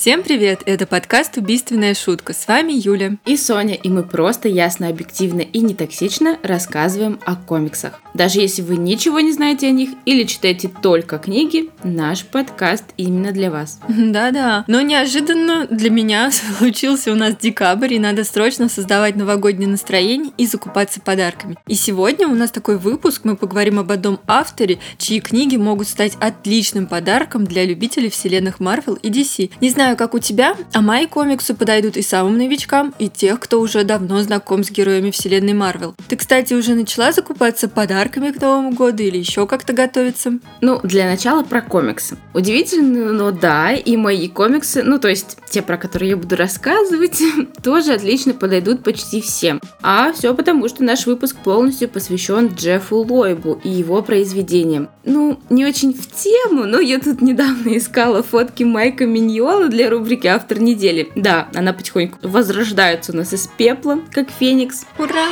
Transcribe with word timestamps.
Всем 0.00 0.22
привет! 0.22 0.62
Это 0.64 0.86
подкаст 0.86 1.36
«Убийственная 1.36 1.92
шутка». 1.92 2.32
С 2.32 2.48
вами 2.48 2.72
Юля. 2.72 3.18
И 3.26 3.36
Соня, 3.36 3.74
и 3.74 3.90
мы 3.90 4.02
просто 4.02 4.48
ясно, 4.48 4.88
объективно 4.88 5.42
и 5.42 5.60
не 5.60 5.74
токсично 5.74 6.38
рассказываем 6.42 7.20
о 7.26 7.36
комиксах. 7.36 8.00
Даже 8.14 8.40
если 8.40 8.62
вы 8.62 8.78
ничего 8.78 9.20
не 9.20 9.30
знаете 9.30 9.68
о 9.68 9.72
них 9.72 9.90
или 10.06 10.24
читаете 10.24 10.70
только 10.82 11.18
книги, 11.18 11.68
наш 11.84 12.24
подкаст 12.24 12.84
именно 12.96 13.32
для 13.32 13.50
вас. 13.50 13.78
Да-да, 13.88 14.64
но 14.68 14.80
неожиданно 14.80 15.66
для 15.66 15.90
меня 15.90 16.30
случился 16.58 17.12
у 17.12 17.14
нас 17.14 17.36
декабрь, 17.36 17.92
и 17.92 17.98
надо 17.98 18.24
срочно 18.24 18.70
создавать 18.70 19.16
новогоднее 19.16 19.68
настроение 19.68 20.32
и 20.38 20.46
закупаться 20.46 21.02
подарками. 21.02 21.58
И 21.66 21.74
сегодня 21.74 22.26
у 22.26 22.34
нас 22.34 22.50
такой 22.50 22.78
выпуск, 22.78 23.20
мы 23.24 23.36
поговорим 23.36 23.78
об 23.78 23.92
одном 23.92 24.18
авторе, 24.26 24.78
чьи 24.96 25.20
книги 25.20 25.56
могут 25.56 25.88
стать 25.88 26.16
отличным 26.20 26.86
подарком 26.86 27.44
для 27.44 27.66
любителей 27.66 28.08
вселенных 28.08 28.60
Marvel 28.60 28.98
и 29.02 29.10
DC. 29.10 29.50
Не 29.60 29.68
знаю, 29.68 29.89
знаю, 29.90 29.98
как 29.98 30.14
у 30.14 30.20
тебя, 30.20 30.56
а 30.72 30.82
мои 30.82 31.06
комиксы 31.06 31.52
подойдут 31.52 31.96
и 31.96 32.02
самым 32.02 32.38
новичкам, 32.38 32.94
и 33.00 33.08
тех, 33.08 33.40
кто 33.40 33.60
уже 33.60 33.82
давно 33.82 34.22
знаком 34.22 34.62
с 34.62 34.70
героями 34.70 35.10
вселенной 35.10 35.52
Марвел. 35.52 35.96
Ты, 36.06 36.16
кстати, 36.16 36.54
уже 36.54 36.74
начала 36.74 37.10
закупаться 37.10 37.68
подарками 37.68 38.30
к 38.30 38.40
Новому 38.40 38.70
году 38.70 39.02
или 39.02 39.18
еще 39.18 39.48
как-то 39.48 39.72
готовиться? 39.72 40.38
Ну, 40.60 40.78
для 40.84 41.06
начала 41.06 41.42
про 41.42 41.60
комиксы. 41.60 42.18
Удивительно, 42.34 43.12
но 43.12 43.32
да, 43.32 43.72
и 43.72 43.96
мои 43.96 44.28
комиксы, 44.28 44.84
ну, 44.84 45.00
то 45.00 45.08
есть 45.08 45.38
те, 45.50 45.60
про 45.60 45.76
которые 45.76 46.10
я 46.10 46.16
буду 46.16 46.36
рассказывать, 46.36 47.20
тоже 47.62 47.94
отлично 47.94 48.32
подойдут 48.32 48.84
почти 48.84 49.20
всем. 49.20 49.60
А 49.82 50.12
все 50.12 50.34
потому, 50.34 50.68
что 50.68 50.84
наш 50.84 51.06
выпуск 51.06 51.36
полностью 51.42 51.88
посвящен 51.88 52.46
Джеффу 52.54 52.98
Лойбу 52.98 53.60
и 53.64 53.68
его 53.68 54.02
произведениям. 54.02 54.88
Ну, 55.04 55.40
не 55.50 55.66
очень 55.66 55.92
в 55.92 56.06
тему, 56.06 56.64
но 56.66 56.78
я 56.78 57.00
тут 57.00 57.20
недавно 57.22 57.76
искала 57.76 58.22
фотки 58.22 58.62
Майка 58.62 59.06
Миньола 59.06 59.68
для 59.68 59.79
для 59.80 59.88
рубрики 59.88 60.26
«Автор 60.26 60.60
недели». 60.60 61.10
Да, 61.14 61.48
она 61.54 61.72
потихоньку 61.72 62.18
возрождается 62.20 63.12
у 63.12 63.16
нас 63.16 63.32
из 63.32 63.46
пепла, 63.46 63.98
как 64.12 64.28
феникс. 64.30 64.84
Ура! 64.98 65.26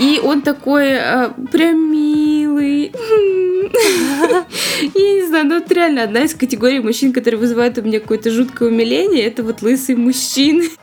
И 0.00 0.20
он 0.20 0.42
такой 0.42 0.88
э, 0.88 1.30
прям 1.52 1.92
милый. 1.92 2.92
Я 4.82 5.14
не 5.14 5.24
знаю, 5.28 5.46
ну 5.46 5.60
вот 5.60 5.70
реально 5.70 6.02
одна 6.02 6.22
из 6.22 6.34
категорий 6.34 6.80
мужчин, 6.80 7.12
которые 7.12 7.38
вызывают 7.38 7.78
у 7.78 7.82
меня 7.82 8.00
какое-то 8.00 8.32
жуткое 8.32 8.70
умиление, 8.70 9.22
это 9.22 9.44
вот 9.44 9.62
лысый 9.62 9.94
мужчины. 9.94 10.64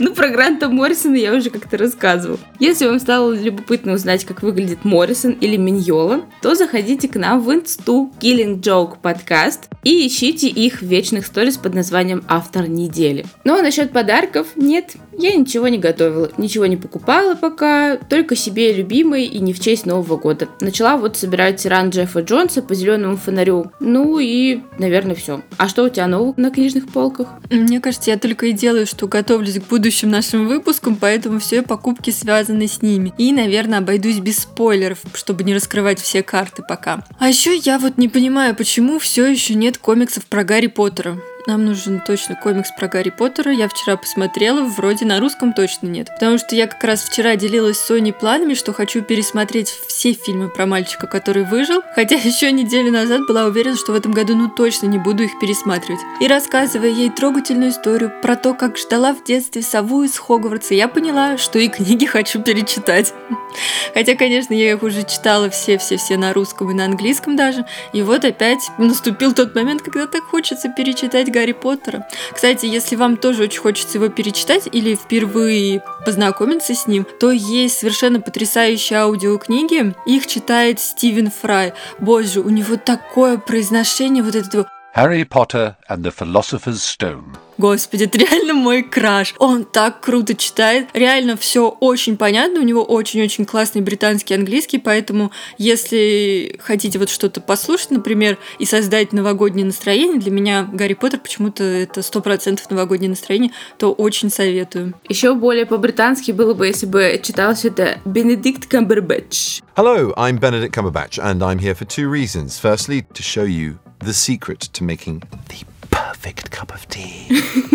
Ну, 0.00 0.12
про 0.14 0.28
Гранта 0.28 0.68
Моррисона 0.68 1.16
я 1.16 1.34
уже 1.34 1.50
как-то 1.50 1.78
рассказывала. 1.78 2.38
Если 2.58 2.86
вам 2.86 3.00
стало 3.00 3.32
любопытно 3.32 3.92
узнать, 3.92 4.24
как 4.24 4.42
выглядит 4.42 4.84
Моррисон 4.84 5.32
или 5.32 5.56
Миньола, 5.56 6.22
то 6.42 6.54
заходите 6.54 7.08
к 7.08 7.16
нам 7.16 7.40
в 7.40 7.52
инсту 7.52 8.12
Killing 8.20 8.60
Joke 8.60 8.96
подкаст 9.00 9.68
и 9.84 10.06
ищите 10.06 10.48
их 10.48 10.80
в 10.80 10.82
вечных 10.82 11.26
сторис 11.26 11.56
под 11.56 11.74
названием 11.74 12.22
«Автор 12.28 12.68
недели». 12.68 13.24
Ну 13.44 13.58
а 13.58 13.62
насчет 13.62 13.92
подарков, 13.92 14.48
нет, 14.56 14.96
я 15.16 15.34
ничего 15.34 15.68
не 15.68 15.78
готовила, 15.78 16.30
ничего 16.36 16.66
не 16.66 16.76
покупала 16.76 17.34
пока, 17.34 17.96
только 17.96 18.36
себе 18.36 18.72
любимый 18.72 19.24
и 19.24 19.38
не 19.38 19.52
в 19.52 19.60
честь 19.60 19.86
Нового 19.86 20.16
года. 20.16 20.48
Начала 20.60 20.96
вот 20.96 21.16
собирать 21.16 21.62
тиран 21.62 21.90
Джеффа 21.90 22.20
Джонса 22.20 22.62
по 22.62 22.74
зеленому 22.74 23.16
фонарю. 23.16 23.72
Ну 23.80 24.18
и, 24.18 24.60
наверное, 24.78 25.14
все. 25.14 25.40
А 25.56 25.68
что 25.68 25.84
у 25.84 25.88
тебя 25.88 26.06
нового 26.06 26.34
на 26.36 26.50
книжных 26.50 26.88
полках? 26.88 27.28
Мне 27.50 27.80
кажется, 27.80 28.10
я 28.10 28.18
только 28.18 28.46
и 28.46 28.52
делаю, 28.52 28.86
что 28.88 29.06
готовлюсь 29.06 29.60
к 29.60 29.68
будущим 29.68 30.10
нашим 30.10 30.48
выпускам, 30.48 30.96
поэтому 30.96 31.38
все 31.38 31.62
покупки 31.62 32.10
связаны 32.10 32.66
с 32.66 32.82
ними. 32.82 33.12
И, 33.18 33.32
наверное, 33.32 33.78
обойдусь 33.78 34.18
без 34.18 34.38
спойлеров, 34.38 34.98
чтобы 35.14 35.44
не 35.44 35.54
раскрывать 35.54 36.00
все 36.00 36.22
карты 36.22 36.62
пока. 36.68 37.04
А 37.18 37.28
еще 37.28 37.56
я 37.56 37.78
вот 37.78 37.98
не 37.98 38.08
понимаю, 38.08 38.56
почему 38.56 38.98
все 38.98 39.26
еще 39.26 39.54
нет 39.54 39.78
комиксов 39.78 40.26
про 40.26 40.44
Гарри 40.44 40.66
Поттера. 40.66 41.20
Нам 41.46 41.64
нужен 41.64 42.00
точно 42.00 42.34
комикс 42.34 42.72
про 42.72 42.88
Гарри 42.88 43.10
Поттера. 43.10 43.52
Я 43.52 43.68
вчера 43.68 43.96
посмотрела, 43.96 44.62
вроде 44.64 45.04
на 45.06 45.20
русском 45.20 45.52
точно 45.52 45.86
нет. 45.86 46.08
Потому 46.12 46.36
что 46.38 46.54
я 46.54 46.66
как 46.66 46.82
раз 46.84 47.02
вчера 47.02 47.36
делилась 47.36 47.78
с 47.78 47.86
Соней 47.86 48.12
планами, 48.12 48.54
что 48.54 48.72
хочу 48.72 49.02
пересмотреть 49.02 49.68
все 49.68 50.12
фильмы 50.12 50.48
про 50.48 50.66
мальчика, 50.66 51.06
который 51.06 51.44
выжил. 51.44 51.82
Хотя 51.94 52.16
еще 52.22 52.52
неделю 52.52 52.90
назад 52.92 53.22
была 53.26 53.46
уверена, 53.46 53.76
что 53.76 53.92
в 53.92 53.94
этом 53.94 54.12
году 54.12 54.34
ну 54.34 54.48
точно 54.50 54.86
не 54.86 54.98
буду 54.98 55.22
их 55.22 55.38
пересматривать. 55.40 56.00
И 56.20 56.26
рассказывая 56.26 56.90
ей 56.90 57.10
трогательную 57.10 57.70
историю 57.70 58.12
про 58.20 58.36
то, 58.36 58.54
как 58.54 58.76
ждала 58.76 59.14
в 59.14 59.24
детстве 59.24 59.62
сову 59.62 60.02
из 60.02 60.18
Хогвартса, 60.18 60.74
я 60.74 60.88
поняла, 60.88 61.38
что 61.38 61.58
и 61.58 61.68
книги 61.68 62.04
хочу 62.06 62.42
перечитать. 62.42 63.14
Хотя, 63.94 64.14
конечно, 64.16 64.54
я 64.54 64.72
их 64.72 64.82
уже 64.82 65.04
читала 65.04 65.50
все-все-все 65.50 66.16
на 66.16 66.32
русском 66.32 66.70
и 66.70 66.74
на 66.74 66.84
английском 66.84 67.36
даже. 67.36 67.64
И 67.92 68.02
вот 68.02 68.24
опять 68.24 68.70
наступил 68.76 69.32
тот 69.32 69.54
момент, 69.54 69.82
когда 69.82 70.06
так 70.06 70.24
хочется 70.24 70.68
перечитать 70.68 71.30
Гарри 71.38 71.52
Поттера. 71.52 72.06
Кстати, 72.32 72.66
если 72.66 72.96
вам 72.96 73.16
тоже 73.16 73.44
очень 73.44 73.60
хочется 73.60 73.98
его 73.98 74.08
перечитать 74.08 74.68
или 74.72 74.96
впервые 74.96 75.82
познакомиться 76.04 76.74
с 76.74 76.88
ним, 76.88 77.06
то 77.20 77.30
есть 77.30 77.78
совершенно 77.78 78.20
потрясающие 78.20 78.98
аудиокниги. 78.98 79.94
Их 80.04 80.26
читает 80.26 80.80
Стивен 80.80 81.30
Фрай. 81.30 81.74
Боже, 82.00 82.40
у 82.40 82.48
него 82.48 82.76
такое 82.76 83.38
произношение 83.38 84.24
вот 84.24 84.34
этого 84.34 84.68
Harry 84.96 85.24
Potter 85.24 85.76
and 85.88 86.02
the 86.02 86.12
Philosopher's 86.12 86.82
Stone. 86.82 87.47
Господи, 87.58 88.04
это 88.04 88.18
реально 88.18 88.54
мой 88.54 88.82
краш. 88.84 89.34
Он 89.38 89.64
так 89.64 90.00
круто 90.00 90.34
читает. 90.34 90.88
Реально 90.94 91.36
все 91.36 91.68
очень 91.68 92.16
понятно. 92.16 92.60
У 92.60 92.62
него 92.62 92.84
очень-очень 92.84 93.44
классный 93.44 93.82
британский 93.82 94.34
английский, 94.34 94.78
поэтому 94.78 95.32
если 95.58 96.56
хотите 96.60 97.00
вот 97.00 97.10
что-то 97.10 97.40
послушать, 97.40 97.90
например, 97.90 98.38
и 98.60 98.64
создать 98.64 99.12
новогоднее 99.12 99.66
настроение, 99.66 100.20
для 100.20 100.30
меня 100.30 100.68
Гарри 100.72 100.94
Поттер 100.94 101.18
почему-то 101.18 101.64
это 101.64 102.02
сто 102.02 102.20
процентов 102.20 102.70
новогоднее 102.70 103.10
настроение, 103.10 103.50
то 103.76 103.92
очень 103.92 104.30
советую. 104.30 104.94
Еще 105.08 105.34
более 105.34 105.66
по-британски 105.66 106.30
было 106.30 106.54
бы, 106.54 106.68
если 106.68 106.86
бы 106.86 107.20
читалось 107.22 107.64
это 107.64 108.00
Бенедикт 108.04 108.66
Камбербэтч. 108.66 109.62
Hello, 109.76 110.14
I'm 110.16 110.38
Benedict 110.38 110.72
Cumberbatch, 110.72 111.18
and 111.18 111.42
I'm 111.42 111.58
here 111.58 111.74
for 111.74 111.84
two 111.84 112.08
reasons. 112.08 112.58
Firstly, 112.58 113.04
to 113.14 113.22
show 113.22 113.44
you 113.44 113.78
the 113.98 114.12
secret 114.12 114.60
to 114.72 114.84
making 114.84 115.22
the 115.48 115.64
perfect 115.98 116.52
cup 116.52 116.72
of 116.72 116.88
tea. 116.88 117.26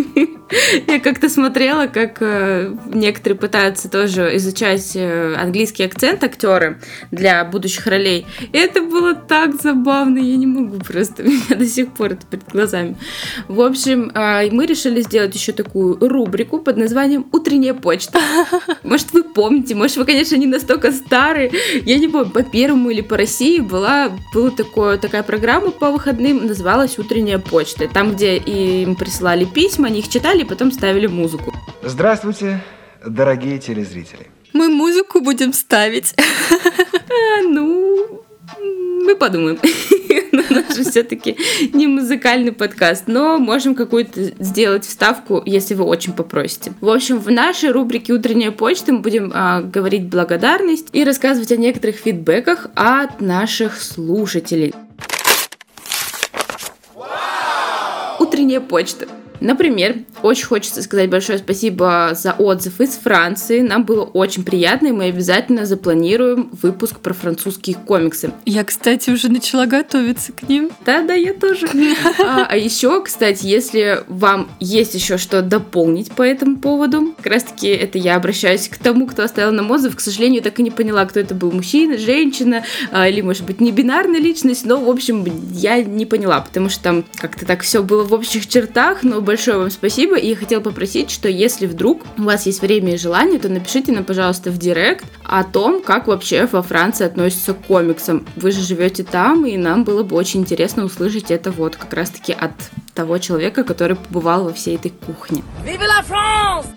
Я 0.87 0.99
как-то 0.99 1.29
смотрела, 1.29 1.87
как 1.87 2.17
э, 2.21 2.73
некоторые 2.85 3.37
пытаются 3.37 3.89
тоже 3.89 4.35
изучать 4.37 4.95
э, 4.95 5.35
английский 5.35 5.83
акцент 5.83 6.23
актеры 6.23 6.79
для 7.11 7.43
будущих 7.45 7.85
ролей. 7.87 8.25
И 8.51 8.57
это 8.57 8.81
было 8.81 9.13
так 9.13 9.61
забавно, 9.61 10.17
я 10.17 10.35
не 10.35 10.47
могу 10.47 10.77
просто, 10.79 11.23
у 11.23 11.25
меня 11.25 11.55
до 11.55 11.65
сих 11.65 11.91
пор 11.93 12.13
это 12.13 12.25
перед 12.25 12.47
глазами. 12.49 12.95
В 13.47 13.61
общем, 13.61 14.11
э, 14.13 14.49
мы 14.51 14.65
решили 14.65 15.01
сделать 15.01 15.35
еще 15.35 15.51
такую 15.51 15.97
рубрику 15.99 16.59
под 16.59 16.77
названием 16.77 17.25
«Утренняя 17.31 17.73
почта». 17.73 18.19
Может, 18.83 19.13
вы 19.13 19.23
помните, 19.23 19.75
может, 19.75 19.97
вы, 19.97 20.05
конечно, 20.05 20.35
не 20.35 20.45
настолько 20.45 20.91
старые. 20.91 21.51
Я 21.85 21.97
не 21.97 22.07
помню, 22.07 22.29
по 22.29 22.43
Первому 22.43 22.89
или 22.89 23.01
по 23.01 23.17
России 23.17 23.59
была, 23.59 24.11
была 24.33 24.51
такое, 24.51 24.97
такая 24.97 25.23
программа 25.23 25.71
по 25.71 25.91
выходным, 25.91 26.45
называлась 26.45 26.99
«Утренняя 26.99 27.39
почта». 27.39 27.87
Там, 27.87 28.13
где 28.13 28.37
им 28.37 28.95
присылали 28.95 29.45
письма, 29.45 29.87
они 29.87 29.99
их 29.99 30.09
читали, 30.09 30.41
и 30.41 30.45
потом 30.63 30.71
ставили 30.71 31.07
музыку. 31.07 31.53
Здравствуйте, 31.81 32.63
дорогие 33.05 33.59
телезрители. 33.59 34.27
Мы 34.53 34.69
музыку 34.69 35.19
будем 35.19 35.51
ставить. 35.53 36.15
Ну, 37.45 38.23
мы 39.05 39.15
подумаем. 39.15 39.59
У 40.49 40.53
нас 40.53 40.75
же 40.75 40.83
все-таки 40.83 41.37
не 41.73 41.87
музыкальный 41.87 42.51
подкаст, 42.51 43.03
но 43.07 43.37
можем 43.37 43.75
какую-то 43.75 44.33
сделать 44.39 44.85
вставку, 44.85 45.41
если 45.45 45.73
вы 45.73 45.83
очень 45.83 46.13
попросите. 46.13 46.73
В 46.79 46.89
общем, 46.89 47.19
в 47.19 47.29
нашей 47.29 47.71
рубрике 47.71 48.13
«Утренняя 48.13 48.51
почта» 48.51 48.93
мы 48.93 48.99
будем 48.99 49.31
а, 49.33 49.61
говорить 49.61 50.07
благодарность 50.07 50.87
и 50.93 51.03
рассказывать 51.03 51.51
о 51.51 51.57
некоторых 51.57 51.97
фидбэках 51.97 52.67
от 52.75 53.19
наших 53.21 53.81
слушателей. 53.81 54.73
Утренняя 58.19 58.61
почта. 58.61 59.07
Например, 59.43 59.97
очень 60.21 60.45
хочется 60.45 60.81
сказать 60.81 61.09
большое 61.09 61.37
спасибо 61.37 62.13
за 62.15 62.31
отзыв 62.31 62.79
из 62.79 62.91
Франции. 62.91 63.59
Нам 63.59 63.83
было 63.83 64.03
очень 64.03 64.45
приятно, 64.45 64.87
и 64.87 64.91
мы 64.91 65.05
обязательно 65.05 65.65
запланируем 65.65 66.49
выпуск 66.61 66.99
про 66.99 67.13
французские 67.13 67.75
комиксы. 67.75 68.31
Я, 68.45 68.63
кстати, 68.63 69.09
уже 69.09 69.27
начала 69.27 69.65
готовиться 69.65 70.31
к 70.31 70.47
ним. 70.47 70.71
Да-да, 70.85 71.13
я 71.13 71.33
тоже. 71.33 71.67
А, 72.23 72.45
а 72.49 72.55
еще, 72.55 73.03
кстати, 73.03 73.45
если 73.45 74.03
вам 74.07 74.49
есть 74.59 74.93
еще 74.93 75.17
что 75.17 75.41
дополнить 75.41 76.11
по 76.11 76.21
этому 76.21 76.57
поводу, 76.57 77.13
как 77.17 77.33
раз-таки 77.33 77.67
это 77.67 77.97
я 77.97 78.15
обращаюсь 78.15 78.69
к 78.69 78.77
тому, 78.77 79.07
кто 79.07 79.23
оставил 79.23 79.51
нам 79.51 79.69
отзыв. 79.71 79.95
К 79.95 79.99
сожалению, 79.99 80.41
так 80.41 80.59
и 80.59 80.63
не 80.63 80.71
поняла, 80.71 81.05
кто 81.05 81.19
это 81.19 81.35
был, 81.35 81.51
мужчина, 81.51 81.97
женщина, 81.97 82.63
а, 82.91 83.09
или, 83.09 83.21
может 83.21 83.45
быть, 83.45 83.59
не 83.59 83.71
бинарная 83.71 84.21
личность, 84.21 84.65
но, 84.65 84.77
в 84.77 84.89
общем, 84.89 85.25
я 85.51 85.83
не 85.83 86.05
поняла, 86.05 86.39
потому 86.39 86.69
что 86.69 86.81
там 86.81 87.05
как-то 87.17 87.45
так 87.45 87.61
все 87.61 87.83
было 87.83 88.03
в 88.03 88.13
общих 88.13 88.47
чертах, 88.47 89.03
но 89.03 89.19
большое 89.19 89.32
вам 89.59 89.71
спасибо. 89.71 90.17
И 90.17 90.29
я 90.29 90.35
хотела 90.35 90.61
попросить, 90.61 91.09
что 91.11 91.29
если 91.29 91.65
вдруг 91.65 92.01
у 92.17 92.23
вас 92.23 92.45
есть 92.45 92.61
время 92.61 92.93
и 92.93 92.97
желание, 92.97 93.39
то 93.39 93.49
напишите 93.49 93.91
нам, 93.91 94.03
пожалуйста, 94.03 94.51
в 94.51 94.57
директ, 94.57 95.05
о 95.23 95.43
том, 95.43 95.81
как 95.81 96.07
вообще 96.07 96.47
во 96.51 96.61
Франции 96.61 97.05
относятся 97.05 97.53
к 97.53 97.65
комиксам. 97.65 98.25
Вы 98.35 98.51
же 98.51 98.61
живете 98.61 99.03
там, 99.03 99.45
и 99.45 99.57
нам 99.57 99.83
было 99.83 100.03
бы 100.03 100.15
очень 100.15 100.41
интересно 100.41 100.83
услышать 100.85 101.31
это 101.31 101.51
вот 101.51 101.75
как 101.75 101.93
раз-таки 101.93 102.33
от 102.33 102.51
того 102.93 103.17
человека, 103.17 103.63
который 103.63 103.95
побывал 103.95 104.45
во 104.45 104.53
всей 104.53 104.75
этой 104.75 104.91
кухне. 104.91 105.43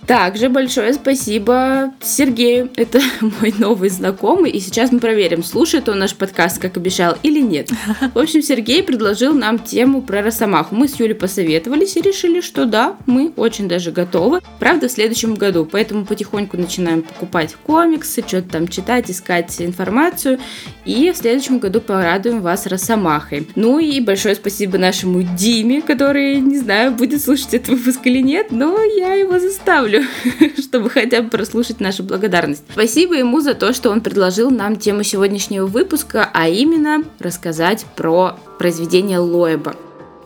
Также 0.06 0.48
большое 0.48 0.94
спасибо 0.94 1.92
Сергею. 2.00 2.70
Это 2.76 3.00
мой 3.20 3.54
новый 3.58 3.90
знакомый. 3.90 4.50
И 4.50 4.60
сейчас 4.60 4.92
мы 4.92 5.00
проверим, 5.00 5.42
слушает 5.42 5.88
он 5.88 5.98
наш 5.98 6.14
подкаст, 6.14 6.58
как 6.58 6.76
обещал, 6.76 7.16
или 7.22 7.40
нет. 7.40 7.70
В 8.14 8.18
общем, 8.18 8.42
Сергей 8.42 8.82
предложил 8.82 9.34
нам 9.34 9.58
тему 9.58 10.02
про 10.02 10.22
Росомаху. 10.22 10.74
Мы 10.74 10.88
с 10.88 10.98
Юлей 10.98 11.14
посоветовались 11.14 11.96
и 11.96 12.00
решили, 12.00 12.40
что 12.46 12.64
да, 12.64 12.96
мы 13.06 13.32
очень 13.37 13.69
даже 13.69 13.90
готовы. 13.90 14.40
Правда, 14.58 14.88
в 14.88 14.93
следующем 14.93 15.34
году. 15.34 15.69
Поэтому 15.70 16.06
потихоньку 16.06 16.56
начинаем 16.56 17.02
покупать 17.02 17.54
комиксы, 17.66 18.22
что-то 18.26 18.48
там 18.48 18.69
читать, 18.69 19.10
искать 19.10 19.60
информацию. 19.60 20.38
И 20.84 21.10
в 21.10 21.16
следующем 21.16 21.58
году 21.58 21.81
порадуем 21.81 22.40
вас 22.40 22.66
Росомахой. 22.66 23.48
Ну 23.56 23.78
и 23.78 24.00
большое 24.00 24.34
спасибо 24.34 24.78
нашему 24.78 25.22
Диме, 25.22 25.82
который, 25.82 26.40
не 26.40 26.58
знаю, 26.58 26.93
будет 26.93 27.22
слушать 27.22 27.54
этот 27.54 27.69
выпуск 27.70 28.00
или 28.04 28.20
нет, 28.20 28.52
но 28.52 28.82
я 28.82 29.14
его 29.14 29.38
заставлю, 29.38 30.04
чтобы 30.58 30.88
хотя 30.90 31.22
бы 31.22 31.28
прослушать 31.28 31.81
нашу 31.81 32.04
благодарность. 32.04 32.62
Спасибо 32.72 33.14
ему 33.14 33.40
за 33.40 33.54
то, 33.54 33.72
что 33.72 33.90
он 33.90 34.00
предложил 34.00 34.50
нам 34.50 34.76
тему 34.76 35.02
сегодняшнего 35.02 35.66
выпуска, 35.66 36.31
а 36.32 36.49
именно 36.49 37.02
рассказать 37.19 37.84
про 37.96 38.38
произведение 38.58 39.19
Лоэба. 39.19 39.75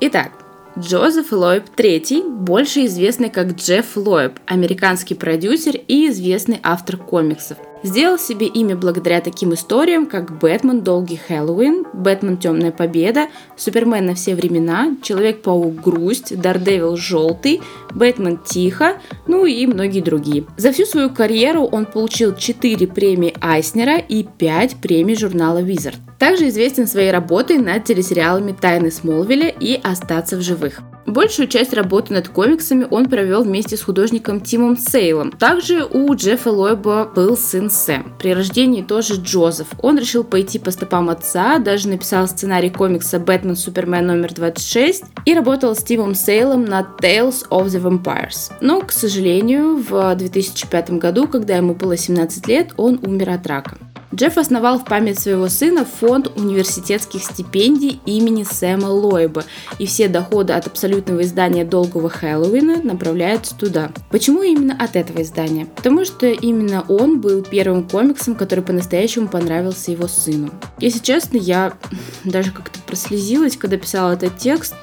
Итак, 0.00 0.32
Джозеф 0.78 1.32
Лоеб 1.32 1.64
III, 1.76 2.28
больше 2.30 2.86
известный 2.86 3.28
как 3.28 3.54
Джефф 3.54 3.96
Лоеб, 3.96 4.38
американский 4.46 5.14
продюсер 5.14 5.74
и 5.88 6.08
известный 6.08 6.60
автор 6.62 6.96
комиксов. 6.96 7.58
Сделал 7.82 8.18
себе 8.18 8.46
имя 8.46 8.76
благодаря 8.76 9.20
таким 9.20 9.52
историям, 9.54 10.06
как 10.06 10.38
«Бэтмен. 10.38 10.82
Долгий 10.82 11.16
Хэллоуин», 11.16 11.86
«Бэтмен. 11.92 12.36
Темная 12.36 12.70
победа», 12.70 13.28
«Супермен 13.56 14.06
на 14.06 14.14
все 14.14 14.34
времена», 14.34 14.96
«Человек-паук. 15.02 15.80
Грусть», 15.80 16.40
«Дардевил. 16.40 16.96
Желтый», 16.96 17.62
«Бэтмен. 17.92 18.38
Тихо», 18.38 18.98
ну 19.26 19.46
и 19.46 19.66
многие 19.66 20.02
другие. 20.02 20.44
За 20.56 20.72
всю 20.72 20.84
свою 20.84 21.10
карьеру 21.10 21.64
он 21.64 21.86
получил 21.86 22.34
4 22.36 22.86
премии 22.86 23.34
Айснера 23.40 23.96
и 23.96 24.22
5 24.24 24.76
премий 24.76 25.16
журнала 25.16 25.62
Wizard. 25.62 25.96
Также 26.20 26.48
известен 26.48 26.86
своей 26.86 27.10
работой 27.10 27.56
над 27.56 27.84
телесериалами 27.84 28.52
«Тайны 28.52 28.90
Смолвиля» 28.90 29.48
и 29.48 29.80
«Остаться 29.82 30.36
в 30.36 30.42
живых». 30.42 30.82
Большую 31.06 31.48
часть 31.48 31.72
работы 31.72 32.12
над 32.12 32.28
комиксами 32.28 32.86
он 32.88 33.08
провел 33.08 33.42
вместе 33.42 33.76
с 33.78 33.82
художником 33.82 34.42
Тимом 34.42 34.76
Сейлом. 34.76 35.32
Также 35.32 35.82
у 35.84 36.14
Джеффа 36.14 36.50
Лойба 36.50 37.10
был 37.16 37.38
сын 37.38 37.70
Сэм. 37.70 38.14
При 38.18 38.34
рождении 38.34 38.82
тоже 38.82 39.14
Джозеф. 39.14 39.68
Он 39.80 39.98
решил 39.98 40.22
пойти 40.22 40.58
по 40.58 40.70
стопам 40.70 41.08
отца, 41.08 41.58
даже 41.58 41.88
написал 41.88 42.28
сценарий 42.28 42.70
комикса 42.70 43.18
«Бэтмен 43.18 43.56
Супермен 43.56 44.06
номер 44.06 44.30
26» 44.32 45.04
и 45.24 45.34
работал 45.34 45.74
с 45.74 45.82
Тимом 45.82 46.14
Сейлом 46.14 46.66
над 46.66 47.00
Tales 47.00 47.48
of 47.48 47.68
the 47.68 47.82
Vampires. 47.82 48.52
Но, 48.60 48.82
к 48.82 48.92
сожалению, 48.92 49.76
в 49.78 50.14
2005 50.14 50.90
году, 50.90 51.26
когда 51.26 51.56
ему 51.56 51.74
было 51.74 51.96
17 51.96 52.46
лет, 52.46 52.72
он 52.76 53.00
умер 53.02 53.30
от 53.30 53.46
рака. 53.46 53.78
Джефф 54.12 54.38
основал 54.38 54.78
в 54.78 54.84
память 54.84 55.20
своего 55.20 55.48
сына 55.48 55.84
фонд 55.84 56.32
университетских 56.36 57.22
стипендий 57.22 58.00
имени 58.06 58.42
Сэма 58.42 58.86
Лойба, 58.86 59.44
и 59.78 59.86
все 59.86 60.08
доходы 60.08 60.52
от 60.52 60.66
абсолютного 60.66 61.22
издания 61.22 61.64
«Долгого 61.64 62.10
Хэллоуина» 62.10 62.82
направляются 62.82 63.56
туда. 63.56 63.92
Почему 64.10 64.42
именно 64.42 64.76
от 64.76 64.96
этого 64.96 65.22
издания? 65.22 65.66
Потому 65.66 66.04
что 66.04 66.26
именно 66.26 66.84
он 66.88 67.20
был 67.20 67.42
первым 67.42 67.88
комиксом, 67.88 68.34
который 68.34 68.64
по-настоящему 68.64 69.28
понравился 69.28 69.92
его 69.92 70.08
сыну. 70.08 70.50
Если 70.78 70.98
честно, 70.98 71.36
я 71.36 71.74
даже 72.24 72.50
как-то 72.50 72.80
прослезилась, 72.80 73.56
когда 73.56 73.76
писала 73.76 74.12
этот 74.12 74.38
текст. 74.38 74.74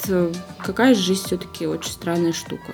Какая 0.60 0.96
жизнь 0.96 1.26
все-таки 1.26 1.68
очень 1.68 1.92
странная 1.92 2.34
штука. 2.34 2.74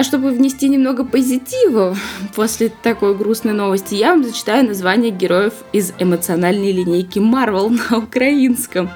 А 0.00 0.02
чтобы 0.02 0.30
внести 0.30 0.70
немного 0.70 1.04
позитива 1.04 1.94
после 2.34 2.70
такой 2.70 3.14
грустной 3.14 3.52
новости, 3.52 3.96
я 3.96 4.12
вам 4.12 4.24
зачитаю 4.24 4.66
название 4.66 5.10
героев 5.10 5.52
из 5.74 5.92
эмоциональной 5.98 6.72
линейки 6.72 7.18
Marvel 7.18 7.68
на 7.90 7.98
украинском. 7.98 8.88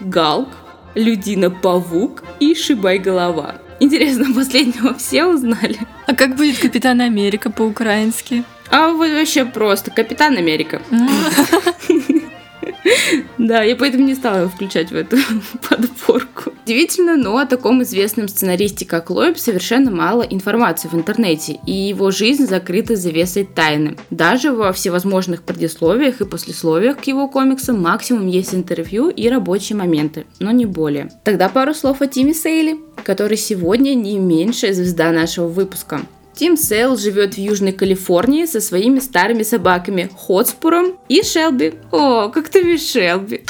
Галк, 0.00 0.48
Людина-павук 0.94 2.24
и 2.40 2.54
Шибай-голова. 2.54 3.56
Интересно, 3.80 4.32
последнего 4.34 4.94
все 4.94 5.26
узнали? 5.26 5.78
А 6.06 6.14
как 6.14 6.36
будет 6.36 6.58
Капитан 6.58 7.02
Америка 7.02 7.50
по-украински? 7.50 8.42
А 8.70 8.92
вот 8.92 9.10
вообще 9.10 9.44
просто 9.44 9.90
Капитан 9.90 10.38
Америка. 10.38 10.80
Да, 13.38 13.62
я 13.62 13.76
поэтому 13.76 14.04
не 14.04 14.14
стала 14.14 14.38
его 14.38 14.48
включать 14.48 14.90
в 14.90 14.96
эту 14.96 15.16
подборку. 15.68 16.52
Удивительно, 16.64 17.16
но 17.16 17.38
о 17.38 17.46
таком 17.46 17.82
известном 17.82 18.28
сценаристе, 18.28 18.86
как 18.86 19.10
Лойб, 19.10 19.38
совершенно 19.38 19.90
мало 19.90 20.22
информации 20.22 20.88
в 20.88 20.94
интернете, 20.94 21.60
и 21.66 21.72
его 21.72 22.10
жизнь 22.10 22.46
закрыта 22.46 22.96
завесой 22.96 23.44
тайны. 23.44 23.96
Даже 24.10 24.52
во 24.52 24.72
всевозможных 24.72 25.42
предисловиях 25.42 26.20
и 26.20 26.24
послесловиях 26.24 26.98
к 26.98 27.04
его 27.04 27.28
комиксам 27.28 27.80
максимум 27.80 28.26
есть 28.26 28.54
интервью 28.54 29.10
и 29.10 29.28
рабочие 29.28 29.76
моменты, 29.76 30.26
но 30.40 30.50
не 30.50 30.66
более. 30.66 31.10
Тогда 31.24 31.48
пару 31.48 31.74
слов 31.74 32.00
о 32.00 32.06
Тиме 32.06 32.34
Сейли, 32.34 32.80
который 33.04 33.36
сегодня 33.36 33.94
не 33.94 34.18
меньшая 34.18 34.72
звезда 34.72 35.12
нашего 35.12 35.46
выпуска. 35.46 36.00
Тим 36.36 36.58
Сейл 36.58 36.98
живет 36.98 37.34
в 37.34 37.38
Южной 37.38 37.72
Калифорнии 37.72 38.44
со 38.44 38.60
своими 38.60 38.98
старыми 38.98 39.42
собаками 39.42 40.10
Хотспуром 40.14 40.98
и 41.08 41.22
Шелби. 41.22 41.72
О, 41.90 42.28
как 42.28 42.50
ты 42.50 42.76
Шелби. 42.76 43.42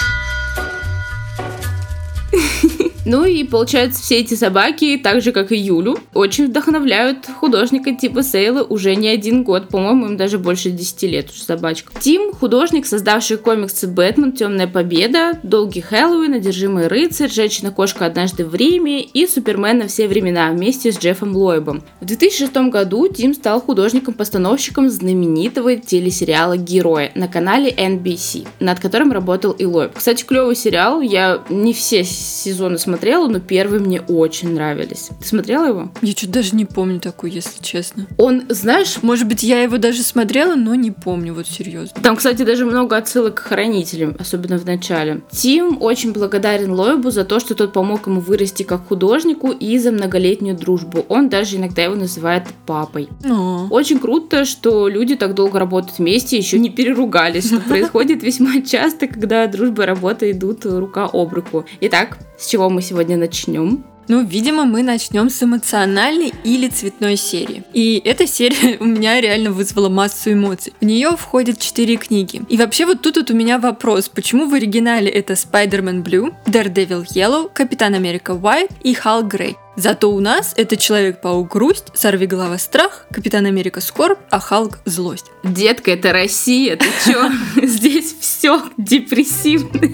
Ну 3.07 3.25
и 3.25 3.45
получается, 3.45 4.03
все 4.03 4.17
эти 4.17 4.35
собаки, 4.35 5.01
так 5.01 5.23
же 5.23 5.31
как 5.31 5.53
и 5.53 5.57
Юлю, 5.57 5.97
очень 6.13 6.47
вдохновляют 6.47 7.27
художника 7.39 7.95
типа 7.95 8.25
Сейла 8.25 8.65
уже 8.65 8.97
не 8.97 9.07
один 9.07 9.45
год, 9.45 9.69
по-моему, 9.69 10.07
им 10.07 10.17
даже 10.17 10.39
больше 10.39 10.71
10 10.71 11.03
лет 11.05 11.31
уже 11.31 11.43
собачка. 11.43 11.93
Тим– 12.01 12.33
художник, 12.35 12.85
создавший 12.85 13.37
комиксы 13.37 13.87
«Бэтмен. 13.87 14.33
Темная 14.33 14.67
победа», 14.67 15.39
«Долгий 15.45 15.83
Хэллоуин», 15.83 16.35
«Одержимый 16.35 16.89
рыцарь», 16.89 17.31
«Женщина-кошка 17.31 18.07
однажды 18.07 18.45
в 18.45 18.57
Риме» 18.57 19.03
и 19.03 19.29
«Супермен 19.29 19.79
на 19.79 19.87
все 19.87 20.09
времена» 20.09 20.51
вместе 20.51 20.91
с 20.91 20.99
Джеффом 20.99 21.37
Лойбом. 21.37 21.85
В 22.01 22.07
2006 22.07 22.57
году 22.73 23.07
Тим 23.07 23.35
стал 23.35 23.61
художником-постановщиком 23.61 24.91
знаменитого 24.91 25.77
телесериала 25.77 26.57
«Герои» 26.57 27.13
на 27.15 27.29
канале 27.29 27.71
NBC, 27.71 28.49
над 28.59 28.81
которым 28.81 29.13
работал 29.13 29.53
и 29.53 29.65
Лойб. 29.65 29.93
Кстати, 29.95 30.25
клевый 30.25 30.57
сериал, 30.57 31.01
я 31.01 31.45
не 31.49 31.73
все 31.73 32.03
сезоны 32.03 32.79
смотрела, 32.79 32.96
смотрела, 32.97 33.29
но 33.29 33.41
первые 33.41 33.81
мне 33.81 34.01
очень 34.01 34.55
нравились. 34.55 35.11
Ты 35.21 35.27
смотрела 35.29 35.67
его? 35.67 35.91
Я 36.01 36.13
что-то 36.13 36.33
даже 36.33 36.57
не 36.57 36.65
помню 36.65 36.99
такой, 36.99 37.31
если 37.31 37.63
честно. 37.63 38.07
Он, 38.17 38.45
знаешь... 38.49 39.03
Может 39.03 39.29
быть, 39.29 39.43
я 39.43 39.63
его 39.63 39.77
даже 39.77 40.03
смотрела, 40.03 40.55
но 40.55 40.75
не 40.75 40.91
помню, 40.91 41.35
вот 41.35 41.47
серьезно. 41.47 42.01
Там, 42.03 42.17
кстати, 42.17 42.43
даже 42.43 42.65
много 42.65 42.97
отсылок 42.97 43.35
к 43.35 43.41
хранителям, 43.41 44.17
особенно 44.19 44.59
в 44.59 44.65
начале. 44.65 45.21
Тим 45.31 45.83
очень 45.83 46.15
благодарен 46.15 46.73
Лойбу 46.73 47.11
за 47.11 47.25
то, 47.25 47.39
что 47.39 47.55
тот 47.55 47.75
помог 47.75 48.07
ему 48.07 48.21
вырасти 48.21 48.63
как 48.63 48.89
художнику 48.89 49.51
и 49.51 49.79
за 49.79 49.93
многолетнюю 49.93 50.57
дружбу. 50.57 51.05
Он 51.11 51.29
даже 51.29 51.57
иногда 51.57 51.83
его 51.83 51.95
называет 51.95 52.45
папой. 52.65 53.09
Но. 53.23 53.69
Очень 53.71 53.99
круто, 53.99 54.47
что 54.47 54.89
люди 54.89 55.17
так 55.17 55.35
долго 55.35 55.59
работают 55.59 55.99
вместе, 55.99 56.39
еще 56.39 56.59
не 56.59 56.71
переругались, 56.71 57.49
что 57.49 57.61
происходит 57.69 58.23
весьма 58.23 58.63
часто, 58.63 59.07
когда 59.07 59.47
дружба 59.47 59.83
и 59.83 59.87
работа 59.87 60.31
идут 60.31 60.65
рука 60.65 61.11
об 61.13 61.35
руку. 61.35 61.67
Итак, 61.81 62.19
с 62.39 62.47
чего 62.49 62.71
мы 62.71 62.83
сегодня 62.83 63.17
начнем? 63.17 63.85
Ну, 64.09 64.25
видимо, 64.25 64.65
мы 64.65 64.83
начнем 64.83 65.29
с 65.31 65.43
эмоциональной 65.43 66.33
или 66.45 66.69
цветной 66.69 67.17
серии. 67.17 67.65
И 67.73 68.01
эта 68.05 68.27
серия 68.27 68.77
у 68.81 68.85
меня 68.85 69.21
реально 69.21 69.51
вызвала 69.51 69.89
массу 69.89 70.33
эмоций. 70.33 70.73
В 70.81 70.85
нее 70.85 71.17
входят 71.17 71.59
четыре 71.59 71.97
книги. 71.97 72.43
И 72.49 72.57
вообще 72.57 72.87
вот 72.87 73.03
тут 73.03 73.17
вот 73.17 73.31
у 73.31 73.35
меня 73.35 73.59
вопрос, 73.59 74.09
почему 74.09 74.49
в 74.49 74.55
оригинале 74.55 75.11
это 75.11 75.33
Spider-Man 75.33 76.05
Blue, 76.05 76.35
Daredevil 76.47 77.05
Yellow, 77.07 77.51
Капитан 77.53 77.95
Америка 77.95 78.33
White 78.33 78.73
и 78.83 78.95
Халк 78.95 79.27
Грей. 79.27 79.57
Зато 79.75 80.11
у 80.11 80.21
нас 80.21 80.55
это 80.57 80.77
Человек-паук 80.77 81.53
Грусть, 81.53 81.87
Сорвиголова 81.93 82.57
Страх, 82.57 83.07
Капитан 83.11 83.45
Америка 83.45 83.83
Скорбь, 83.83 84.19
а 84.31 84.41
Халк 84.41 84.79
Злость. 84.87 85.27
Детка, 85.45 85.91
это 85.91 86.13
Россия, 86.13 86.77
ты 86.77 86.87
чё? 87.05 87.31
Здесь 87.67 88.15
все 88.19 88.63
депрессивное. 88.79 89.93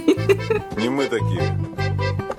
Не 0.76 0.88
мы 0.88 1.06
такие. 1.06 1.81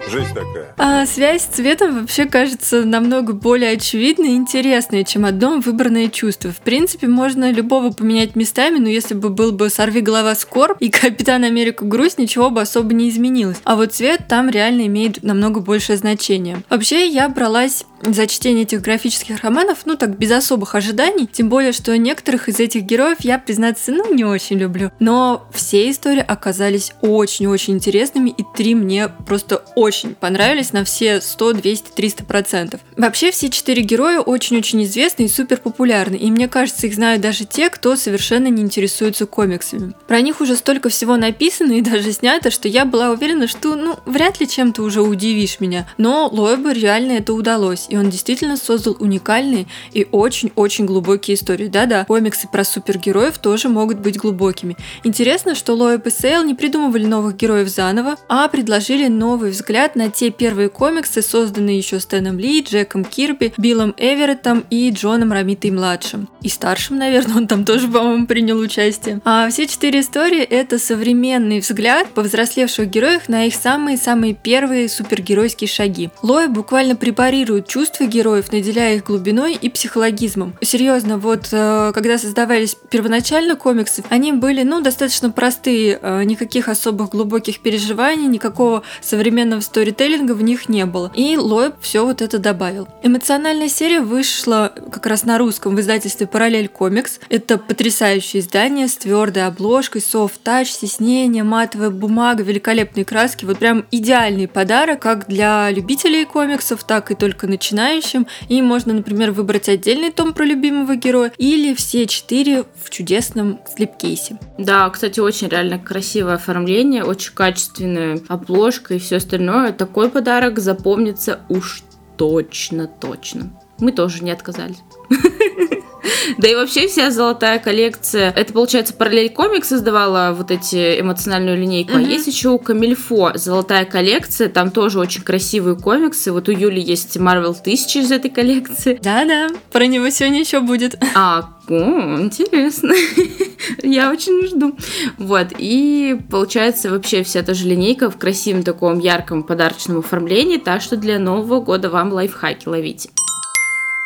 Жизнь 0.09 0.33
такая. 0.33 0.73
А 0.77 1.05
связь 1.05 1.43
цветом 1.43 1.99
вообще 2.01 2.25
кажется 2.25 2.83
намного 2.83 3.33
более 3.33 3.71
очевидной 3.71 4.31
и 4.31 4.35
интересной, 4.35 5.03
чем 5.03 5.25
одно 5.25 5.59
выбранное 5.59 6.07
чувство. 6.09 6.51
В 6.51 6.57
принципе, 6.57 7.07
можно 7.07 7.51
любого 7.51 7.91
поменять 7.91 8.35
местами, 8.35 8.79
но 8.79 8.89
если 8.89 9.13
бы 9.13 9.29
был 9.29 9.51
бы 9.51 9.69
«Сорви 9.69 10.01
голова 10.01 10.35
скорбь» 10.35 10.81
и 10.81 10.89
«Капитан 10.89 11.43
Америка 11.43 11.85
грусть», 11.85 12.17
ничего 12.17 12.49
бы 12.49 12.61
особо 12.61 12.93
не 12.93 13.09
изменилось. 13.09 13.57
А 13.63 13.75
вот 13.75 13.93
цвет 13.93 14.27
там 14.27 14.49
реально 14.49 14.87
имеет 14.87 15.23
намного 15.23 15.59
большее 15.59 15.97
значение. 15.97 16.63
Вообще, 16.69 17.07
я 17.07 17.29
бралась 17.29 17.85
за 18.05 18.27
чтение 18.27 18.63
этих 18.63 18.81
графических 18.81 19.41
романов, 19.43 19.79
ну 19.85 19.95
так, 19.95 20.17
без 20.17 20.31
особых 20.31 20.75
ожиданий, 20.75 21.27
тем 21.31 21.49
более, 21.49 21.71
что 21.71 21.97
некоторых 21.97 22.49
из 22.49 22.59
этих 22.59 22.83
героев 22.83 23.17
я, 23.21 23.39
признаться, 23.39 23.91
ну 23.91 24.13
не 24.13 24.25
очень 24.25 24.57
люблю. 24.57 24.91
Но 24.99 25.47
все 25.53 25.89
истории 25.89 26.23
оказались 26.25 26.93
очень-очень 27.01 27.75
интересными, 27.75 28.29
и 28.29 28.43
три 28.55 28.75
мне 28.75 29.07
просто 29.07 29.63
очень 29.75 30.15
понравились 30.15 30.73
на 30.73 30.83
все 30.83 31.21
100, 31.21 31.53
200, 31.53 31.91
300 31.91 32.23
процентов. 32.23 32.81
Вообще 32.97 33.31
все 33.31 33.49
четыре 33.49 33.81
героя 33.83 34.19
очень-очень 34.19 34.83
известны 34.83 35.23
и 35.23 35.27
супер 35.27 35.57
популярны, 35.57 36.15
и 36.15 36.29
мне 36.29 36.47
кажется, 36.47 36.87
их 36.87 36.95
знают 36.95 37.21
даже 37.21 37.45
те, 37.45 37.69
кто 37.69 37.95
совершенно 37.95 38.47
не 38.47 38.61
интересуется 38.61 39.25
комиксами. 39.25 39.93
Про 40.07 40.21
них 40.21 40.41
уже 40.41 40.55
столько 40.55 40.89
всего 40.89 41.15
написано 41.15 41.73
и 41.73 41.81
даже 41.81 42.11
снято, 42.11 42.51
что 42.51 42.67
я 42.67 42.85
была 42.85 43.11
уверена, 43.11 43.47
что 43.47 43.75
ну 43.75 43.97
вряд 44.05 44.39
ли 44.39 44.47
чем-то 44.47 44.81
уже 44.83 45.01
удивишь 45.01 45.59
меня. 45.59 45.87
Но 45.97 46.29
Лоэбу 46.31 46.69
реально 46.69 47.13
это 47.13 47.33
удалось, 47.33 47.87
и 47.93 47.95
он 47.95 48.09
действительно 48.09 48.57
создал 48.57 48.97
уникальные 48.99 49.67
и 49.91 50.07
очень-очень 50.11 50.87
глубокие 50.87 51.35
истории. 51.35 51.67
Да-да, 51.67 52.05
комиксы 52.05 52.47
про 52.51 52.63
супергероев 52.63 53.37
тоже 53.37 53.69
могут 53.69 53.99
быть 53.99 54.17
глубокими. 54.17 54.75
Интересно, 55.03 55.53
что 55.53 55.75
Лоэб 55.75 56.07
и 56.07 56.09
Сейл 56.09 56.43
не 56.43 56.55
придумывали 56.55 57.05
новых 57.05 57.37
героев 57.37 57.69
заново, 57.69 58.15
а 58.27 58.47
предложили 58.47 59.09
новый 59.09 59.51
взгляд 59.51 59.95
на 59.95 60.09
те 60.09 60.31
первые 60.31 60.69
комиксы, 60.69 61.21
созданные 61.21 61.77
еще 61.77 61.99
Стэном 61.99 62.39
Ли, 62.39 62.63
Джеком 62.63 63.05
Кирби, 63.05 63.53
Биллом 63.57 63.93
Эвереттом 63.95 64.65
и 64.71 64.89
Джоном 64.89 65.31
Ромитой-младшим. 65.31 66.27
И 66.41 66.49
старшим, 66.49 66.97
наверное, 66.97 67.37
он 67.37 67.47
там 67.47 67.63
тоже, 67.63 67.87
по-моему, 67.87 68.25
принял 68.25 68.57
участие. 68.57 69.21
А 69.23 69.47
все 69.51 69.67
четыре 69.67 69.99
истории— 69.99 70.41
это 70.41 70.79
современный 70.79 71.59
взгляд 71.59 72.07
повзрослевших 72.07 72.89
героев 72.89 73.29
на 73.29 73.45
их 73.45 73.53
самые-самые 73.53 74.33
первые 74.33 74.89
супергеройские 74.89 75.67
шаги. 75.67 76.09
Лоя 76.23 76.47
буквально 76.47 76.95
препарирует 76.95 77.67
чувства 77.83 78.05
героев, 78.05 78.49
наделяя 78.53 78.95
их 78.95 79.03
глубиной 79.03 79.55
и 79.55 79.69
психологизмом. 79.69 80.55
Серьезно, 80.61 81.17
вот 81.17 81.49
э, 81.51 81.91
когда 81.93 82.17
создавались 82.17 82.77
первоначально 82.89 83.57
комиксы, 83.57 84.05
они 84.09 84.31
были, 84.31 84.63
ну, 84.63 84.79
достаточно 84.79 85.31
простые, 85.31 85.99
э, 86.01 86.23
никаких 86.23 86.69
особых 86.69 87.09
глубоких 87.09 87.59
переживаний, 87.59 88.27
никакого 88.27 88.83
современного 89.01 89.59
сторителлинга 89.59 90.31
в 90.31 90.41
них 90.41 90.69
не 90.69 90.85
было. 90.85 91.11
И 91.13 91.35
Лоеб 91.35 91.75
все 91.81 92.05
вот 92.05 92.21
это 92.21 92.39
добавил. 92.39 92.87
Эмоциональная 93.03 93.67
серия 93.67 93.99
вышла 93.99 94.71
как 94.89 95.05
раз 95.05 95.25
на 95.25 95.37
русском 95.37 95.75
в 95.75 95.81
издательстве 95.81 96.25
«Параллель 96.25 96.69
комикс». 96.69 97.19
Это 97.27 97.57
потрясающее 97.57 98.41
издание 98.41 98.87
с 98.87 98.95
твердой 98.95 99.45
обложкой, 99.45 100.01
софт-тач, 100.01 100.69
стеснение, 100.69 101.43
матовая 101.43 101.89
бумага, 101.89 102.43
великолепные 102.43 103.03
краски. 103.03 103.43
Вот 103.43 103.57
прям 103.57 103.83
идеальный 103.91 104.47
подарок 104.47 105.01
как 105.01 105.27
для 105.27 105.69
любителей 105.69 106.23
комиксов, 106.23 106.85
так 106.85 107.11
и 107.11 107.15
только 107.15 107.45
начинающим. 107.73 108.27
И 108.47 108.61
можно, 108.61 108.93
например, 108.93 109.31
выбрать 109.31 109.67
отдельный 109.67 110.11
том 110.11 110.33
про 110.33 110.45
любимого 110.45 110.95
героя 110.95 111.31
или 111.37 111.73
все 111.73 112.05
четыре 112.05 112.63
в 112.83 112.89
чудесном 112.89 113.59
слепкейсе. 113.75 114.37
Да, 114.57 114.89
кстати, 114.89 115.19
очень 115.19 115.47
реально 115.47 115.79
красивое 115.79 116.35
оформление, 116.35 117.03
очень 117.03 117.33
качественная 117.33 118.21
обложка 118.27 118.93
и 118.93 118.99
все 118.99 119.17
остальное. 119.17 119.73
Такой 119.73 120.09
подарок 120.09 120.59
запомнится 120.59 121.39
уж 121.49 121.83
точно, 122.17 122.87
точно. 122.87 123.59
Мы 123.79 123.91
тоже 123.91 124.23
не 124.23 124.31
отказались. 124.31 124.81
Да 126.37 126.47
и 126.47 126.55
вообще 126.55 126.87
вся 126.87 127.11
золотая 127.11 127.59
коллекция, 127.59 128.31
это, 128.31 128.53
получается, 128.53 128.93
параллель 128.93 129.29
комик 129.29 129.65
создавала 129.65 130.33
вот 130.35 130.51
эти 130.51 130.99
эмоциональную 130.99 131.57
линейку, 131.57 131.93
mm-hmm. 131.93 132.05
а 132.05 132.09
есть 132.09 132.27
еще 132.27 132.49
у 132.49 132.57
Камильфо 132.57 133.31
золотая 133.35 133.85
коллекция, 133.85 134.49
там 134.49 134.71
тоже 134.71 134.99
очень 134.99 135.21
красивые 135.21 135.75
комиксы. 135.75 136.31
Вот 136.31 136.49
у 136.49 136.51
Юли 136.51 136.81
есть 136.81 137.17
Marvel 137.17 137.55
1000 137.59 137.99
из 137.99 138.11
этой 138.11 138.29
коллекции. 138.29 138.99
Да-да, 139.01 139.49
про 139.71 139.85
него 139.85 140.09
сегодня 140.09 140.39
еще 140.39 140.59
будет. 140.59 140.95
А, 141.15 141.53
о, 141.69 142.19
интересно. 142.19 142.93
Я 143.83 144.11
очень 144.11 144.47
жду. 144.47 144.75
Вот, 145.17 145.47
и 145.57 146.19
получается 146.29 146.89
вообще 146.89 147.23
вся 147.23 147.43
та 147.43 147.53
же 147.53 147.67
линейка 147.67 148.09
в 148.09 148.17
красивом 148.17 148.63
таком 148.63 148.99
ярком 148.99 149.43
подарочном 149.43 149.99
оформлении, 149.99 150.57
так 150.57 150.81
что 150.81 150.97
для 150.97 151.19
Нового 151.19 151.61
года 151.61 151.89
вам 151.89 152.11
лайфхаки 152.11 152.67
ловите. 152.67 153.09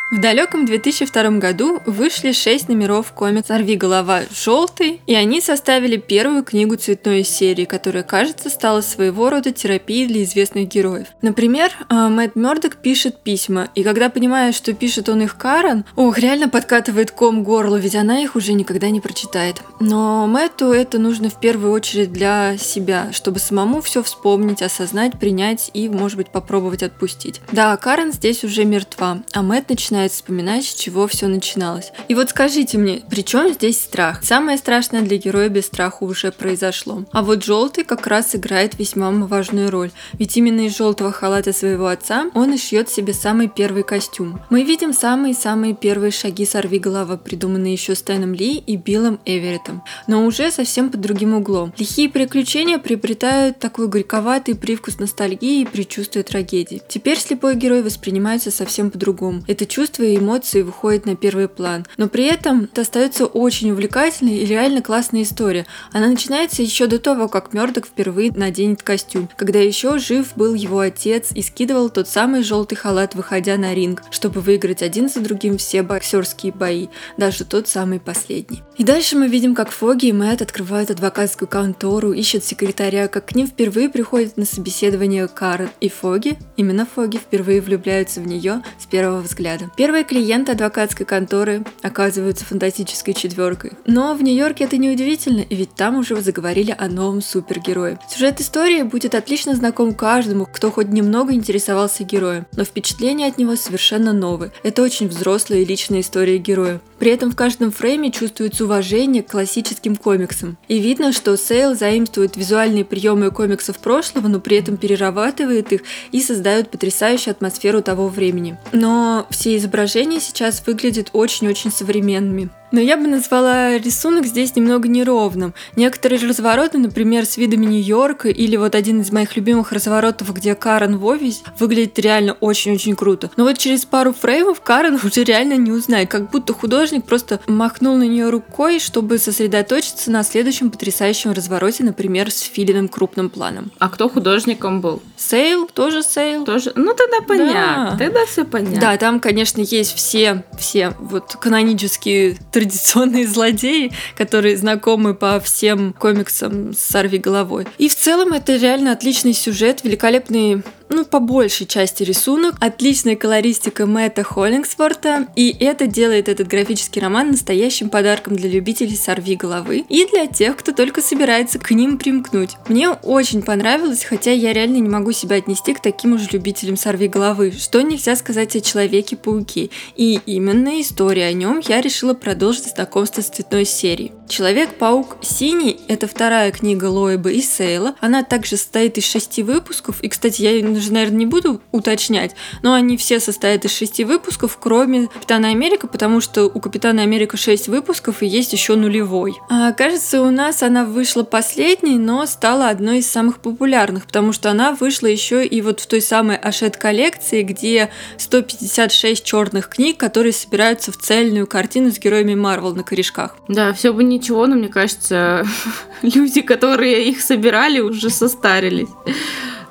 В 0.09 0.21
далеком 0.21 0.65
2002 0.65 1.31
году 1.31 1.81
вышли 1.85 2.31
шесть 2.31 2.69
номеров 2.69 3.11
комикс 3.11 3.47
«Сорви 3.47 3.75
голова» 3.75 4.21
желтый, 4.31 5.01
и 5.05 5.13
они 5.13 5.41
составили 5.41 5.97
первую 5.97 6.45
книгу 6.45 6.77
цветной 6.77 7.25
серии, 7.25 7.65
которая, 7.65 8.03
кажется, 8.03 8.49
стала 8.49 8.79
своего 8.79 9.29
рода 9.29 9.51
терапией 9.51 10.07
для 10.07 10.23
известных 10.23 10.69
героев. 10.69 11.07
Например, 11.21 11.73
а, 11.89 12.07
Мэтт 12.07 12.37
Мёрдок 12.37 12.77
пишет 12.77 13.21
письма, 13.21 13.67
и 13.75 13.83
когда 13.83 14.09
понимает, 14.09 14.55
что 14.55 14.71
пишет 14.71 15.09
он 15.09 15.23
их 15.23 15.37
Карен, 15.37 15.83
ох, 15.97 16.17
реально 16.17 16.47
подкатывает 16.47 17.11
ком 17.11 17.43
горло, 17.43 17.75
ведь 17.75 17.95
она 17.95 18.21
их 18.21 18.37
уже 18.37 18.53
никогда 18.53 18.89
не 18.89 19.01
прочитает. 19.01 19.61
Но 19.81 20.25
Мэтту 20.25 20.71
это 20.71 20.99
нужно 20.99 21.29
в 21.29 21.37
первую 21.37 21.73
очередь 21.73 22.13
для 22.13 22.55
себя, 22.57 23.09
чтобы 23.11 23.39
самому 23.39 23.81
все 23.81 24.01
вспомнить, 24.01 24.61
осознать, 24.61 25.19
принять 25.19 25.69
и, 25.73 25.89
может 25.89 26.15
быть, 26.15 26.29
попробовать 26.29 26.81
отпустить. 26.81 27.41
Да, 27.51 27.75
Карен 27.75 28.13
здесь 28.13 28.45
уже 28.45 28.63
мертва, 28.63 29.17
а 29.33 29.41
Мэтт 29.41 29.69
начинает 29.69 29.96
начинает 29.97 30.11
вспоминать, 30.11 30.65
с 30.65 30.75
чего 30.75 31.07
все 31.07 31.27
начиналось. 31.27 31.91
И 32.07 32.13
вот 32.13 32.29
скажите 32.29 32.77
мне, 32.77 33.01
при 33.09 33.23
чем 33.23 33.51
здесь 33.53 33.81
страх? 33.81 34.23
Самое 34.23 34.57
страшное 34.59 35.01
для 35.01 35.17
героя 35.17 35.49
без 35.49 35.65
страха 35.65 36.03
уже 36.03 36.31
произошло. 36.31 37.05
А 37.11 37.23
вот 37.23 37.43
желтый 37.43 37.83
как 37.83 38.05
раз 38.05 38.35
играет 38.35 38.77
весьма 38.77 39.09
важную 39.09 39.71
роль. 39.71 39.89
Ведь 40.13 40.37
именно 40.37 40.67
из 40.67 40.77
желтого 40.77 41.11
халата 41.11 41.51
своего 41.51 41.87
отца 41.87 42.29
он 42.35 42.53
и 42.53 42.57
шьет 42.57 42.89
себе 42.89 43.13
самый 43.13 43.47
первый 43.47 43.83
костюм. 43.83 44.39
Мы 44.51 44.63
видим 44.63 44.93
самые-самые 44.93 45.73
первые 45.73 46.11
шаги 46.11 46.45
сорви 46.45 46.77
голова, 46.77 47.17
придуманные 47.17 47.73
еще 47.73 47.95
Стэном 47.95 48.35
Ли 48.35 48.57
и 48.57 48.75
Биллом 48.75 49.19
Эвереттом. 49.25 49.81
Но 50.05 50.25
уже 50.25 50.51
совсем 50.51 50.91
под 50.91 51.01
другим 51.01 51.33
углом. 51.33 51.73
Лихие 51.77 52.09
приключения 52.09 52.77
приобретают 52.77 53.57
такой 53.57 53.87
горьковатый 53.87 54.53
привкус 54.55 54.99
ностальгии 54.99 55.61
и 55.61 55.65
предчувствия 55.65 56.21
трагедии. 56.21 56.83
Теперь 56.87 57.17
слепой 57.17 57.55
герой 57.55 57.81
воспринимается 57.81 58.51
совсем 58.51 58.91
по-другому. 58.91 59.43
Это 59.47 59.65
чувство 59.65 59.86
чувства 59.87 60.03
и 60.03 60.17
эмоции 60.17 60.63
выходят 60.63 61.05
на 61.05 61.15
первый 61.15 61.47
план. 61.47 61.85
Но 61.95 62.09
при 62.09 62.25
этом 62.25 62.65
это 62.65 62.81
остается 62.81 63.25
очень 63.25 63.71
увлекательной 63.71 64.39
и 64.39 64.45
реально 64.45 64.81
классная 64.81 65.21
история. 65.21 65.65
Она 65.93 66.07
начинается 66.07 66.61
еще 66.61 66.87
до 66.87 66.99
того, 66.99 67.29
как 67.29 67.53
Мёрдок 67.53 67.87
впервые 67.87 68.31
наденет 68.33 68.83
костюм, 68.83 69.29
когда 69.37 69.59
еще 69.59 69.97
жив 69.97 70.33
был 70.35 70.53
его 70.53 70.79
отец 70.79 71.29
и 71.33 71.41
скидывал 71.41 71.89
тот 71.89 72.09
самый 72.09 72.43
желтый 72.43 72.77
халат, 72.77 73.15
выходя 73.15 73.55
на 73.57 73.73
ринг, 73.73 74.03
чтобы 74.11 74.41
выиграть 74.41 74.81
один 74.81 75.09
за 75.09 75.21
другим 75.21 75.57
все 75.57 75.83
боксерские 75.83 76.51
бои, 76.51 76.87
даже 77.17 77.45
тот 77.45 77.69
самый 77.69 77.99
последний. 77.99 78.63
И 78.77 78.83
дальше 78.83 79.15
мы 79.15 79.27
видим, 79.27 79.55
как 79.55 79.71
Фоги 79.71 80.07
и 80.07 80.13
Мэтт 80.13 80.41
открывают 80.41 80.91
адвокатскую 80.91 81.47
контору, 81.47 82.11
ищут 82.11 82.43
секретаря, 82.43 83.07
как 83.07 83.27
к 83.27 83.35
ним 83.35 83.47
впервые 83.47 83.89
приходят 83.89 84.35
на 84.35 84.45
собеседование 84.45 85.27
Карен 85.27 85.69
и 85.79 85.89
Фоги, 85.89 86.37
именно 86.57 86.85
Фоги 86.85 87.17
впервые 87.17 87.61
влюбляются 87.61 88.19
в 88.19 88.27
нее 88.27 88.61
с 88.79 88.85
первого 88.85 89.21
взгляда. 89.21 89.71
Первые 89.77 90.03
клиенты 90.03 90.53
адвокатской 90.53 91.05
конторы 91.05 91.63
оказываются 91.83 92.43
фантастической 92.45 93.13
четверкой. 93.13 93.73
Но 93.85 94.15
в 94.15 94.23
Нью-Йорке 94.23 94.63
это 94.63 94.77
не 94.77 94.89
удивительно, 94.89 95.45
ведь 95.51 95.75
там 95.75 95.99
уже 95.99 96.19
заговорили 96.19 96.75
о 96.75 96.87
новом 96.87 97.21
супергерое. 97.21 97.99
Сюжет 98.09 98.41
истории 98.41 98.81
будет 98.81 99.13
отлично 99.13 99.55
знаком 99.55 99.93
каждому, 99.93 100.47
кто 100.47 100.71
хоть 100.71 100.87
немного 100.87 101.33
интересовался 101.33 102.03
героем, 102.03 102.47
но 102.55 102.63
впечатление 102.63 103.27
от 103.27 103.37
него 103.37 103.55
совершенно 103.55 104.13
новое. 104.13 104.51
Это 104.63 104.81
очень 104.81 105.09
взрослая 105.09 105.59
и 105.59 105.65
личная 105.65 105.99
история 105.99 106.39
героя. 106.39 106.81
При 106.99 107.11
этом 107.11 107.31
в 107.31 107.35
каждом 107.35 107.71
фрейме 107.71 108.11
чувствуется 108.11 108.65
уважение 108.65 109.23
к 109.23 109.31
классическим 109.31 109.95
комиксам. 109.95 110.57
И 110.67 110.79
видно, 110.79 111.11
что 111.11 111.35
Сейл 111.37 111.75
заимствует 111.75 112.35
визуальные 112.35 112.85
приемы 112.85 113.31
комиксов 113.31 113.79
прошлого, 113.79 114.27
но 114.27 114.39
при 114.39 114.57
этом 114.57 114.77
перерабатывает 114.77 115.71
их 115.73 115.81
и 116.11 116.21
создает 116.21 116.69
потрясающую 116.71 117.31
атмосферу 117.31 117.81
того 117.81 118.07
времени. 118.07 118.57
Но 118.71 119.27
все 119.29 119.55
изображения 119.57 120.19
сейчас 120.19 120.63
выглядят 120.65 121.09
очень-очень 121.13 121.71
современными. 121.71 122.49
Но 122.71 122.79
я 122.79 122.97
бы 122.97 123.07
назвала 123.07 123.77
рисунок 123.77 124.25
здесь 124.25 124.55
немного 124.55 124.87
неровным. 124.87 125.53
Некоторые 125.75 126.19
развороты, 126.19 126.77
например, 126.77 127.25
с 127.25 127.37
видами 127.37 127.65
Нью-Йорка, 127.65 128.29
или 128.29 128.57
вот 128.57 128.75
один 128.75 129.01
из 129.01 129.11
моих 129.11 129.35
любимых 129.35 129.71
разворотов, 129.71 130.33
где 130.33 130.55
Карен 130.55 130.97
в 130.97 131.05
офис, 131.05 131.43
выглядит 131.59 131.97
реально 131.99 132.33
очень-очень 132.33 132.95
круто. 132.95 133.31
Но 133.37 133.43
вот 133.43 133.57
через 133.57 133.85
пару 133.85 134.13
фреймов 134.13 134.61
Карен 134.61 134.95
уже 135.03 135.23
реально 135.23 135.53
не 135.53 135.71
узнает, 135.71 136.09
как 136.09 136.29
будто 136.29 136.53
художник 136.53 137.05
просто 137.05 137.39
махнул 137.47 137.95
на 137.97 138.03
нее 138.03 138.29
рукой, 138.29 138.79
чтобы 138.79 139.17
сосредоточиться 139.17 140.11
на 140.11 140.23
следующем 140.23 140.69
потрясающем 140.69 141.31
развороте, 141.31 141.83
например, 141.83 142.31
с 142.31 142.41
филиным 142.41 142.87
крупным 142.87 143.29
планом. 143.29 143.71
А 143.79 143.89
кто 143.89 144.09
художником 144.09 144.81
был? 144.81 145.01
Сейл, 145.15 145.67
тоже 145.67 146.03
Сейл. 146.03 146.45
Тоже. 146.45 146.73
Ну 146.75 146.93
тогда 146.93 147.21
понятно, 147.25 147.89
да. 147.91 147.97
тогда 147.97 148.25
все 148.25 148.45
понятно. 148.45 148.79
Да, 148.79 148.97
там, 148.97 149.19
конечно, 149.19 149.61
есть 149.61 149.95
все, 149.95 150.43
все 150.57 150.93
вот 150.99 151.35
канонические 151.39 152.37
традиционные 152.57 153.27
злодеи, 153.27 153.91
которые 154.15 154.57
знакомы 154.57 155.13
по 155.13 155.39
всем 155.39 155.93
комиксам 155.93 156.73
с 156.73 156.79
«Сорви 156.79 157.19
головой». 157.19 157.67
И 157.77 157.87
в 157.87 157.95
целом 157.95 158.33
это 158.33 158.55
реально 158.55 158.93
отличный 158.93 159.33
сюжет, 159.33 159.83
великолепный 159.83 160.63
ну, 160.89 161.05
по 161.05 161.19
большей 161.19 161.65
части 161.65 162.03
рисунок, 162.03 162.55
отличная 162.59 163.15
колористика 163.15 163.85
Мэтта 163.85 164.23
Холлингсворта, 164.23 165.27
и 165.35 165.55
это 165.59 165.87
делает 165.87 166.29
этот 166.29 166.47
графический 166.47 167.01
роман 167.01 167.31
настоящим 167.31 167.89
подарком 167.89 168.35
для 168.35 168.49
любителей 168.49 168.95
сорви 168.95 169.35
головы 169.35 169.85
и 169.89 170.05
для 170.05 170.27
тех, 170.27 170.57
кто 170.57 170.71
только 170.71 171.01
собирается 171.01 171.59
к 171.59 171.71
ним 171.71 171.97
примкнуть. 171.97 172.51
Мне 172.67 172.89
очень 172.89 173.41
понравилось, 173.41 174.03
хотя 174.03 174.31
я 174.31 174.53
реально 174.53 174.77
не 174.77 174.89
могу 174.89 175.11
себя 175.11 175.37
отнести 175.37 175.73
к 175.73 175.81
таким 175.81 176.13
уж 176.13 176.31
любителям 176.31 176.77
сорви 176.77 177.07
головы, 177.07 177.51
что 177.51 177.81
нельзя 177.81 178.15
сказать 178.15 178.55
о 178.55 178.61
Человеке-пауке, 178.61 179.69
и 179.95 180.19
именно 180.25 180.81
история 180.81 181.27
о 181.27 181.33
нем 181.33 181.61
я 181.67 181.81
решила 181.81 182.13
продолжить 182.13 182.65
знакомство 182.75 183.21
с 183.21 183.29
цветной 183.29 183.65
серией. 183.65 184.11
Человек-паук 184.27 185.17
синий– 185.21 185.79
это 185.87 186.07
вторая 186.07 186.51
книга 186.51 186.85
Лоэба 186.85 187.29
и 187.29 187.41
Сейла. 187.41 187.95
Она 188.01 188.23
также 188.23 188.57
состоит 188.57 188.97
из 188.97 189.05
шести 189.05 189.41
выпусков. 189.41 190.03
И, 190.03 190.09
кстати, 190.09 190.41
я 190.41 190.59
уже, 190.77 190.91
наверное, 190.93 191.17
не 191.17 191.25
буду 191.25 191.61
уточнять, 191.71 192.35
но 192.61 192.73
они 192.73 192.97
все 192.97 193.19
состоят 193.19 193.65
из 193.65 193.75
шести 193.75 194.03
выпусков, 194.03 194.57
кроме 194.59 195.07
Капитана 195.07 195.49
Америка, 195.49 195.87
потому 195.87 196.21
что 196.21 196.45
у 196.45 196.59
Капитана 196.59 197.01
Америка 197.01 197.37
шесть 197.37 197.67
выпусков 197.67 198.23
и 198.23 198.27
есть 198.27 198.53
еще 198.53 198.75
нулевой. 198.75 199.35
А, 199.49 199.71
кажется, 199.73 200.21
у 200.21 200.31
нас 200.31 200.63
она 200.63 200.85
вышла 200.85 201.23
последней, 201.23 201.97
но 201.97 202.25
стала 202.25 202.69
одной 202.69 202.99
из 202.99 203.09
самых 203.09 203.39
популярных, 203.39 204.05
потому 204.05 204.31
что 204.31 204.51
она 204.51 204.73
вышла 204.73 205.07
еще 205.07 205.45
и 205.45 205.61
вот 205.61 205.79
в 205.79 205.87
той 205.87 206.01
самой 206.01 206.37
Ашет 206.37 206.77
коллекции, 206.77 207.43
где 207.43 207.89
156 208.17 209.23
черных 209.23 209.69
книг, 209.69 209.97
которые 209.97 210.33
собираются 210.33 210.91
в 210.91 210.97
цельную 210.97 211.47
картину 211.47 211.91
с 211.91 211.99
героями 211.99 212.35
Марвел 212.35 212.75
на 212.75 212.83
корешках. 212.83 213.35
Да, 213.47 213.73
все 213.73 213.93
бы 213.93 214.03
ничего, 214.03 214.47
но 214.47 214.55
мне 214.55 214.67
кажется, 214.67 215.45
люди, 216.01 216.41
которые 216.41 217.09
их 217.09 217.21
собирали, 217.21 217.79
уже 217.79 218.09
состарились. 218.09 218.89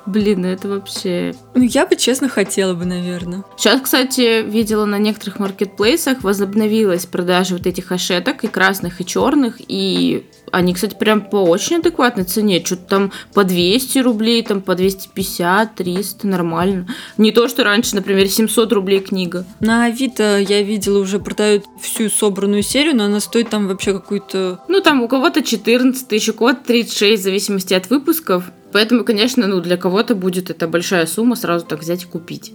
Блин, 0.07 0.41
ну 0.41 0.47
это 0.47 0.69
вообще... 0.69 1.35
Ну, 1.53 1.63
я 1.63 1.85
бы, 1.85 1.97
честно, 1.97 2.29
хотела 2.29 2.73
бы, 2.73 2.85
наверное. 2.85 3.43
Сейчас, 3.57 3.81
кстати, 3.81 4.41
видела 4.41 4.85
на 4.85 4.97
некоторых 4.97 5.39
маркетплейсах 5.39 6.23
возобновилась 6.23 7.05
продажа 7.05 7.55
вот 7.55 7.67
этих 7.67 7.91
ашеток 7.91 8.45
и 8.45 8.47
красных, 8.47 9.01
и 9.01 9.05
черных, 9.05 9.55
и 9.59 10.25
они, 10.51 10.73
кстати, 10.73 10.95
прям 10.95 11.21
по 11.21 11.37
очень 11.37 11.77
адекватной 11.77 12.23
цене. 12.23 12.63
Что-то 12.63 12.83
там 12.83 13.11
по 13.33 13.43
200 13.43 13.99
рублей, 13.99 14.43
там 14.43 14.61
по 14.61 14.75
250, 14.75 15.75
300, 15.75 16.27
нормально. 16.27 16.87
Не 17.17 17.31
то, 17.31 17.47
что 17.47 17.63
раньше, 17.63 17.95
например, 17.95 18.27
700 18.27 18.71
рублей 18.73 18.99
книга. 18.99 19.45
На 19.59 19.85
Авито 19.85 20.39
я 20.39 20.61
видела 20.61 20.99
уже 20.99 21.19
продают 21.19 21.65
всю 21.81 22.09
собранную 22.09 22.63
серию, 22.63 22.95
но 22.95 23.05
она 23.05 23.19
стоит 23.19 23.49
там 23.49 23.67
вообще 23.67 23.93
какую-то... 23.93 24.59
Ну, 24.67 24.81
там 24.81 25.01
у 25.01 25.07
кого-то 25.07 25.43
14 25.43 26.07
тысяч, 26.07 26.29
у 26.29 26.33
кого-то 26.33 26.63
36, 26.65 27.21
в 27.21 27.23
зависимости 27.23 27.73
от 27.73 27.89
выпусков. 27.89 28.45
Поэтому, 28.71 29.03
конечно, 29.03 29.47
ну, 29.47 29.59
для 29.61 29.77
кого-то 29.77 30.15
будет 30.15 30.49
это 30.49 30.67
большая 30.67 31.05
сумма 31.05 31.35
сразу 31.35 31.65
так 31.65 31.81
взять 31.81 32.03
и 32.03 32.07
купить. 32.07 32.53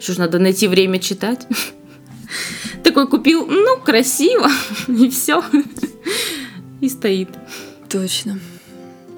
Что 0.00 0.14
ж, 0.14 0.18
надо 0.18 0.38
найти 0.38 0.66
время 0.66 0.98
читать. 0.98 1.46
Такой 2.84 3.06
купил, 3.06 3.46
ну, 3.46 3.78
красиво, 3.78 4.48
и 4.88 5.10
все. 5.10 5.42
И 6.80 6.88
стоит. 6.88 7.28
Точно. 7.88 8.38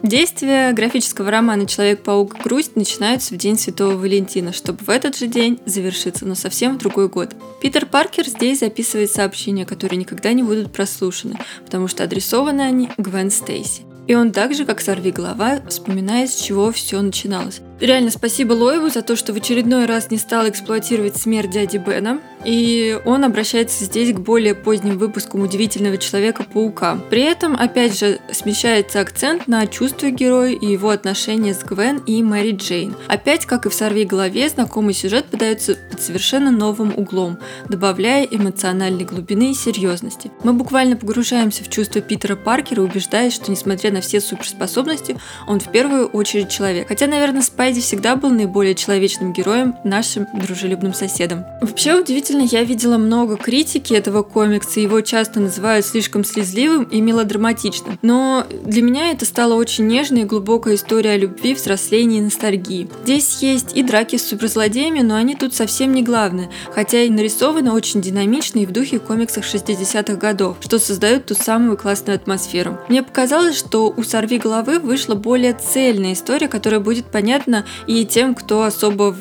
Действие 0.03 0.73
графического 0.73 1.31
романа 1.31 1.65
«Человек-паук. 1.65 2.43
Грусть» 2.43 2.75
начинаются 2.75 3.35
в 3.35 3.37
День 3.37 3.57
Святого 3.57 3.97
Валентина, 3.97 4.53
чтобы 4.53 4.85
в 4.85 4.91
этот 4.91 5.17
же 5.17 5.29
день 5.29 5.61
завершиться, 5.65 6.27
но 6.27 6.35
совсем 6.35 6.75
в 6.75 6.79
другой 6.79 7.09
год. 7.09 7.37
Питер 7.61 7.87
Паркер 7.87 8.27
здесь 8.27 8.61
записывает 8.61 9.13
сообщения, 9.13 9.65
которые 9.65 9.99
никогда 9.99 10.33
не 10.33 10.43
будут 10.43 10.73
прослушаны, 10.73 11.39
потому 11.65 11.87
что 11.87 12.03
адресованы 12.03 12.63
они 12.63 12.91
Гвен 12.99 13.31
Стейси. 13.31 13.83
И 14.09 14.17
он 14.17 14.33
так 14.33 14.55
же, 14.55 14.65
как 14.65 14.81
сорви 14.81 15.13
голова, 15.13 15.61
вспоминает, 15.69 16.31
с 16.31 16.35
чего 16.35 16.73
все 16.73 17.01
начиналось. 17.01 17.61
Реально 17.83 18.13
спасибо 18.13 18.53
Лоеву 18.53 18.91
за 18.91 19.03
то, 19.03 19.17
что 19.17 19.33
в 19.33 19.37
очередной 19.37 19.87
раз 19.87 20.13
не 20.13 20.17
стал 20.17 20.49
эксплуатировать 20.49 21.17
смерть 21.17 21.51
дяди 21.51 21.79
Бена, 21.79 22.21
и 22.45 22.97
он 23.05 23.25
обращается 23.25 23.85
здесь 23.85 24.15
к 24.15 24.21
более 24.21 24.55
поздним 24.55 24.99
выпускам 24.99 25.41
«Удивительного 25.41 25.99
Человека-паука». 25.99 27.01
При 27.11 27.23
этом, 27.23 27.57
опять 27.57 27.99
же, 27.99 28.21
смещается 28.31 29.01
акцент 29.01 29.49
на 29.49 29.67
чувства 29.67 30.11
героя 30.11 30.53
и 30.53 30.65
его 30.65 30.91
отношения 30.91 31.55
с 31.55 31.65
Гвен 31.65 31.99
и 32.07 32.23
Мэри 32.23 32.53
Джейн. 32.53 32.95
Опять, 33.09 33.47
как 33.47 33.67
и 33.67 33.69
в 33.69 33.75
«Сорви 33.75 34.05
голове», 34.05 34.49
знакомый 34.49 34.95
сюжет 34.95 35.25
подается 35.25 35.77
под 35.91 36.01
совершенно 36.01 36.53
новым 36.53 36.97
углом, 36.97 37.39
добавляя 37.69 38.25
эмоциональной 38.25 39.05
глубины 39.05 39.51
и 39.51 39.55
серьезности. 39.55 40.31
Мы 40.45 40.53
буквально 40.53 40.95
погружаемся 40.95 41.65
в 41.65 41.69
чувства 41.69 42.01
Питера 42.01 42.37
Паркера, 42.37 42.81
убеждаясь, 42.81 43.33
что 43.33 43.51
несмотря 43.51 43.91
на 43.91 44.01
все 44.01 44.21
суперспособности, 44.21 45.17
он 45.49 45.59
в 45.59 45.69
первую 45.73 46.07
очередь 46.07 46.49
человек. 46.49 46.87
Хотя, 46.87 47.09
наверное, 47.09 47.43
Спайди 47.73 47.87
всегда 47.87 48.17
был 48.17 48.29
наиболее 48.29 48.75
человечным 48.75 49.33
героем, 49.33 49.75
нашим 49.83 50.27
дружелюбным 50.35 50.93
соседом. 50.93 51.47
Вообще 51.63 51.99
удивительно, 51.99 52.43
я 52.43 52.65
видела 52.65 52.99
много 52.99 53.39
критики 53.39 53.95
этого 53.95 54.23
комикса, 54.23 54.79
его 54.81 55.01
часто 55.01 55.41
называют 55.41 55.87
слишком 55.87 56.23
слезливым 56.23 56.83
и 56.85 57.01
мелодраматичным. 57.01 57.99
Но 58.03 58.47
для 58.63 58.83
меня 58.83 59.11
это 59.11 59.25
стало 59.25 59.55
очень 59.55 59.87
нежной 59.87 60.23
и 60.23 60.25
глубокая 60.25 60.75
история 60.75 61.13
о 61.13 61.17
любви, 61.17 61.55
взрослении 61.55 62.19
и 62.19 62.21
ностальгии. 62.21 62.91
Здесь 63.05 63.39
есть 63.41 63.75
и 63.75 63.83
драки 63.83 64.17
с 64.17 64.29
суперзлодеями, 64.29 65.01
но 65.01 65.15
они 65.15 65.35
тут 65.35 65.55
совсем 65.55 65.95
не 65.95 66.03
главное, 66.03 66.51
хотя 66.75 67.01
и 67.01 67.09
нарисованы 67.09 67.73
очень 67.73 68.03
динамично 68.03 68.59
и 68.59 68.67
в 68.67 68.73
духе 68.73 68.99
комиксов 68.99 69.47
60-х 69.47 70.17
годов, 70.17 70.59
что 70.61 70.79
создает 70.79 71.25
ту 71.25 71.35
самую 71.35 71.79
классную 71.79 72.17
атмосферу. 72.17 72.77
Мне 72.91 73.03
показалось, 73.03 73.57
что 73.57 73.95
у 73.97 74.03
«Сорви 74.03 74.37
головы» 74.37 74.79
вышла 74.79 75.15
более 75.15 75.55
цельная 75.55 76.13
история, 76.13 76.49
которая 76.49 76.81
будет 76.81 77.07
понятна 77.07 77.52
и 77.87 78.05
тем, 78.05 78.35
кто 78.35 78.65
особо 78.65 79.15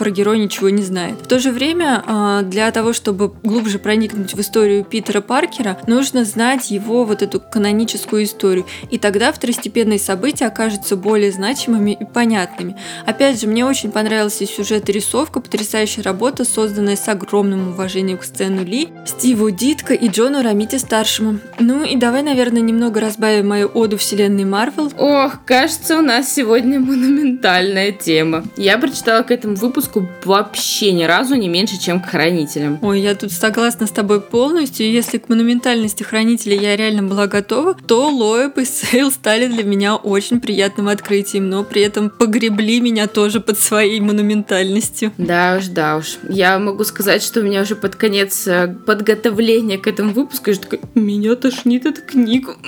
про 0.00 0.10
героя 0.10 0.38
ничего 0.38 0.70
не 0.70 0.82
знает. 0.82 1.20
В 1.20 1.26
то 1.26 1.38
же 1.38 1.52
время 1.52 2.02
а, 2.06 2.40
для 2.40 2.70
того, 2.70 2.94
чтобы 2.94 3.34
глубже 3.42 3.78
проникнуть 3.78 4.32
в 4.32 4.40
историю 4.40 4.82
Питера 4.82 5.20
Паркера, 5.20 5.78
нужно 5.86 6.24
знать 6.24 6.70
его 6.70 7.04
вот 7.04 7.20
эту 7.20 7.38
каноническую 7.38 8.24
историю. 8.24 8.64
И 8.90 8.96
тогда 8.96 9.30
второстепенные 9.30 9.98
события 9.98 10.46
окажутся 10.46 10.96
более 10.96 11.30
значимыми 11.30 11.98
и 12.00 12.06
понятными. 12.06 12.78
Опять 13.04 13.42
же, 13.42 13.46
мне 13.46 13.66
очень 13.66 13.92
понравился 13.92 14.46
сюжет 14.46 14.88
и 14.88 14.92
рисовка, 14.92 15.38
потрясающая 15.38 16.02
работа, 16.02 16.46
созданная 16.46 16.96
с 16.96 17.06
огромным 17.06 17.68
уважением 17.68 18.16
к 18.16 18.24
сцену 18.24 18.64
Ли, 18.64 18.88
Стиву 19.04 19.50
Дитко 19.50 19.92
и 19.92 20.08
Джону 20.08 20.42
Рамите 20.42 20.78
старшему. 20.78 21.40
Ну 21.58 21.84
и 21.84 21.96
давай, 21.96 22.22
наверное, 22.22 22.62
немного 22.62 23.00
разбавим 23.00 23.48
мою 23.48 23.68
оду 23.74 23.98
вселенной 23.98 24.46
Марвел. 24.46 24.90
Ох, 24.96 25.44
кажется, 25.44 25.98
у 25.98 26.00
нас 26.00 26.32
сегодня 26.32 26.80
монументальная 26.80 27.92
тема. 27.92 28.44
Я 28.56 28.78
прочитала 28.78 29.22
к 29.24 29.30
этому 29.30 29.56
выпуску 29.56 29.89
вообще 30.24 30.92
ни 30.92 31.04
разу 31.04 31.34
не 31.34 31.48
меньше, 31.48 31.80
чем 31.80 32.00
к 32.00 32.06
хранителям. 32.06 32.78
Ой, 32.82 33.00
я 33.00 33.14
тут 33.14 33.32
согласна 33.32 33.86
с 33.86 33.90
тобой 33.90 34.20
полностью. 34.20 34.90
Если 34.90 35.18
к 35.18 35.28
монументальности 35.28 36.02
хранителей 36.02 36.58
я 36.58 36.76
реально 36.76 37.02
была 37.02 37.26
готова, 37.26 37.74
то 37.74 38.08
Лоэб 38.08 38.58
и 38.58 38.64
Сейл 38.64 39.10
стали 39.10 39.46
для 39.46 39.64
меня 39.64 39.96
очень 39.96 40.40
приятным 40.40 40.88
открытием, 40.88 41.48
но 41.48 41.64
при 41.64 41.82
этом 41.82 42.10
погребли 42.10 42.80
меня 42.80 43.06
тоже 43.06 43.40
под 43.40 43.58
своей 43.58 44.00
монументальностью. 44.00 45.12
Да 45.18 45.56
уж, 45.58 45.66
да 45.66 45.96
уж. 45.96 46.18
Я 46.28 46.58
могу 46.58 46.84
сказать, 46.84 47.22
что 47.22 47.40
у 47.40 47.42
меня 47.42 47.62
уже 47.62 47.76
под 47.76 47.96
конец 47.96 48.46
э, 48.46 48.74
подготовления 48.86 49.78
к 49.78 49.86
этому 49.86 50.12
выпуску, 50.12 50.50
я 50.50 50.54
же 50.54 50.60
такая, 50.60 50.80
меня 50.94 51.34
тошнит 51.36 51.86
эта 51.86 52.00
книга. 52.00 52.56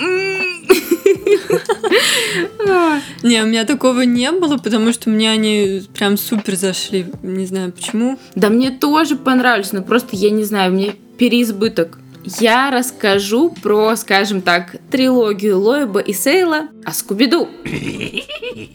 Не, 3.22 3.42
у 3.42 3.46
меня 3.46 3.64
такого 3.64 4.02
не 4.02 4.30
было, 4.32 4.56
потому 4.56 4.92
что 4.92 5.10
мне 5.10 5.30
они 5.30 5.82
прям 5.94 6.16
супер 6.16 6.56
зашли. 6.56 7.06
Не 7.22 7.46
знаю 7.46 7.72
почему. 7.72 8.18
Да 8.34 8.48
мне 8.48 8.70
тоже 8.70 9.16
понравились, 9.16 9.72
но 9.72 9.82
просто 9.82 10.16
я 10.16 10.30
не 10.30 10.44
знаю, 10.44 10.72
мне 10.72 10.94
переизбыток. 11.18 11.98
Я 12.24 12.70
расскажу 12.70 13.50
про, 13.50 13.96
скажем 13.96 14.42
так, 14.42 14.76
трилогию 14.90 15.58
Лоеба 15.58 16.00
и 16.00 16.12
Сейла 16.12 16.68
о 16.84 16.92
Скуби-Ду. 16.92 17.48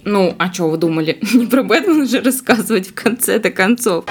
Ну, 0.04 0.36
а 0.40 0.52
что 0.52 0.70
вы 0.70 0.78
думали? 0.78 1.20
Не 1.34 1.46
про 1.46 1.62
Бэтмена 1.62 2.06
же 2.06 2.22
рассказывать 2.22 2.88
в 2.88 2.94
конце-то 2.94 3.52
концов. 3.52 4.06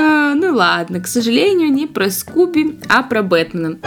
А, 0.00 0.34
ну 0.34 0.54
ладно, 0.54 1.00
к 1.00 1.08
сожалению, 1.08 1.72
не 1.72 1.88
про 1.88 2.08
Скуби, 2.10 2.78
а 2.88 3.02
про 3.02 3.22
Бэтмена. 3.22 3.78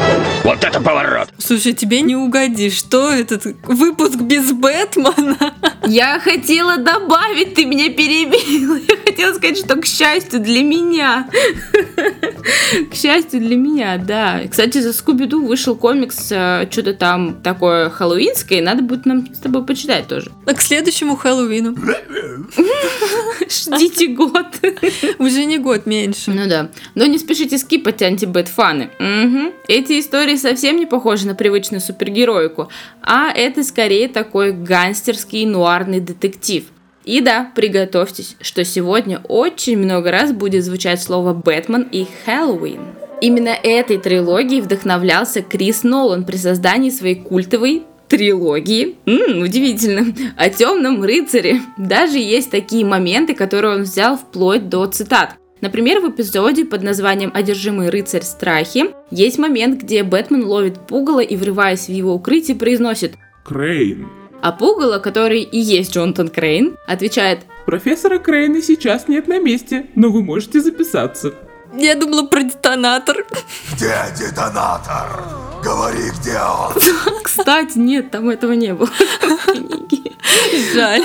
Вот 0.43 0.61
это 0.63 0.81
поворот! 0.81 1.29
Слушай, 1.37 1.71
тебе 1.71 2.01
не 2.01 2.17
угодишь. 2.17 2.73
Что 2.73 3.11
этот 3.11 3.45
выпуск 3.63 4.15
без 4.15 4.51
Бэтмена? 4.51 5.53
Я 5.85 6.19
хотела 6.19 6.77
добавить, 6.77 7.53
ты 7.53 7.65
меня 7.65 7.89
перебила. 7.89 8.75
Я 8.75 8.97
хотела 9.05 9.33
сказать, 9.33 9.57
что 9.57 9.75
к 9.77 9.85
счастью 9.85 10.41
для 10.41 10.63
меня. 10.63 11.29
К 12.91 12.95
счастью 12.95 13.39
для 13.39 13.55
меня, 13.55 13.97
да. 13.97 14.41
Кстати, 14.49 14.79
за 14.79 14.93
Скуби-Ду 14.93 15.45
вышел 15.45 15.75
комикс, 15.75 16.27
э, 16.31 16.67
что-то 16.69 16.93
там 16.93 17.41
такое 17.41 17.89
хэллоуинское, 17.89 18.59
и 18.59 18.61
надо 18.61 18.83
будет 18.83 19.05
нам 19.05 19.33
с 19.33 19.39
тобой 19.39 19.65
почитать 19.65 20.07
тоже. 20.07 20.31
А 20.45 20.53
к 20.53 20.61
следующему 20.61 21.15
Хэллоуину. 21.15 21.75
Ждите 23.49 24.07
год. 24.07 24.47
Уже 25.19 25.45
не 25.45 25.57
год 25.57 25.85
меньше. 26.01 26.31
Ну 26.31 26.47
да. 26.47 26.69
Но 26.95 27.05
не 27.05 27.17
спешите 27.17 27.57
скипать 27.57 28.01
антибэт-фаны. 28.01 28.89
Угу. 28.99 29.53
Эти 29.67 29.99
истории 29.99 30.35
совсем 30.35 30.77
не 30.77 30.85
похожи 30.85 31.27
на 31.27 31.35
привычную 31.35 31.81
супергероику, 31.81 32.69
а 33.01 33.31
это 33.31 33.63
скорее 33.63 34.07
такой 34.07 34.51
гангстерский 34.51 35.45
нуарный 35.45 35.99
детектив. 35.99 36.65
И 37.03 37.19
да, 37.21 37.51
приготовьтесь, 37.55 38.35
что 38.41 38.63
сегодня 38.63 39.21
очень 39.27 39.77
много 39.77 40.11
раз 40.11 40.31
будет 40.31 40.63
звучать 40.63 41.01
слово 41.01 41.33
«Бэтмен» 41.33 41.87
и 41.91 42.05
«Хэллоуин». 42.25 42.81
Именно 43.21 43.49
этой 43.49 43.97
трилогией 43.97 44.61
вдохновлялся 44.61 45.41
Крис 45.41 45.83
Нолан 45.83 46.25
при 46.25 46.37
создании 46.37 46.89
своей 46.89 47.15
культовой 47.15 47.83
трилогии, 48.07 48.97
м 49.05 49.41
удивительно, 49.41 50.13
о 50.35 50.49
темном 50.49 51.03
рыцаре. 51.03 51.61
Даже 51.77 52.17
есть 52.17 52.51
такие 52.51 52.85
моменты, 52.85 53.33
которые 53.33 53.75
он 53.75 53.83
взял 53.83 54.17
вплоть 54.17 54.69
до 54.69 54.85
цитат. 54.87 55.35
Например, 55.61 55.99
в 55.99 56.09
эпизоде 56.09 56.65
под 56.65 56.81
названием 56.81 57.31
«Одержимый 57.33 57.89
рыцарь 57.89 58.23
страхи» 58.23 58.85
есть 59.11 59.37
момент, 59.37 59.81
где 59.81 60.03
Бэтмен 60.03 60.43
ловит 60.43 60.79
пугало 60.87 61.19
и, 61.19 61.35
врываясь 61.35 61.85
в 61.85 61.91
его 61.91 62.13
укрытие, 62.13 62.57
произносит 62.57 63.13
Крейн. 63.45 64.07
а 64.41 64.51
пугало, 64.51 64.97
который 64.97 65.41
и 65.41 65.59
есть 65.59 65.93
Джонатан 65.93 66.29
Крейн, 66.29 66.77
отвечает 66.87 67.41
Профессора 67.67 68.17
Крейна 68.17 68.61
сейчас 68.61 69.07
нет 69.07 69.27
на 69.27 69.39
месте, 69.39 69.85
но 69.95 70.09
вы 70.09 70.23
можете 70.23 70.59
записаться. 70.61 71.35
Я 71.73 71.95
думала 71.95 72.23
про 72.23 72.43
детонатор. 72.43 73.25
Где 73.73 73.95
детонатор? 74.17 75.23
Говори, 75.63 76.09
где 76.19 76.37
он? 76.37 76.73
«Кстати, 77.23 77.77
нет, 77.77 78.11
там 78.11 78.29
этого 78.29 78.53
не 78.53 78.73
было 78.73 78.87
в 78.87 79.51
книге». 79.51 80.11
Жаль. 80.73 81.03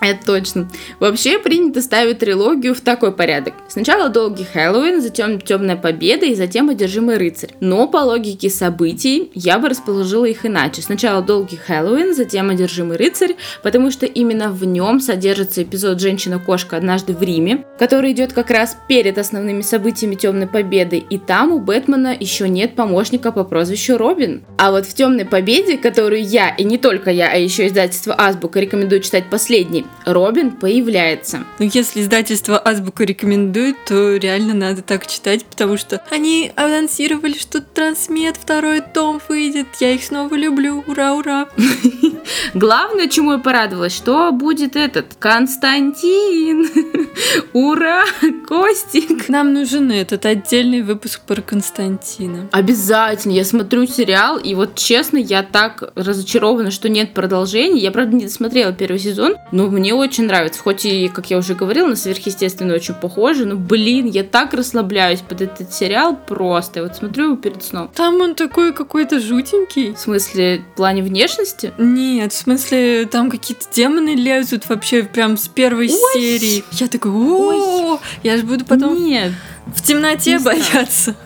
Это 0.00 0.24
точно. 0.24 0.68
Вообще 1.00 1.38
принято 1.38 1.80
ставить 1.80 2.18
трилогию 2.18 2.74
в 2.74 2.80
такой 2.80 3.12
порядок. 3.12 3.54
Сначала 3.68 4.08
долгий 4.08 4.44
Хэллоуин, 4.44 5.00
затем 5.00 5.40
темная 5.40 5.76
победа 5.76 6.26
и 6.26 6.34
затем 6.34 6.68
одержимый 6.68 7.16
рыцарь. 7.16 7.54
Но 7.60 7.88
по 7.88 7.98
логике 7.98 8.50
событий 8.50 9.30
я 9.34 9.58
бы 9.58 9.68
расположила 9.68 10.26
их 10.26 10.44
иначе. 10.44 10.82
Сначала 10.82 11.22
долгий 11.22 11.56
Хэллоуин, 11.56 12.14
затем 12.14 12.50
одержимый 12.50 12.98
рыцарь, 12.98 13.36
потому 13.62 13.90
что 13.90 14.06
именно 14.06 14.50
в 14.50 14.64
нем 14.64 15.00
содержится 15.00 15.62
эпизод 15.62 16.00
«Женщина-кошка 16.00 16.76
однажды 16.76 17.14
в 17.14 17.22
Риме», 17.22 17.64
который 17.78 18.12
идет 18.12 18.32
как 18.32 18.50
раз 18.50 18.76
перед 18.88 19.18
основными 19.18 19.62
событиями 19.62 19.95
темной 19.96 20.46
победы. 20.46 20.98
И 20.98 21.18
там 21.18 21.52
у 21.52 21.58
Бэтмена 21.58 22.16
еще 22.18 22.48
нет 22.48 22.74
помощника 22.74 23.32
по 23.32 23.44
прозвищу 23.44 23.96
Робин. 23.96 24.42
А 24.58 24.70
вот 24.70 24.86
в 24.86 24.94
темной 24.94 25.24
победе, 25.24 25.78
которую 25.78 26.22
я, 26.22 26.50
и 26.50 26.64
не 26.64 26.78
только 26.78 27.10
я, 27.10 27.30
а 27.30 27.36
еще 27.36 27.66
издательство 27.66 28.14
Азбука 28.16 28.60
рекомендую 28.60 29.00
читать 29.00 29.30
последний, 29.30 29.86
Робин 30.04 30.52
появляется. 30.52 31.44
Ну, 31.58 31.68
если 31.72 32.00
издательство 32.00 32.58
Азбука 32.58 33.04
рекомендует, 33.04 33.76
то 33.86 34.16
реально 34.16 34.54
надо 34.54 34.82
так 34.82 35.06
читать, 35.06 35.44
потому 35.44 35.76
что 35.76 36.02
они 36.10 36.52
анонсировали, 36.56 37.34
что 37.38 37.60
Трансмет 37.60 38.36
второй 38.36 38.80
том 38.80 39.20
выйдет. 39.28 39.66
Я 39.80 39.92
их 39.92 40.02
снова 40.02 40.34
люблю. 40.34 40.84
Ура, 40.86 41.14
ура. 41.14 41.48
Главное, 42.54 43.08
чему 43.08 43.32
я 43.32 43.38
порадовалась, 43.38 43.94
что 43.94 44.32
будет 44.32 44.76
этот 44.76 45.14
Константин. 45.18 46.68
Ура, 47.52 48.04
Костик. 48.46 49.28
Нам 49.28 49.52
нужен 49.52 49.85
этот 49.92 50.26
отдельный 50.26 50.82
выпуск 50.82 51.20
про 51.26 51.40
Константина. 51.40 52.48
Обязательно. 52.52 53.32
Я 53.32 53.44
смотрю 53.44 53.86
сериал, 53.86 54.38
и 54.38 54.54
вот 54.54 54.74
честно, 54.74 55.18
я 55.18 55.42
так 55.42 55.92
разочарована, 55.94 56.70
что 56.70 56.88
нет 56.88 57.14
продолжения. 57.14 57.80
Я, 57.80 57.90
правда, 57.90 58.16
не 58.16 58.24
досмотрела 58.24 58.72
первый 58.72 58.98
сезон, 58.98 59.36
но 59.52 59.68
мне 59.68 59.94
очень 59.94 60.26
нравится. 60.26 60.60
Хоть 60.60 60.84
и, 60.84 61.08
как 61.08 61.30
я 61.30 61.38
уже 61.38 61.54
говорила, 61.54 61.88
на 61.88 61.96
сверхъестественное 61.96 62.76
очень 62.76 62.94
похоже, 62.94 63.44
но, 63.46 63.56
блин, 63.56 64.06
я 64.06 64.24
так 64.24 64.54
расслабляюсь 64.54 65.20
под 65.20 65.42
этот 65.42 65.72
сериал 65.72 66.18
просто. 66.26 66.80
Я 66.80 66.86
вот 66.86 66.96
смотрю 66.96 67.24
его 67.26 67.36
перед 67.36 67.62
сном. 67.62 67.90
Там 67.94 68.20
он 68.20 68.34
такой 68.34 68.72
какой-то 68.72 69.20
жутенький. 69.20 69.94
В 69.94 69.98
смысле, 69.98 70.62
в 70.72 70.76
плане 70.76 71.02
внешности? 71.02 71.72
Нет, 71.78 72.32
в 72.32 72.36
смысле, 72.36 73.06
там 73.06 73.30
какие-то 73.30 73.66
демоны 73.72 74.14
лезут 74.14 74.68
вообще 74.68 75.02
прям 75.02 75.36
с 75.36 75.48
первой 75.48 75.88
серии. 75.88 76.64
Я 76.72 76.88
такой, 76.88 77.10
о, 77.12 78.00
я 78.22 78.36
же 78.36 78.44
буду 78.44 78.64
потом 78.64 78.96
Нет. 79.04 79.32
В 79.66 79.82
темноте 79.82 80.32
Не 80.32 80.38
знаю. 80.38 80.58
бояться. 80.58 81.16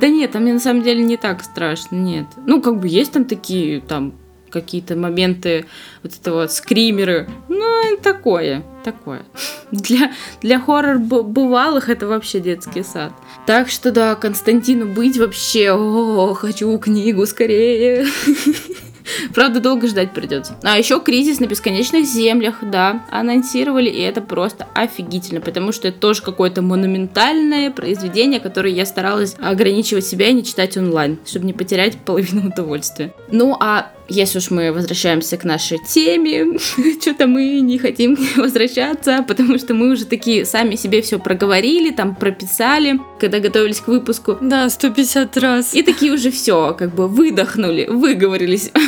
Да 0.00 0.08
нет, 0.08 0.30
там 0.30 0.42
мне 0.42 0.52
на 0.52 0.60
самом 0.60 0.82
деле 0.82 1.02
не 1.02 1.16
так 1.16 1.42
страшно, 1.42 1.96
нет. 1.96 2.26
Ну, 2.46 2.62
как 2.62 2.78
бы 2.78 2.86
есть 2.86 3.10
там 3.10 3.24
такие, 3.24 3.80
там, 3.80 4.14
какие-то 4.48 4.94
моменты, 4.94 5.66
вот 6.04 6.12
это 6.14 6.32
вот 6.32 6.52
скримеры. 6.52 7.28
Ну, 7.48 7.96
такое, 8.02 8.62
такое. 8.84 9.24
Для, 9.72 10.12
для 10.40 10.60
хоррор 10.60 10.98
бывалых 10.98 11.88
это 11.88 12.06
вообще 12.06 12.38
детский 12.38 12.84
сад. 12.84 13.12
Так 13.46 13.68
что 13.68 13.90
да, 13.90 14.14
Константину 14.14 14.86
быть 14.86 15.18
вообще, 15.18 15.72
о, 15.72 16.34
хочу 16.34 16.78
книгу 16.78 17.26
скорее. 17.26 18.06
Правда, 19.34 19.60
долго 19.60 19.86
ждать 19.86 20.12
придется. 20.12 20.56
А 20.62 20.78
еще 20.78 21.00
кризис 21.00 21.40
на 21.40 21.46
бесконечных 21.46 22.06
землях, 22.06 22.56
да, 22.62 23.04
анонсировали, 23.10 23.88
и 23.88 24.00
это 24.00 24.20
просто 24.20 24.66
офигительно, 24.74 25.40
потому 25.40 25.72
что 25.72 25.88
это 25.88 25.98
тоже 25.98 26.22
какое-то 26.22 26.62
монументальное 26.62 27.70
произведение, 27.70 28.40
которое 28.40 28.72
я 28.72 28.86
старалась 28.86 29.36
ограничивать 29.40 30.06
себя 30.06 30.28
и 30.28 30.32
не 30.32 30.44
читать 30.44 30.76
онлайн, 30.76 31.18
чтобы 31.26 31.46
не 31.46 31.52
потерять 31.52 31.98
половину 31.98 32.48
удовольствия. 32.52 33.12
Ну, 33.30 33.56
а 33.58 33.92
если 34.08 34.38
уж 34.38 34.50
мы 34.50 34.72
возвращаемся 34.72 35.36
к 35.36 35.44
нашей 35.44 35.78
теме, 35.78 36.58
что-то 37.00 37.26
мы 37.26 37.60
не 37.60 37.78
хотим 37.78 38.16
возвращаться, 38.36 39.24
потому 39.26 39.58
что 39.58 39.74
мы 39.74 39.90
уже 39.90 40.04
такие 40.04 40.44
сами 40.44 40.76
себе 40.76 41.02
все 41.02 41.18
проговорили, 41.18 41.90
там 41.90 42.14
прописали, 42.14 43.00
когда 43.18 43.40
готовились 43.40 43.80
к 43.80 43.88
выпуску. 43.88 44.38
Да, 44.40 44.68
150 44.70 45.36
раз. 45.38 45.74
И 45.74 45.82
такие 45.82 46.12
уже 46.12 46.30
все, 46.30 46.74
как 46.78 46.94
бы 46.94 47.08
выдохнули, 47.08 47.86
выговорились. 47.86 48.70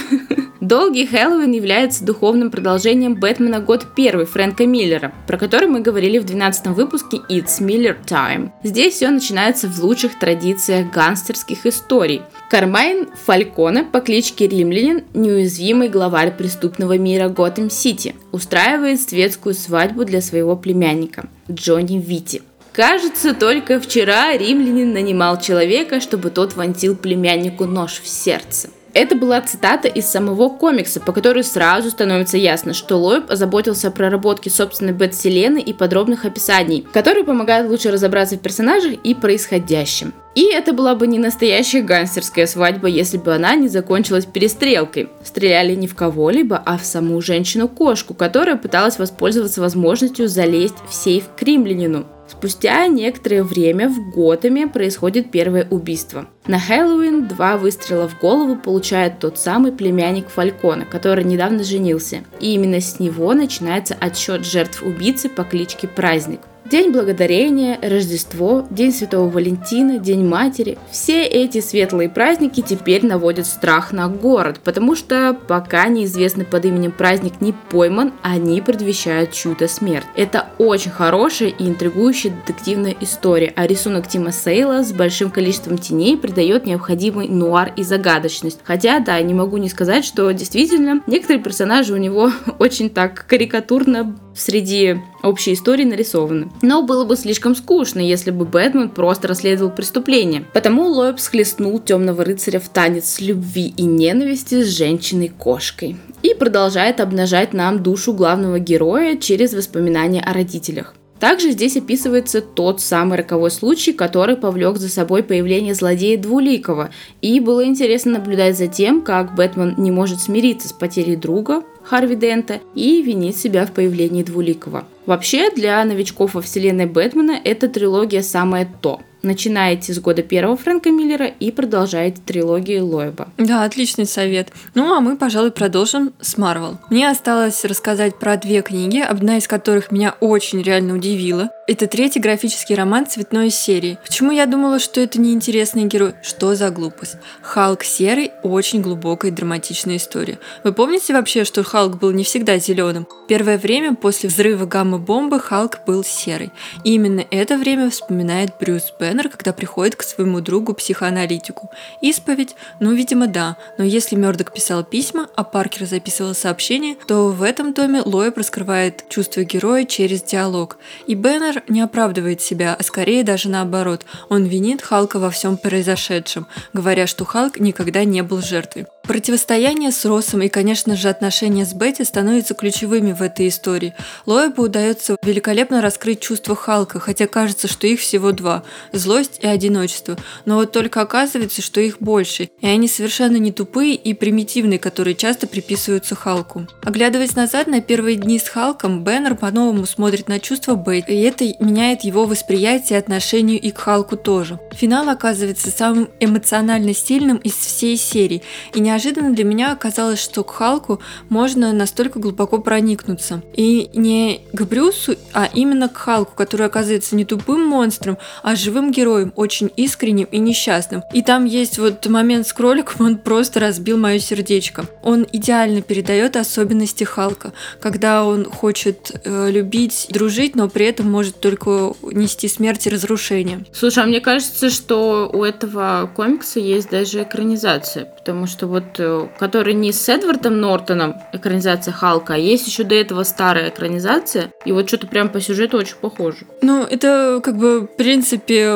Долгий 0.61 1.07
Хэллоуин 1.07 1.53
является 1.53 2.05
духовным 2.05 2.51
продолжением 2.51 3.14
Бэтмена 3.14 3.61
Год 3.61 3.87
Первый 3.94 4.27
Фрэнка 4.27 4.66
Миллера, 4.66 5.12
про 5.29 5.38
который 5.38 5.68
мы 5.68 5.81
говорили 5.81 6.18
в 6.18 6.25
12 6.25 6.66
выпуске 6.68 7.18
It's 7.29 7.61
Miller 7.61 7.97
Time. 8.05 8.51
Здесь 8.64 8.94
все 8.94 9.09
начинается 9.11 9.68
в 9.68 9.79
лучших 9.79 10.18
традициях 10.18 10.90
гангстерских 10.90 11.64
историй. 11.64 12.23
Кармайн 12.51 13.07
Фальконе 13.25 13.85
по 13.85 14.01
кличке 14.01 14.49
Римлянин, 14.49 15.05
неуязвимый 15.14 15.88
главарь 15.88 16.37
преступного 16.37 16.99
мира 16.99 17.29
Готэм-Сити, 17.29 18.16
устраивает 18.33 19.01
светскую 19.01 19.55
свадьбу 19.55 20.05
для 20.05 20.21
своего 20.21 20.57
племянника 20.57 21.29
Джонни 21.49 21.99
Вити. 22.01 22.42
Кажется, 22.73 23.33
только 23.35 23.79
вчера 23.81 24.37
римлянин 24.37 24.92
нанимал 24.92 25.40
человека, 25.40 26.01
чтобы 26.01 26.31
тот 26.31 26.57
вонзил 26.57 26.96
племяннику 26.97 27.64
нож 27.64 28.01
в 28.01 28.09
сердце. 28.09 28.71
Это 28.98 29.14
была 29.14 29.40
цитата 29.40 29.87
из 29.87 30.06
самого 30.06 30.48
комикса, 30.48 30.98
по 30.98 31.12
которой 31.12 31.44
сразу 31.44 31.88
становится 31.88 32.37
ясно, 32.37 32.74
что 32.74 32.96
Лойб 32.96 33.30
озаботился 33.30 33.87
о 33.87 33.90
проработке 33.92 34.50
собственной 34.50 34.92
бэт-вселенной 34.92 35.62
и 35.62 35.72
подробных 35.72 36.24
описаний, 36.24 36.84
которые 36.92 37.22
помогают 37.22 37.70
лучше 37.70 37.92
разобраться 37.92 38.34
в 38.34 38.40
персонажах 38.40 38.94
и 39.04 39.14
происходящем. 39.14 40.14
И 40.34 40.50
это 40.52 40.72
была 40.72 40.96
бы 40.96 41.06
не 41.06 41.20
настоящая 41.20 41.82
гангстерская 41.82 42.48
свадьба, 42.48 42.88
если 42.88 43.18
бы 43.18 43.32
она 43.32 43.54
не 43.54 43.68
закончилась 43.68 44.26
перестрелкой. 44.26 45.11
Стреляли 45.22 45.76
не 45.76 45.87
в 45.87 45.94
кого-либо, 45.94 46.61
а 46.66 46.76
в 46.76 46.84
саму 46.84 47.20
женщину-кошку, 47.20 48.14
которая 48.14 48.56
пыталась 48.56 48.98
воспользоваться 48.98 49.61
возможностью 49.61 50.26
залезть 50.26 50.74
в 50.90 50.92
сейф 50.92 51.26
к 51.38 51.42
римлянину. 51.44 52.04
Спустя 52.29 52.87
некоторое 52.87 53.43
время 53.43 53.88
в 53.88 54.11
Готэме 54.11 54.69
происходит 54.69 55.31
первое 55.31 55.67
убийство. 55.71 56.29
На 56.47 56.61
Хэллоуин 56.61 57.27
два 57.27 57.57
выстрела 57.57 58.07
в 58.09 58.19
голову 58.21 58.55
получает 58.55 59.19
тот 59.19 59.38
самый 59.38 59.73
племянник 59.73 60.29
Фалькона, 60.29 60.85
который 60.85 61.25
недавно 61.25 61.64
женился. 61.64 62.25
И 62.41 62.55
именно 62.55 62.81
с 62.81 63.01
него 63.01 63.33
начинается 63.33 63.97
отсчет 63.99 64.45
жертв 64.45 64.83
убийцы 64.83 65.29
по 65.29 65.43
кличке 65.43 65.88
Праздник. 65.88 66.41
День 66.70 66.92
Благодарения, 66.92 67.78
Рождество, 67.81 68.66
День 68.68 68.92
Святого 68.92 69.31
Валентина, 69.31 69.98
День 69.98 70.26
Матери. 70.26 70.76
Все 70.90 71.24
эти 71.24 71.62
светлые 71.62 72.11
праздники 72.11 72.61
теперь 72.61 73.07
наводят 73.07 73.46
страх 73.46 73.92
на 73.92 74.07
город, 74.09 74.61
потому 74.62 74.94
что 74.94 75.35
пока 75.46 75.88
неизвестный 75.88 76.44
под 76.44 76.66
именем 76.66 76.92
праздник 76.92 77.40
не 77.40 77.54
пойман, 77.70 78.12
они 78.22 78.61
предвещают 78.61 79.33
чью-то 79.33 79.66
смерть. 79.66 80.04
Это 80.14 80.48
очень 80.59 80.90
хорошая 80.90 81.48
и 81.48 81.66
интригующая 81.66 82.33
детективная 82.33 82.94
история, 83.00 83.50
а 83.57 83.66
рисунок 83.66 84.07
Тима 84.07 84.31
Сейла 84.31 84.83
с 84.83 84.92
большим 84.92 85.31
количеством 85.31 85.78
теней 85.78 86.18
придает 86.18 86.66
необходимый 86.66 87.28
нуар 87.28 87.72
и 87.76 87.83
загадочность. 87.83 88.61
Хотя, 88.62 88.98
да, 89.00 89.18
не 89.22 89.33
могу 89.33 89.57
не 89.57 89.70
сказать, 89.70 90.04
что 90.04 90.31
действительно 90.33 91.00
некоторые 91.07 91.42
персонажи 91.42 91.94
у 91.94 91.98
него 91.98 92.31
очень 92.59 92.90
так 92.90 93.26
карикатурно 93.26 94.14
среди 94.38 95.01
общей 95.22 95.55
истории 95.55 95.85
нарисованы. 95.85 96.51
Но 96.62 96.83
было 96.83 97.05
бы 97.05 97.16
слишком 97.16 97.55
скучно, 97.55 98.01
если 98.01 98.31
бы 98.31 98.44
Бэтмен 98.44 98.90
просто 98.90 99.29
расследовал 99.29 99.70
преступление. 99.70 100.44
Потому 100.53 100.87
Лойб 100.87 101.18
схлестнул 101.18 101.79
темного 101.81 102.24
рыцаря 102.24 102.61
в 102.61 102.68
танец 102.68 103.20
любви 103.20 103.74
и 103.77 103.83
ненависти 103.83 104.62
с 104.62 104.68
женщиной-кошкой. 104.77 105.96
И 106.22 106.35
продолжает 106.35 107.01
обнажать 107.01 107.53
нам 107.53 107.83
душу 107.83 108.12
главного 108.12 108.59
героя 108.59 109.16
через 109.16 109.55
воспоминания 109.55 110.22
о 110.22 110.33
родителях. 110.33 110.94
Также 111.20 111.50
здесь 111.50 111.76
описывается 111.76 112.40
тот 112.40 112.81
самый 112.81 113.18
роковой 113.18 113.50
случай, 113.50 113.92
который 113.92 114.37
повлек 114.37 114.76
за 114.76 114.88
собой 114.88 115.22
появление 115.22 115.74
злодея 115.74 116.16
Двуликого. 116.16 116.90
И 117.22 117.40
было 117.40 117.64
интересно 117.64 118.12
наблюдать 118.12 118.57
за 118.57 118.68
тем, 118.68 119.02
как 119.02 119.35
Бэтмен 119.35 119.74
не 119.78 119.90
может 119.90 120.20
смириться 120.20 120.68
с 120.68 120.72
потерей 120.72 121.16
друга, 121.16 121.62
Харви 121.83 122.16
Дента 122.16 122.61
и 122.74 123.02
винит 123.02 123.37
себя 123.37 123.66
в 123.66 123.72
появлении 123.72 124.22
Двуликова. 124.22 124.85
Вообще, 125.07 125.50
для 125.50 125.83
новичков 125.85 126.35
во 126.35 126.42
вселенной 126.42 126.87
Бэтмена 126.87 127.40
эта 127.42 127.68
трилогия 127.68 128.22
самое 128.22 128.68
то. 128.81 129.00
Начинаете 129.22 129.92
с 129.92 129.98
года 129.98 130.22
первого 130.22 130.57
Фрэнка 130.57 130.90
Миллера 130.90 131.26
и 131.26 131.50
продолжаете 131.50 132.20
трилогию 132.24 132.87
Лоеба. 132.87 133.28
Да, 133.37 133.64
отличный 133.64 134.07
совет. 134.07 134.48
Ну, 134.74 134.94
а 134.94 135.00
мы, 135.00 135.16
пожалуй, 135.16 135.50
продолжим 135.50 136.12
с 136.20 136.37
Марвел. 136.37 136.78
Мне 136.90 137.11
осталось 137.11 137.64
рассказать 137.64 138.18
про 138.18 138.37
две 138.37 138.62
книги, 138.62 139.00
одна 139.00 139.38
из 139.38 139.48
которых 139.48 139.90
меня 139.90 140.14
очень 140.20 140.62
реально 140.62 140.94
удивила. 140.94 141.50
Это 141.66 141.87
третий 141.87 142.20
графический 142.20 142.74
роман 142.74 143.07
цветной 143.07 143.50
серии. 143.50 143.98
Почему 144.07 144.31
я 144.31 144.46
думала, 144.46 144.78
что 144.78 145.00
это 145.02 145.20
неинтересный 145.20 145.85
герой? 145.85 146.14
Что 146.22 146.54
за 146.54 146.70
глупость? 146.70 147.16
Халк 147.42 147.85
серый– 147.85 148.33
очень 148.42 148.81
глубокая 148.81 149.31
и 149.31 149.35
драматичная 149.35 149.96
история. 149.96 150.38
Вы 150.64 150.72
помните 150.72 151.12
вообще, 151.12 151.44
что 151.44 151.62
Халк 151.62 151.98
был 151.98 152.12
не 152.12 152.24
всегда 152.24 152.59
зеленым? 152.59 153.07
Первое 153.28 153.59
время 153.59 153.94
после 153.94 154.31
взрыва 154.31 154.64
гамма-бомбы 154.64 155.40
Халк 155.40 155.81
был 155.87 156.04
серый. 156.04 156.52
И 156.85 156.94
именно 156.94 157.22
это 157.31 157.59
время 157.59 157.90
вспоминает 157.90 158.52
Брюс 158.59 158.90
Беннер, 159.18 159.31
когда 159.31 159.52
приходит 159.52 159.96
к 159.96 160.02
своему 160.02 160.40
другу-психоаналитику. 160.40 161.70
Исповедь? 162.00 162.54
Ну, 162.78 162.92
видимо, 162.92 163.26
да. 163.26 163.57
Но 163.76 163.85
если 163.85 164.14
Мёрдок 164.14 164.52
писал 164.52 164.85
письма, 164.85 165.28
а 165.35 165.42
Паркер 165.42 165.87
записывал 165.87 166.35
сообщения, 166.35 166.96
то 167.07 167.31
в 167.31 167.42
этом 167.42 167.74
томе 167.74 168.02
Лоэб 168.04 168.38
раскрывает 168.38 169.09
чувство 169.09 169.42
героя 169.42 169.85
через 169.85 170.22
диалог. 170.22 170.78
И 171.09 171.14
Беннер 171.14 171.64
не 171.68 171.81
оправдывает 171.81 172.40
себя, 172.40 172.76
а 172.78 172.83
скорее 172.85 173.24
даже 173.24 173.48
наоборот. 173.48 174.02
Он 174.28 174.44
винит 174.44 174.83
Халка 174.83 175.18
во 175.18 175.31
всем 175.31 175.57
произошедшем, 175.57 176.46
говоря, 176.72 177.09
что 177.09 177.24
Халк 177.24 177.59
никогда 177.59 178.04
не 178.04 178.22
был 178.22 178.40
жертвой. 178.40 178.87
Противостояние 179.09 179.90
с 179.90 180.05
Россом 180.05 180.42
и, 180.42 180.49
конечно 180.49 180.94
же, 180.94 181.09
отношения 181.09 181.64
с 181.64 181.73
Бетти 181.73 182.05
становятся 182.05 182.53
ключевыми 182.53 183.12
в 183.12 183.23
этой 183.23 183.49
истории. 183.49 183.94
Лоэбу 184.27 184.64
удается 184.64 185.16
великолепно 185.23 185.81
раскрыть 185.81 186.21
чувства 186.21 186.55
Халка, 186.55 187.01
хотя 187.01 187.27
кажется, 187.27 187.68
что 187.68 187.87
их 187.87 188.01
всего 188.01 188.33
два– 188.33 188.64
злость 188.92 189.38
и 189.40 189.47
одиночество. 189.47 190.18
Но 190.44 190.57
вот 190.57 190.73
только 190.73 191.01
оказывается, 191.01 191.62
что 191.62 191.81
их 191.81 192.01
больше, 192.01 192.51
и 192.61 192.66
они 192.66 192.87
совершенно 192.87 193.38
не 193.38 193.51
тупые 193.51 193.94
и 193.94 194.12
примитивные, 194.12 194.79
которые 194.79 195.14
часто 195.14 195.47
приписываются 195.47 196.14
Халку. 196.14 196.66
Оглядываясь 196.83 197.35
назад 197.35 197.66
на 197.66 197.81
первые 197.81 198.16
дни 198.16 198.38
с 198.38 198.47
Халком, 198.47 199.05
Беннер 199.05 199.37
по-новому 199.37 199.87
смотрит 199.87 200.29
на 200.29 200.38
чувства 200.38 200.75
Бетти, 200.75 201.14
и 201.14 201.23
это 201.23 201.44
меняет 201.64 202.03
его 202.03 202.27
восприятие 202.27 202.99
и 202.99 203.01
отношению 203.01 203.59
и 203.59 203.71
к 203.71 203.79
Халку 203.79 204.18
тоже. 204.18 204.61
Финал 204.73 205.09
оказывается 205.09 205.71
самым 205.71 206.11
эмоционально 206.21 206.92
сильным 206.92 207.38
из 207.38 207.55
всей 207.55 207.97
серии, 207.97 208.42
и 208.75 208.81
не 208.81 208.97
неожиданно 208.98 209.32
для 209.32 209.44
меня 209.44 209.70
оказалось, 209.70 210.20
что 210.20 210.42
к 210.42 210.50
Халку 210.50 211.00
можно 211.28 211.72
настолько 211.72 212.18
глубоко 212.18 212.58
проникнуться. 212.58 213.42
И 213.54 213.90
не 213.94 214.40
к 214.52 214.62
Брюсу, 214.62 215.14
а 215.32 215.48
именно 215.54 215.88
к 215.88 215.96
Халку, 215.96 216.32
который 216.34 216.66
оказывается 216.66 217.14
не 217.14 217.24
тупым 217.24 217.64
монстром, 217.64 218.18
а 218.42 218.56
живым 218.56 218.90
героем, 218.90 219.32
очень 219.37 219.70
искренним 219.76 220.26
и 220.32 220.38
несчастным. 220.38 221.02
И 221.14 221.22
там 221.22 221.44
есть 221.44 221.78
вот 221.78 222.04
момент 222.08 222.48
с 222.48 222.52
кроликом, 222.52 223.06
он 223.06 223.18
просто 223.18 223.61
разбил 223.61 223.98
мое 223.98 224.18
сердечко. 224.18 224.87
Он 225.02 225.24
идеально 225.32 225.80
передает 225.80 226.34
особенности 226.34 227.04
Халка, 227.04 227.52
когда 227.80 228.24
он 228.24 228.50
хочет 228.50 229.12
э, 229.24 229.50
любить, 229.52 230.08
дружить, 230.11 230.56
но 230.56 230.68
при 230.68 230.87
этом 230.87 231.08
может 231.08 231.38
только 231.38 231.94
нести 232.02 232.48
смерть 232.48 232.88
и 232.88 232.90
разрушение. 232.90 233.64
Слушай, 233.72 234.02
а 234.02 234.06
мне 234.06 234.20
кажется, 234.20 234.70
что 234.70 235.30
у 235.32 235.44
этого 235.44 236.11
комикса 236.16 236.58
есть 236.58 236.90
даже 236.90 237.22
экранизация, 237.22 238.08
потому 238.29 238.47
что 238.47 238.67
вот 238.67 238.85
э, 238.99 239.27
который 239.38 239.73
не 239.73 239.91
с 239.91 240.07
Эдвардом 240.07 240.61
Нортоном, 240.61 241.14
экранизация 241.33 241.93
Халка, 241.93 242.35
а 242.35 242.37
есть 242.37 242.67
еще 242.67 242.85
до 242.85 242.95
этого 242.95 243.23
старая 243.23 243.71
экранизация, 243.71 244.53
и 244.67 244.73
вот 244.73 244.87
что-то 244.87 245.07
прям 245.07 245.31
по 245.31 245.41
сюжету 245.41 245.79
очень 245.79 245.97
похоже. 245.99 246.41
Ну, 246.61 246.83
это 246.83 247.41
как 247.43 247.57
бы, 247.57 247.81
в 247.81 247.87
принципе, 247.87 248.69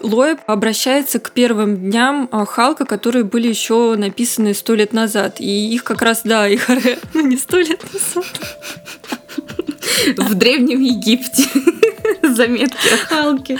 Лоэб 0.00 0.38
обращается 0.46 1.18
к 1.18 1.32
первым 1.32 1.76
дням 1.76 2.28
а, 2.30 2.44
Халка, 2.44 2.84
которые 2.84 3.24
были 3.24 3.48
еще 3.48 3.96
написаны 3.96 4.54
сто 4.54 4.76
лет 4.76 4.92
назад. 4.92 5.40
И 5.40 5.74
их 5.74 5.82
как 5.82 6.02
раз, 6.02 6.20
да, 6.22 6.46
их, 6.48 6.68
ну, 7.12 7.26
не 7.26 7.36
сто 7.36 7.58
лет 7.58 7.82
назад. 7.92 8.26
В 10.16 10.34
Древнем 10.34 10.80
Египте. 10.80 11.44
заметки 12.34 12.88
о 12.88 12.96
Халке. 12.96 13.58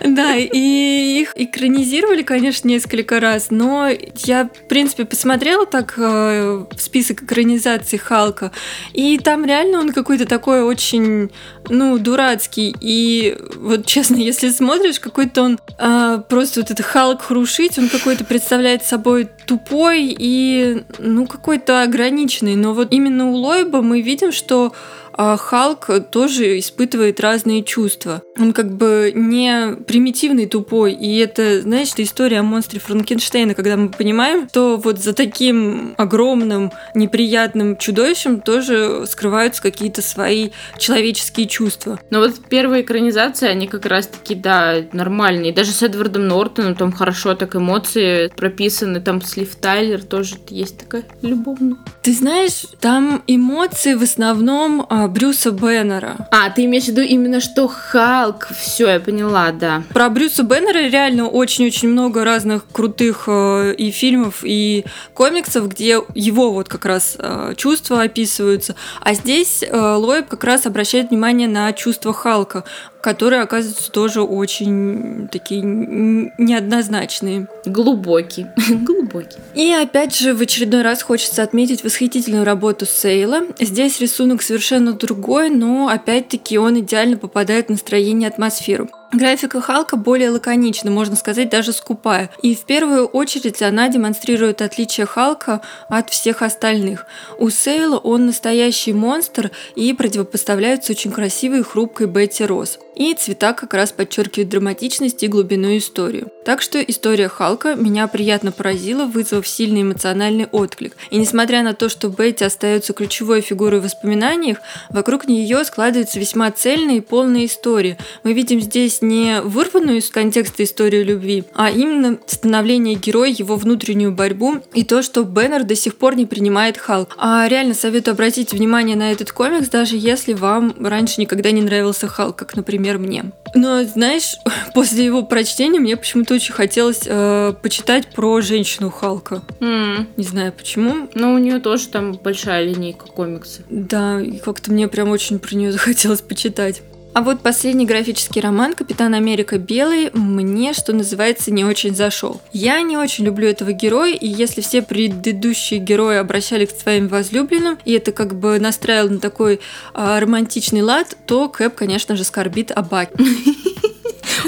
Да, 0.00 0.36
и 0.36 1.20
их 1.20 1.32
экранизировали, 1.34 2.22
конечно, 2.22 2.68
несколько 2.68 3.20
раз, 3.20 3.50
но 3.50 3.88
я, 4.24 4.44
в 4.44 4.68
принципе, 4.68 5.04
посмотрела 5.04 5.66
так 5.66 5.94
э, 5.96 6.64
список 6.76 7.22
экранизаций 7.22 7.98
Халка, 7.98 8.52
и 8.92 9.18
там 9.18 9.44
реально 9.44 9.80
он 9.80 9.92
какой-то 9.92 10.26
такой 10.26 10.62
очень, 10.62 11.30
ну, 11.68 11.98
дурацкий. 11.98 12.74
И 12.80 13.36
вот 13.56 13.86
честно, 13.86 14.16
если 14.16 14.50
смотришь, 14.50 15.00
какой-то 15.00 15.42
он 15.42 15.58
э, 15.78 16.22
просто 16.28 16.60
вот 16.60 16.70
этот 16.70 16.84
Халк 16.84 17.22
хрушить, 17.22 17.78
он 17.78 17.88
какой-то 17.88 18.24
представляет 18.24 18.84
собой 18.84 19.28
тупой 19.46 20.14
и, 20.18 20.84
ну, 20.98 21.26
какой-то 21.26 21.82
ограниченный. 21.82 22.56
Но 22.56 22.74
вот 22.74 22.92
именно 22.92 23.30
у 23.30 23.34
Лойба 23.34 23.82
мы 23.82 24.00
видим, 24.00 24.32
что 24.32 24.72
а 25.14 25.36
Халк 25.36 25.90
тоже 26.10 26.58
испытывает 26.58 27.20
разные 27.20 27.62
чувства. 27.62 28.22
Он 28.38 28.52
как 28.52 28.74
бы 28.74 29.12
не 29.14 29.76
примитивный, 29.86 30.46
тупой, 30.46 30.92
и 30.92 31.18
это, 31.18 31.60
знаешь, 31.62 31.92
это 31.92 32.02
история 32.02 32.40
о 32.40 32.42
монстре 32.42 32.80
Франкенштейна, 32.80 33.54
когда 33.54 33.76
мы 33.76 33.90
понимаем, 33.90 34.48
что 34.48 34.76
вот 34.76 34.98
за 34.98 35.12
таким 35.12 35.94
огромным, 35.98 36.72
неприятным 36.94 37.76
чудовищем 37.76 38.40
тоже 38.40 39.04
скрываются 39.06 39.62
какие-то 39.62 40.02
свои 40.02 40.50
человеческие 40.78 41.46
чувства. 41.46 41.98
Но 42.10 42.20
вот 42.20 42.34
первые 42.48 42.82
экранизации, 42.82 43.48
они 43.48 43.66
как 43.66 43.86
раз-таки, 43.86 44.34
да, 44.34 44.76
нормальные. 44.92 45.52
Даже 45.52 45.72
с 45.72 45.82
Эдвардом 45.82 46.28
Нортоном 46.28 46.74
там 46.74 46.92
хорошо 46.92 47.34
так 47.34 47.56
эмоции 47.56 48.28
прописаны, 48.36 49.00
там 49.00 49.22
Слив 49.22 49.54
Тайлер 49.56 50.02
тоже 50.02 50.36
есть 50.48 50.78
такая 50.78 51.04
любовная. 51.22 51.76
Ты 52.02 52.12
знаешь, 52.12 52.66
там 52.80 53.22
эмоции 53.26 53.94
в 53.94 54.02
основном 54.02 54.86
а, 55.02 55.08
Брюса 55.08 55.50
Беннера. 55.50 56.16
А, 56.30 56.50
ты 56.50 56.64
имеешь 56.64 56.84
в 56.84 56.88
виду 56.88 57.00
именно 57.00 57.40
что 57.40 57.68
Халк? 57.68 58.48
Все, 58.56 58.88
я 58.88 59.00
поняла, 59.00 59.50
да. 59.50 59.82
Про 59.92 60.08
Брюса 60.08 60.42
Беннера 60.42 60.88
реально 60.88 61.28
очень-очень 61.28 61.88
много 61.88 62.24
разных 62.24 62.64
крутых 62.70 63.24
э, 63.26 63.74
и 63.74 63.90
фильмов, 63.90 64.40
и 64.44 64.84
комиксов, 65.14 65.68
где 65.68 66.00
его 66.14 66.52
вот 66.52 66.68
как 66.68 66.84
раз 66.84 67.16
э, 67.18 67.54
чувства 67.56 68.02
описываются. 68.02 68.76
А 69.00 69.14
здесь 69.14 69.62
э, 69.62 69.76
Лоеб 69.76 70.28
как 70.28 70.44
раз 70.44 70.66
обращает 70.66 71.10
внимание 71.10 71.48
на 71.48 71.72
чувства 71.72 72.12
Халка 72.12 72.64
которые 73.02 73.42
оказываются 73.42 73.90
тоже 73.90 74.22
очень 74.22 75.28
такие 75.30 75.62
неоднозначные. 75.62 77.48
Глубокий. 77.66 78.46
Глубокий. 78.68 79.38
И 79.54 79.72
опять 79.72 80.16
же, 80.16 80.34
в 80.34 80.40
очередной 80.40 80.82
раз 80.82 81.02
хочется 81.02 81.42
отметить 81.42 81.84
восхитительную 81.84 82.44
работу 82.44 82.86
Сейла. 82.86 83.42
Здесь 83.58 84.00
рисунок 84.00 84.40
совершенно 84.40 84.92
другой, 84.92 85.50
но 85.50 85.88
опять-таки 85.88 86.56
он 86.58 86.78
идеально 86.80 87.16
попадает 87.16 87.66
в 87.66 87.70
настроение 87.70 88.28
атмосферу. 88.28 88.88
Графика 89.12 89.60
Халка 89.60 89.96
более 89.96 90.30
лаконична, 90.30 90.90
можно 90.90 91.16
сказать, 91.16 91.50
даже 91.50 91.74
скупая. 91.74 92.30
И 92.40 92.54
в 92.54 92.64
первую 92.64 93.04
очередь 93.04 93.60
она 93.60 93.90
демонстрирует 93.90 94.62
отличие 94.62 95.04
Халка 95.04 95.60
от 95.88 96.08
всех 96.08 96.40
остальных. 96.40 97.04
У 97.38 97.50
Сейла 97.50 97.98
он 97.98 98.24
настоящий 98.24 98.94
монстр 98.94 99.50
и 99.74 99.92
противопоставляются 99.92 100.92
очень 100.92 101.12
красивой 101.12 101.60
и 101.60 101.62
хрупкой 101.62 102.06
Бетти 102.06 102.46
Росс. 102.46 102.78
И 102.94 103.14
цвета 103.14 103.52
как 103.52 103.74
раз 103.74 103.92
подчеркивают 103.92 104.50
драматичность 104.50 105.22
и 105.22 105.28
глубину 105.28 105.76
историю. 105.76 106.30
Так 106.44 106.60
что 106.60 106.80
история 106.80 107.28
Халка 107.28 107.74
меня 107.74 108.06
приятно 108.06 108.52
поразила, 108.52 109.04
вызвав 109.06 109.46
сильный 109.46 109.82
эмоциональный 109.82 110.46
отклик. 110.46 110.96
И 111.10 111.16
несмотря 111.16 111.62
на 111.62 111.74
то, 111.74 111.88
что 111.88 112.08
Бетти 112.08 112.44
остается 112.44 112.92
ключевой 112.92 113.40
фигурой 113.42 113.80
в 113.80 113.84
воспоминаниях, 113.84 114.58
вокруг 114.90 115.26
нее 115.26 115.64
складывается 115.64 116.18
весьма 116.18 116.50
цельная 116.50 116.96
и 116.96 117.00
полная 117.00 117.44
история. 117.44 117.98
Мы 118.24 118.32
видим 118.32 118.60
здесь 118.60 119.01
не 119.02 119.40
вырванную 119.40 119.98
из 119.98 120.10
контекста 120.10 120.64
историю 120.64 121.04
любви, 121.04 121.44
а 121.54 121.70
именно 121.70 122.18
становление 122.26 122.94
героя, 122.94 123.30
его 123.30 123.56
внутреннюю 123.56 124.12
борьбу 124.12 124.56
и 124.74 124.84
то, 124.84 125.02
что 125.02 125.24
Беннер 125.24 125.64
до 125.64 125.74
сих 125.74 125.96
пор 125.96 126.16
не 126.16 126.26
принимает 126.26 126.78
Халк. 126.78 127.14
А 127.18 127.46
реально 127.48 127.74
советую 127.74 128.12
обратить 128.12 128.52
внимание 128.52 128.96
на 128.96 129.12
этот 129.12 129.32
комикс, 129.32 129.68
даже 129.68 129.96
если 129.96 130.32
вам 130.32 130.74
раньше 130.78 131.20
никогда 131.20 131.50
не 131.50 131.62
нравился 131.62 132.06
Халк, 132.06 132.36
как, 132.36 132.56
например, 132.56 132.98
мне. 132.98 133.32
Но, 133.54 133.84
знаешь, 133.84 134.36
после 134.74 135.04
его 135.04 135.22
прочтения 135.22 135.78
мне 135.78 135.96
почему-то 135.96 136.34
очень 136.34 136.54
хотелось 136.54 137.02
э, 137.06 137.54
почитать 137.62 138.08
про 138.14 138.40
женщину 138.40 138.90
Халка. 138.90 139.42
Mm. 139.60 140.06
Не 140.16 140.24
знаю 140.24 140.52
почему. 140.52 141.08
Но 141.14 141.34
у 141.34 141.38
нее 141.38 141.58
тоже 141.58 141.88
там 141.88 142.12
большая 142.12 142.64
линейка 142.64 143.06
комиксов. 143.06 143.64
Да, 143.68 144.20
и 144.20 144.38
как-то 144.38 144.72
мне 144.72 144.88
прям 144.88 145.10
очень 145.10 145.38
про 145.38 145.54
нее 145.54 145.72
захотелось 145.72 146.20
почитать. 146.20 146.82
А 147.14 147.20
вот 147.20 147.40
последний 147.40 147.84
графический 147.84 148.40
роман 148.40 148.72
«Капитан 148.72 149.12
Америка 149.12 149.58
Белый» 149.58 150.10
мне, 150.14 150.72
что 150.72 150.94
называется, 150.94 151.50
не 151.50 151.62
очень 151.62 151.94
зашел. 151.94 152.40
Я 152.54 152.80
не 152.80 152.96
очень 152.96 153.26
люблю 153.26 153.48
этого 153.48 153.72
героя, 153.72 154.14
и 154.14 154.26
если 154.26 154.62
все 154.62 154.80
предыдущие 154.80 155.78
герои 155.78 156.16
обращались 156.16 156.70
к 156.70 156.80
своим 156.80 157.08
возлюбленным, 157.08 157.78
и 157.84 157.92
это 157.92 158.12
как 158.12 158.34
бы 158.34 158.58
настраивал 158.58 159.10
на 159.10 159.20
такой 159.20 159.60
а, 159.92 160.18
романтичный 160.20 160.80
лад, 160.80 161.14
то 161.26 161.50
Кэп, 161.50 161.74
конечно 161.74 162.16
же, 162.16 162.24
скорбит 162.24 162.70
о 162.70 162.80
Баке. 162.80 163.12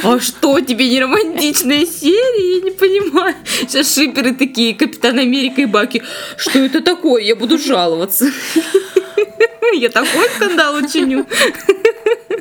А 0.03 0.19
что, 0.19 0.61
тебе 0.61 0.89
не 0.89 1.01
романтичная 1.01 1.87
серия? 1.87 2.57
Я 2.57 2.61
не 2.63 2.71
понимаю. 2.71 3.35
Сейчас 3.61 3.95
шиперы 3.95 4.35
такие, 4.35 4.75
Капитан 4.75 5.19
Америка 5.19 5.63
и 5.63 5.67
Баки. 5.67 6.03
Что 6.37 6.59
это 6.59 6.81
такое? 6.81 7.23
Я 7.23 7.37
буду 7.37 7.59
жаловаться. 7.59 8.27
Я 9.75 9.89
такой 9.89 10.29
скандал 10.37 10.77
учиню. 10.77 11.27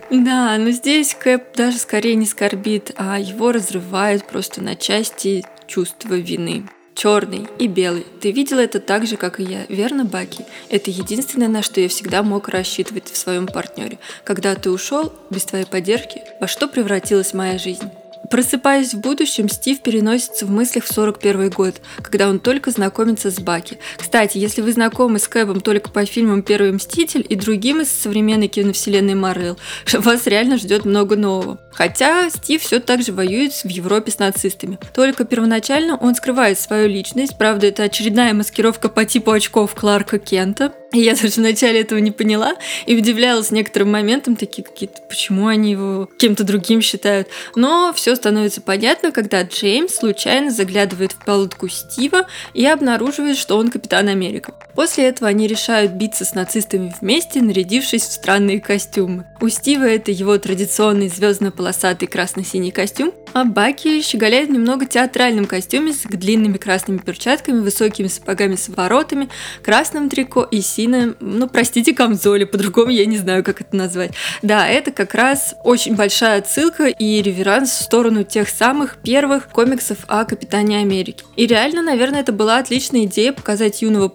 Да, 0.10 0.58
но 0.58 0.72
здесь 0.72 1.16
Кэп 1.16 1.56
даже 1.56 1.78
скорее 1.78 2.16
не 2.16 2.26
скорбит, 2.26 2.92
а 2.96 3.20
его 3.20 3.52
разрывает 3.52 4.26
просто 4.26 4.62
на 4.62 4.76
части 4.76 5.44
чувство 5.68 6.16
вины. 6.16 6.64
Черный 6.96 7.48
и 7.58 7.68
белый. 7.68 8.06
Ты 8.22 8.32
видела 8.32 8.60
это 8.60 8.80
так 8.80 9.08
же, 9.08 9.18
как 9.18 9.40
и 9.40 9.44
я, 9.44 9.66
верно, 9.68 10.06
Баки? 10.06 10.46
Это 10.70 10.92
единственное, 10.92 11.48
на 11.48 11.64
что 11.64 11.82
я 11.82 11.90
всегда 11.90 12.22
мог 12.22 12.50
рассчитывать 12.50 13.10
в 13.12 13.18
своем 13.18 13.48
партнере. 13.48 13.98
Когда 14.24 14.54
ты 14.54 14.70
ушел, 14.70 15.12
без 15.32 15.44
твоей 15.46 15.66
поддержки, 15.66 16.22
во 16.40 16.48
что 16.48 16.68
превратилась 16.68 17.34
моя 17.34 17.58
жизнь? 17.58 17.90
Просыпаясь 18.30 18.94
в 18.94 19.00
будущем, 19.00 19.50
Стив 19.50 19.82
переносится 19.82 20.46
в 20.46 20.52
мыслях 20.52 20.86
в 20.86 20.94
41 20.94 21.50
год, 21.50 21.76
когда 22.02 22.30
он 22.30 22.40
только 22.40 22.72
знакомится 22.72 23.30
с 23.30 23.40
Баки. 23.40 23.78
Кстати, 23.98 24.38
если 24.38 24.62
вы 24.62 24.72
знакомы 24.72 25.20
с 25.20 25.28
Кэбом 25.28 25.62
только 25.62 25.90
по 25.90 26.06
фильмам 26.06 26.42
«Первый 26.42 26.72
мститель» 26.72 27.26
и 27.28 27.36
другим 27.36 27.82
из 27.82 27.90
современной 27.90 28.48
киновселенной 28.48 29.16
Марвел, 29.16 29.58
вас 29.94 30.26
реально 30.28 30.58
ждет 30.58 30.86
много 30.86 31.16
нового. 31.16 31.60
Хотя 31.74 32.30
Стив 32.30 32.62
все 32.62 32.80
так 32.80 33.02
же 33.02 33.12
воюет 33.12 33.54
в 33.54 33.68
Европе 33.68 34.12
с 34.12 34.20
нацистами. 34.20 34.78
Только 34.94 35.26
первоначально 35.26 35.98
он 35.98 36.16
скрывает 36.16 36.60
свою 36.60 36.88
личность, 36.88 37.38
правда 37.38 37.68
это 37.68 37.84
очередная 37.84 38.34
маскировка 38.34 38.90
по 38.90 39.06
типу 39.06 39.32
очков 39.32 39.74
Кларка 39.76 40.20
Кента, 40.20 40.74
я 40.94 41.16
даже 41.16 41.42
вначале 41.42 41.82
этого 41.82 41.98
не 41.98 42.12
поняла 42.12 42.56
и 42.86 42.96
удивлялась 42.96 43.50
некоторым 43.50 43.92
моментам, 43.92 44.36
такие 44.36 44.64
какие-то, 44.64 45.02
почему 45.10 45.48
они 45.48 45.72
его 45.72 46.08
кем-то 46.20 46.44
другим 46.44 46.82
считают. 46.82 47.28
Но 47.56 47.92
все 47.96 48.16
становится 48.16 48.62
понятно, 48.62 49.12
когда 49.12 49.42
Джеймс 49.42 49.96
случайно 49.96 50.52
заглядывает 50.52 51.14
в 51.14 51.26
палатку 51.26 51.68
Стива 51.68 52.28
и 52.54 52.66
обнаруживает, 52.66 53.38
что 53.38 53.58
он 53.58 53.72
капитан 53.72 54.08
Америка. 54.08 54.54
После 54.76 55.06
этого 55.06 55.30
они 55.30 55.48
решают 55.48 55.94
биться 55.94 56.26
с 56.26 56.34
нацистами 56.34 56.94
вместе, 57.00 57.42
нарядившись 57.42 58.04
в 58.04 58.12
странные 58.12 58.60
костюмы. 58.60 59.26
У 59.40 59.50
Стива 59.50 59.84
это 59.84 60.12
его 60.12 60.38
традиционный 60.38 61.10
звездно-полосатый 61.10 62.08
красно-синий 62.08 62.72
костюм, 62.72 63.14
а 63.34 63.46
Баки 63.46 64.02
щеголяет 64.02 64.50
немного 64.50 64.86
театральном 64.86 65.46
костюме 65.46 65.94
с 65.94 66.04
длинными 66.04 66.58
красными 66.58 67.00
перчатками, 67.00 67.60
высокими 67.60 68.08
сапогами 68.08 68.56
с 68.56 68.70
воротами, 68.70 69.30
красным 69.64 70.10
трико 70.10 70.44
и 70.44 70.62
синим, 70.62 71.16
ну, 71.20 71.48
простите, 71.48 71.94
камзоле, 71.94 72.46
по-другому 72.46 72.92
я 72.92 73.06
не 73.06 73.18
знаю, 73.18 73.44
как 73.44 73.62
это 73.62 73.76
назвать. 73.76 74.12
Да, 74.42 74.68
это 74.68 74.92
как 74.92 75.14
раз 75.14 75.56
очень 75.64 75.96
большая 75.96 76.40
отсылка 76.40 76.88
и 76.88 77.22
реверанс 77.22 77.72
в 77.72 77.84
сторону 77.84 78.24
тех 78.24 78.50
самых 78.50 78.98
первых 78.98 79.50
комиксов 79.50 79.98
о 80.08 80.26
Капитане 80.26 80.80
Америки. 80.80 81.24
И 81.36 81.48
реально, 81.48 81.82
наверное, 81.82 82.22
это 82.22 82.32
была 82.32 82.58
отличная 82.60 83.06
идея 83.06 83.34
показать 83.34 83.82
юного 83.82 84.08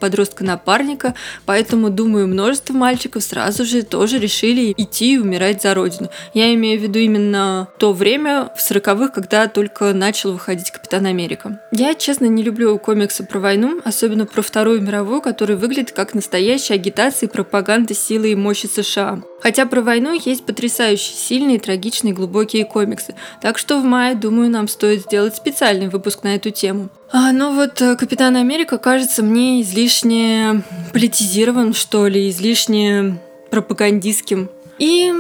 подростка-напарника, 0.49 1.15
поэтому, 1.45 1.91
думаю, 1.91 2.27
множество 2.27 2.73
мальчиков 2.73 3.23
сразу 3.23 3.65
же 3.65 3.83
тоже 3.83 4.19
решили 4.19 4.73
идти 4.77 5.15
и 5.15 5.19
умирать 5.19 5.63
за 5.63 5.75
родину. 5.75 6.11
Я 6.35 6.55
имею 6.55 6.79
в 6.81 6.83
виду 6.83 6.99
именно 6.99 7.69
то 7.79 7.93
время 7.93 8.51
в 8.57 8.71
40-х, 8.71 9.09
когда 9.09 9.49
только 9.49 9.93
начал 9.93 10.33
выходить 10.33 10.71
Капитан 10.71 11.07
Америка. 11.07 11.61
Я, 11.73 11.95
честно, 11.95 12.27
не 12.27 12.43
люблю 12.43 12.79
комиксы 12.79 13.25
про 13.25 13.39
войну, 13.39 13.81
особенно 13.85 14.27
про 14.27 14.43
Вторую 14.43 14.81
мировую, 14.81 15.21
который 15.21 15.57
выглядит 15.57 15.93
как 15.93 16.15
настоящая 16.15 16.75
агитация 16.75 17.29
и 17.29 17.33
пропаганда 17.33 17.95
силы 17.95 18.33
и 18.33 18.37
мощи 18.37 18.67
США. 18.67 19.21
Хотя 19.41 19.67
про 19.67 19.83
войну 19.83 20.13
есть 20.13 20.45
потрясающе 20.45 21.13
сильные, 21.13 21.61
трагичные, 21.61 22.15
глубокие 22.15 22.65
комиксы. 22.65 23.15
Так 23.41 23.59
что 23.59 23.81
в 23.81 23.85
мае, 23.85 24.15
думаю, 24.15 24.51
нам 24.51 24.69
стоит 24.69 25.03
сделать 25.03 25.37
специальный 25.37 25.89
выпуск 25.89 26.25
на 26.25 26.35
эту 26.35 26.51
тему. 26.51 26.89
А, 27.11 27.33
ну 27.33 27.55
вот 27.55 27.81
э, 27.81 27.97
Капитан 27.97 28.37
Америка 28.37 28.77
кажется 28.77 29.23
мне 29.23 29.63
излишне 29.63 30.63
политизирован, 30.93 31.73
что 31.73 32.07
ли, 32.07 32.29
излишне 32.29 33.19
пропагандистским. 33.51 34.51
И 34.79 35.13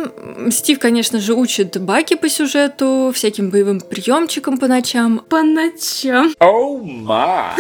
Стив, 0.50 0.78
конечно 0.78 1.18
же, 1.18 1.34
учит 1.34 1.80
Баки 1.80 2.14
по 2.14 2.28
сюжету, 2.28 3.10
всяким 3.14 3.50
боевым 3.50 3.80
приемчикам 3.80 4.58
по 4.58 4.68
ночам. 4.68 5.24
По 5.28 5.42
ночам. 5.42 6.34
Oh 6.38 6.80
my! 6.84 7.54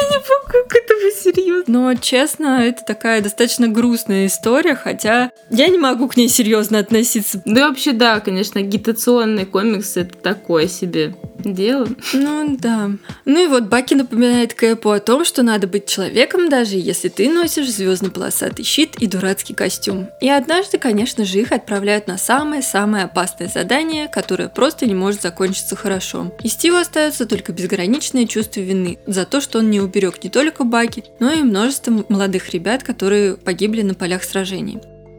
Я 0.00 0.08
не 0.08 0.16
могу 0.16 0.68
к 0.68 0.74
этому 0.74 1.10
серьезно. 1.12 1.64
Но, 1.66 1.94
честно, 1.94 2.62
это 2.62 2.84
такая 2.84 3.20
достаточно 3.20 3.68
грустная 3.68 4.26
история, 4.26 4.74
хотя 4.74 5.30
я 5.50 5.68
не 5.68 5.78
могу 5.78 6.08
к 6.08 6.16
ней 6.16 6.28
серьезно 6.28 6.78
относиться. 6.78 7.42
Да 7.44 7.68
вообще, 7.68 7.92
да, 7.92 8.20
конечно, 8.20 8.60
агитационный 8.60 9.46
комикс 9.46 9.96
это 9.96 10.16
такое 10.16 10.68
себе 10.68 11.14
дело. 11.44 11.88
Ну 12.12 12.56
да. 12.58 12.90
Ну 13.24 13.44
и 13.44 13.46
вот 13.46 13.64
Баки 13.64 13.94
напоминает 13.94 14.54
Кэпу 14.54 14.90
о 14.90 15.00
том, 15.00 15.24
что 15.24 15.42
надо 15.42 15.66
быть 15.66 15.86
человеком, 15.86 16.48
даже 16.48 16.76
если 16.76 17.08
ты 17.08 17.30
носишь 17.30 17.70
звездно-полосатый 17.70 18.64
щит 18.64 18.96
и 18.96 19.06
дурацкий 19.06 19.54
костюм. 19.54 20.08
И 20.20 20.28
однажды, 20.28 20.78
конечно 20.78 21.24
же, 21.24 21.38
их 21.38 21.52
отправляют 21.52 22.06
на 22.06 22.18
самое-самое 22.18 23.04
опасное 23.04 23.48
задание, 23.48 24.08
которое 24.08 24.48
просто 24.48 24.86
не 24.86 24.94
может 24.94 25.22
закончиться 25.22 25.76
хорошо. 25.76 26.32
И 26.42 26.48
Стиву 26.48 26.76
остается 26.76 27.26
только 27.26 27.52
безграничное 27.52 28.26
чувство 28.26 28.60
вины 28.60 28.98
за 29.06 29.24
то, 29.24 29.40
что 29.40 29.58
он 29.58 29.70
не 29.70 29.80
уберег 29.90 30.22
не 30.22 30.30
только 30.30 30.64
Баки, 30.64 31.04
но 31.18 31.32
и 31.32 31.42
множество 31.42 32.04
молодых 32.08 32.50
ребят, 32.50 32.82
которые 32.82 33.36
погибли 33.36 33.82
на 33.82 33.94
полях 33.94 34.22
сражений. 34.24 34.78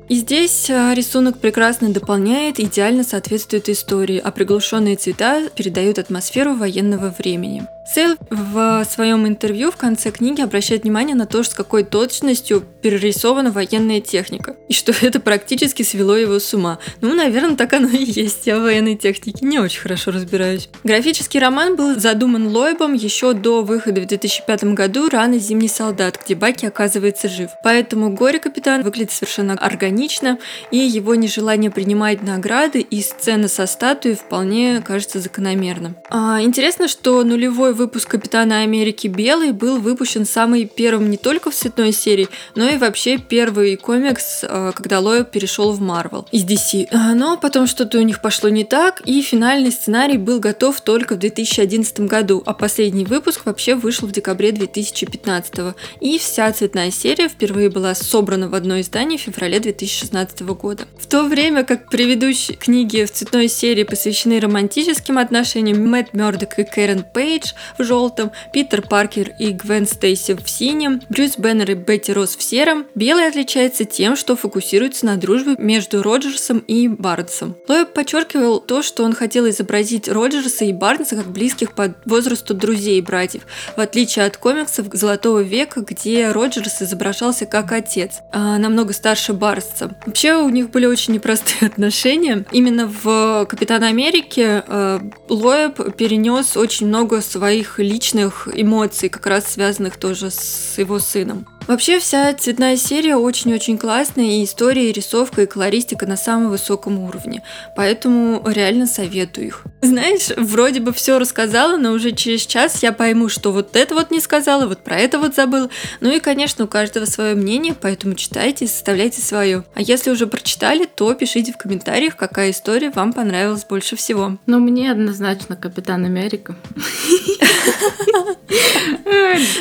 И 0.09 0.15
здесь 0.15 0.69
а, 0.69 0.93
рисунок 0.93 1.37
прекрасно 1.37 1.89
дополняет, 1.89 2.59
идеально 2.59 3.03
соответствует 3.03 3.69
истории, 3.69 4.21
а 4.23 4.31
приглушенные 4.31 4.97
цвета 4.97 5.49
передают 5.55 5.99
атмосферу 5.99 6.53
военного 6.55 7.13
времени. 7.17 7.65
Сейл 7.85 8.15
в 8.29 8.85
своем 8.85 9.27
интервью 9.27 9.71
в 9.71 9.75
конце 9.75 10.11
книги 10.11 10.41
обращает 10.41 10.83
внимание 10.83 11.15
на 11.15 11.25
то, 11.25 11.43
с 11.43 11.49
какой 11.49 11.83
точностью 11.83 12.63
перерисована 12.81 13.51
военная 13.51 14.01
техника, 14.01 14.55
и 14.69 14.73
что 14.73 14.93
это 15.01 15.19
практически 15.19 15.83
свело 15.83 16.15
его 16.15 16.39
с 16.39 16.53
ума. 16.53 16.79
Ну, 17.01 17.13
наверное, 17.15 17.55
так 17.55 17.73
оно 17.73 17.89
и 17.89 18.03
есть. 18.03 18.47
Я 18.47 18.59
в 18.59 18.61
военной 18.61 18.95
технике 18.95 19.45
не 19.45 19.59
очень 19.59 19.81
хорошо 19.81 20.11
разбираюсь. 20.11 20.69
Графический 20.83 21.39
роман 21.39 21.75
был 21.75 21.99
задуман 21.99 22.47
Лойбом 22.47 22.93
еще 22.93 23.33
до 23.33 23.63
выхода 23.63 24.01
в 24.01 24.07
2005 24.07 24.63
году 24.75 25.09
«Рано 25.09 25.39
зимний 25.39 25.67
солдат», 25.67 26.19
где 26.23 26.35
Баки 26.35 26.65
оказывается 26.65 27.29
жив. 27.29 27.49
Поэтому 27.63 28.13
горе-капитан 28.13 28.83
выглядит 28.83 29.11
совершенно 29.11 29.53
органично, 29.53 30.37
и 30.69 30.77
его 30.77 31.15
нежелание 31.15 31.71
принимать 31.71 32.21
награды 32.23 32.79
и 32.81 33.01
сцена 33.01 33.47
со 33.47 33.65
статуей 33.65 34.15
вполне 34.15 34.81
кажется 34.85 35.19
закономерным. 35.19 35.97
А, 36.09 36.41
интересно, 36.41 36.87
что 36.87 37.23
нулевой 37.23 37.70
выпуск 37.73 38.09
Капитана 38.09 38.61
Америки 38.61 39.07
Белый 39.07 39.51
был 39.51 39.79
выпущен 39.79 40.25
самый 40.25 40.65
первым 40.65 41.09
не 41.09 41.17
только 41.17 41.51
в 41.51 41.55
цветной 41.55 41.91
серии, 41.91 42.27
но 42.55 42.67
и 42.67 42.77
вообще 42.77 43.17
первый 43.17 43.75
комикс, 43.75 44.43
э, 44.43 44.71
когда 44.75 44.99
Лоэб 44.99 45.29
перешел 45.31 45.71
в 45.71 45.81
Марвел 45.81 46.27
из 46.31 46.43
DC. 46.43 46.87
Но 47.15 47.37
потом 47.37 47.67
что-то 47.67 47.99
у 47.99 48.01
них 48.01 48.21
пошло 48.21 48.49
не 48.49 48.63
так, 48.63 49.01
и 49.05 49.21
финальный 49.21 49.71
сценарий 49.71 50.17
был 50.17 50.39
готов 50.39 50.81
только 50.81 51.15
в 51.15 51.19
2011 51.19 52.01
году, 52.01 52.43
а 52.45 52.53
последний 52.53 53.05
выпуск 53.05 53.41
вообще 53.45 53.75
вышел 53.75 54.07
в 54.07 54.11
декабре 54.11 54.51
2015. 54.51 55.75
И 55.99 56.17
вся 56.17 56.51
цветная 56.51 56.91
серия 56.91 57.27
впервые 57.27 57.69
была 57.69 57.95
собрана 57.95 58.49
в 58.49 58.55
одно 58.55 58.79
издание 58.79 59.17
в 59.17 59.21
феврале 59.21 59.59
2016 59.59 60.41
года. 60.41 60.85
В 60.97 61.07
то 61.07 61.23
время 61.23 61.63
как 61.63 61.89
предыдущие 61.89 62.57
книги 62.57 63.05
в 63.05 63.11
цветной 63.11 63.47
серии 63.47 63.83
посвящены 63.83 64.39
романтическим 64.39 65.17
отношениям, 65.17 65.85
Мэтт 65.89 66.13
Мёрдок 66.13 66.59
и 66.59 66.63
Кэрен 66.63 67.03
Пейдж 67.13 67.53
в 67.77 67.83
желтом, 67.83 68.31
Питер 68.53 68.81
Паркер 68.81 69.33
и 69.39 69.51
Гвен 69.51 69.87
Стейси 69.87 70.35
в 70.35 70.49
синем, 70.49 71.01
Брюс 71.09 71.37
Беннер 71.37 71.71
и 71.71 71.73
Бетти 71.75 72.13
Росс 72.13 72.35
в 72.35 72.41
сером. 72.41 72.85
Белый 72.95 73.27
отличается 73.27 73.85
тем, 73.85 74.15
что 74.15 74.35
фокусируется 74.35 75.05
на 75.05 75.17
дружбе 75.17 75.55
между 75.57 76.03
Роджерсом 76.03 76.59
и 76.59 76.87
Барнсом. 76.87 77.55
Лоэб 77.67 77.93
подчеркивал 77.93 78.59
то, 78.59 78.81
что 78.81 79.03
он 79.03 79.13
хотел 79.13 79.49
изобразить 79.49 80.07
Роджерса 80.07 80.65
и 80.65 80.73
Барнса 80.73 81.15
как 81.15 81.27
близких 81.27 81.73
по 81.73 81.95
возрасту 82.05 82.53
друзей 82.53 82.99
и 82.99 83.01
братьев, 83.01 83.43
в 83.75 83.79
отличие 83.79 84.25
от 84.25 84.37
комиксов 84.37 84.87
Золотого 84.91 85.39
века, 85.39 85.81
где 85.81 86.31
Роджерс 86.31 86.81
изображался 86.81 87.45
как 87.45 87.71
отец, 87.71 88.19
а 88.31 88.57
намного 88.57 88.93
старше 88.93 89.33
Барнса. 89.33 89.95
Вообще 90.05 90.35
у 90.35 90.49
них 90.49 90.69
были 90.71 90.85
очень 90.85 91.13
непростые 91.13 91.67
отношения. 91.71 92.45
Именно 92.51 92.87
в 92.87 93.45
Капитан 93.45 93.83
Америке 93.83 94.63
э, 94.65 94.99
Лоэб 95.29 95.95
перенес 95.95 96.57
очень 96.57 96.87
много 96.87 97.21
своих 97.21 97.50
личных 97.77 98.47
эмоций, 98.51 99.09
как 99.09 99.25
раз 99.27 99.45
связанных 99.51 99.97
тоже 99.97 100.31
с 100.31 100.77
его 100.77 100.99
сыном. 100.99 101.47
Вообще 101.67 101.99
вся 101.99 102.33
цветная 102.33 102.75
серия 102.75 103.15
очень-очень 103.15 103.77
классная, 103.77 104.25
и 104.25 104.43
история, 104.43 104.89
и 104.89 104.91
рисовка, 104.91 105.43
и 105.43 105.45
колористика 105.45 106.05
на 106.05 106.17
самом 106.17 106.49
высоком 106.49 106.99
уровне. 106.99 107.43
Поэтому 107.75 108.43
реально 108.45 108.87
советую 108.87 109.47
их. 109.47 109.63
Знаешь, 109.81 110.29
вроде 110.35 110.79
бы 110.79 110.91
все 110.91 111.19
рассказала, 111.19 111.77
но 111.77 111.91
уже 111.91 112.11
через 112.11 112.45
час 112.45 112.83
я 112.83 112.91
пойму, 112.91 113.29
что 113.29 113.51
вот 113.51 113.75
это 113.75 113.95
вот 113.95 114.11
не 114.11 114.19
сказала, 114.19 114.67
вот 114.67 114.79
про 114.83 114.97
это 114.97 115.19
вот 115.19 115.35
забыла. 115.35 115.69
Ну 116.01 116.11
и, 116.11 116.19
конечно, 116.19 116.65
у 116.65 116.67
каждого 116.67 117.05
свое 117.05 117.35
мнение, 117.35 117.75
поэтому 117.79 118.15
читайте 118.15 118.65
и 118.65 118.67
составляйте 118.67 119.21
свое. 119.21 119.63
А 119.73 119.81
если 119.81 120.11
уже 120.11 120.27
прочитали, 120.27 120.85
то 120.85 121.13
пишите 121.13 121.53
в 121.53 121.57
комментариях, 121.57 122.15
какая 122.15 122.51
история 122.51 122.89
вам 122.89 123.13
понравилась 123.13 123.65
больше 123.65 123.95
всего. 123.95 124.37
Но 124.45 124.59
мне 124.59 124.91
однозначно 124.91 125.55
Капитан 125.55 126.05
Америка. 126.05 126.55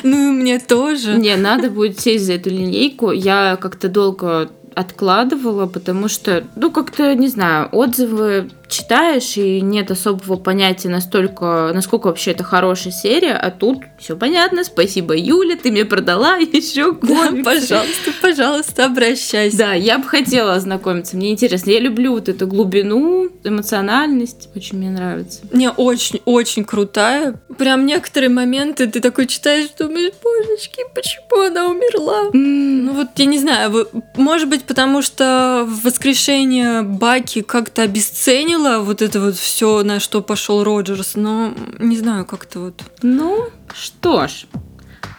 Ну 0.02 0.28
и 0.28 0.30
мне 0.32 0.58
тоже. 0.58 1.14
Не, 1.14 1.36
надо 1.36 1.70
будет 1.70 1.89
сесть 1.98 2.26
за 2.26 2.34
эту 2.34 2.50
линейку. 2.50 3.10
Я 3.10 3.58
как-то 3.60 3.88
долго 3.88 4.50
откладывала, 4.74 5.66
потому 5.66 6.08
что, 6.08 6.44
ну, 6.56 6.70
как-то, 6.70 7.14
не 7.14 7.28
знаю, 7.28 7.68
отзывы 7.72 8.50
читаешь, 8.70 9.36
и 9.36 9.60
нет 9.60 9.90
особого 9.90 10.36
понятия 10.36 10.88
настолько, 10.88 11.72
насколько 11.74 12.06
вообще 12.06 12.30
это 12.30 12.44
хорошая 12.44 12.92
серия, 12.92 13.34
а 13.34 13.50
тут 13.50 13.78
все 13.98 14.16
понятно, 14.16 14.64
спасибо, 14.64 15.16
Юля, 15.16 15.56
ты 15.56 15.70
мне 15.70 15.84
продала 15.84 16.36
еще 16.36 16.94
комиксы. 16.94 17.42
Да, 17.42 17.42
пожалуйста, 17.42 18.12
пожалуйста, 18.22 18.84
обращайся. 18.86 19.58
Да, 19.58 19.72
я 19.74 19.98
бы 19.98 20.04
хотела 20.04 20.54
ознакомиться, 20.54 21.16
мне 21.16 21.32
интересно, 21.32 21.70
я 21.70 21.80
люблю 21.80 22.12
вот 22.12 22.28
эту 22.28 22.46
глубину, 22.46 23.28
эмоциональность, 23.44 24.48
очень 24.54 24.78
мне 24.78 24.90
нравится. 24.90 25.40
Не, 25.52 25.70
очень-очень 25.70 26.64
крутая. 26.64 27.40
Прям 27.58 27.86
некоторые 27.86 28.30
моменты 28.30 28.86
ты 28.86 29.00
такой 29.00 29.26
читаешь, 29.26 29.68
думаешь, 29.78 30.12
божечки, 30.22 30.82
почему 30.94 31.46
она 31.46 31.66
умерла? 31.66 32.30
Mm. 32.32 32.82
Ну 32.82 32.92
вот, 32.92 33.08
я 33.16 33.24
не 33.24 33.38
знаю, 33.38 33.88
может 34.16 34.48
быть, 34.48 34.64
потому 34.64 35.02
что 35.02 35.66
воскрешение 35.66 36.82
Баки 36.82 37.42
как-то 37.42 37.82
обесценил 37.82 38.59
оценила 38.60 38.80
вот 38.80 39.02
это 39.02 39.20
вот 39.20 39.36
все, 39.36 39.82
на 39.82 40.00
что 40.00 40.22
пошел 40.22 40.64
Роджерс, 40.64 41.16
но 41.16 41.54
не 41.78 41.96
знаю, 41.96 42.24
как-то 42.24 42.60
вот. 42.60 42.82
Ну, 43.02 43.48
что 43.74 44.26
ж, 44.26 44.46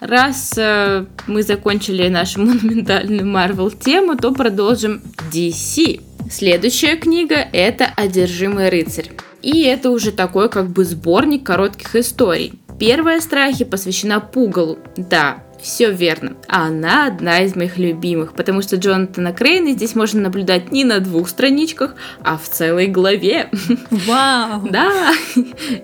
раз 0.00 0.52
э, 0.56 1.06
мы 1.26 1.42
закончили 1.42 2.08
нашу 2.08 2.40
монументальную 2.44 3.26
Марвел 3.26 3.70
тему, 3.70 4.16
то 4.16 4.32
продолжим 4.32 5.02
DC. 5.32 6.00
Следующая 6.30 6.96
книга 6.96 7.36
это 7.52 7.86
«Одержимый 7.96 8.68
рыцарь». 8.68 9.10
И 9.42 9.62
это 9.62 9.90
уже 9.90 10.12
такой 10.12 10.48
как 10.48 10.70
бы 10.70 10.84
сборник 10.84 11.44
коротких 11.44 11.96
историй. 11.96 12.52
Первая 12.78 13.20
страхи 13.20 13.64
посвящена 13.64 14.20
Пугалу. 14.20 14.78
Да, 14.96 15.42
все 15.62 15.90
верно. 15.90 16.36
А 16.48 16.66
она 16.66 17.06
одна 17.06 17.40
из 17.40 17.54
моих 17.56 17.78
любимых, 17.78 18.34
потому 18.34 18.62
что 18.62 18.76
Джонатана 18.76 19.32
Крейна 19.32 19.72
здесь 19.72 19.94
можно 19.94 20.20
наблюдать 20.20 20.72
не 20.72 20.84
на 20.84 20.98
двух 20.98 21.28
страничках, 21.28 21.94
а 22.22 22.36
в 22.36 22.48
целой 22.48 22.88
главе. 22.88 23.48
Вау! 23.90 24.62
Да! 24.72 25.12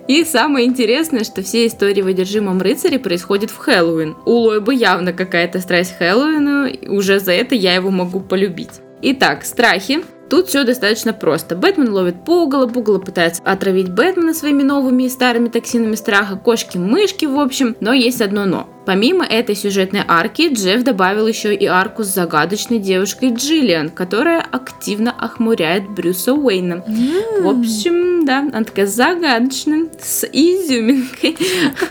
И 0.07 0.23
самое 0.23 0.65
интересное, 0.65 1.23
что 1.23 1.43
все 1.43 1.67
истории 1.67 2.01
в 2.01 2.07
«Одержимом 2.07 2.59
рыцаре» 2.61 2.97
происходят 2.97 3.51
в 3.51 3.57
Хэллоуин. 3.57 4.15
У 4.25 4.31
Лойба 4.31 4.71
явно 4.71 5.13
какая-то 5.13 5.59
страсть 5.59 5.93
к 5.93 5.99
Хэллоуину, 5.99 6.69
уже 6.91 7.19
за 7.19 7.33
это 7.33 7.55
я 7.55 7.75
его 7.75 7.91
могу 7.91 8.19
полюбить. 8.19 8.81
Итак, 9.01 9.45
страхи 9.45 10.01
Тут 10.29 10.47
все 10.47 10.63
достаточно 10.63 11.13
просто. 11.13 11.55
Бэтмен 11.55 11.91
ловит 11.91 12.23
Пугала, 12.23 12.67
Пугала 12.67 12.99
пытается 12.99 13.41
отравить 13.43 13.91
Бэтмена 13.91 14.33
своими 14.33 14.63
новыми 14.63 15.03
и 15.03 15.09
старыми 15.09 15.49
токсинами 15.49 15.95
страха, 15.95 16.35
кошки-мышки, 16.35 17.25
в 17.25 17.39
общем, 17.39 17.75
но 17.79 17.93
есть 17.93 18.21
одно 18.21 18.45
но. 18.45 18.69
Помимо 18.89 19.23
этой 19.23 19.55
сюжетной 19.55 20.01
арки, 20.07 20.51
Джефф 20.51 20.83
добавил 20.83 21.27
еще 21.27 21.53
и 21.53 21.67
арку 21.67 22.03
с 22.03 22.07
загадочной 22.07 22.79
девушкой 22.79 23.31
Джиллиан, 23.31 23.89
которая 23.89 24.41
активно 24.41 25.11
охмуряет 25.11 25.87
Брюса 25.87 26.33
Уэйна. 26.33 26.83
Mm. 26.87 27.43
В 27.43 27.47
общем, 27.47 28.25
да, 28.25 28.39
она 28.39 28.63
такая 28.63 28.87
загадочная, 28.87 29.89
с 30.01 30.25
изюминкой. 30.25 31.37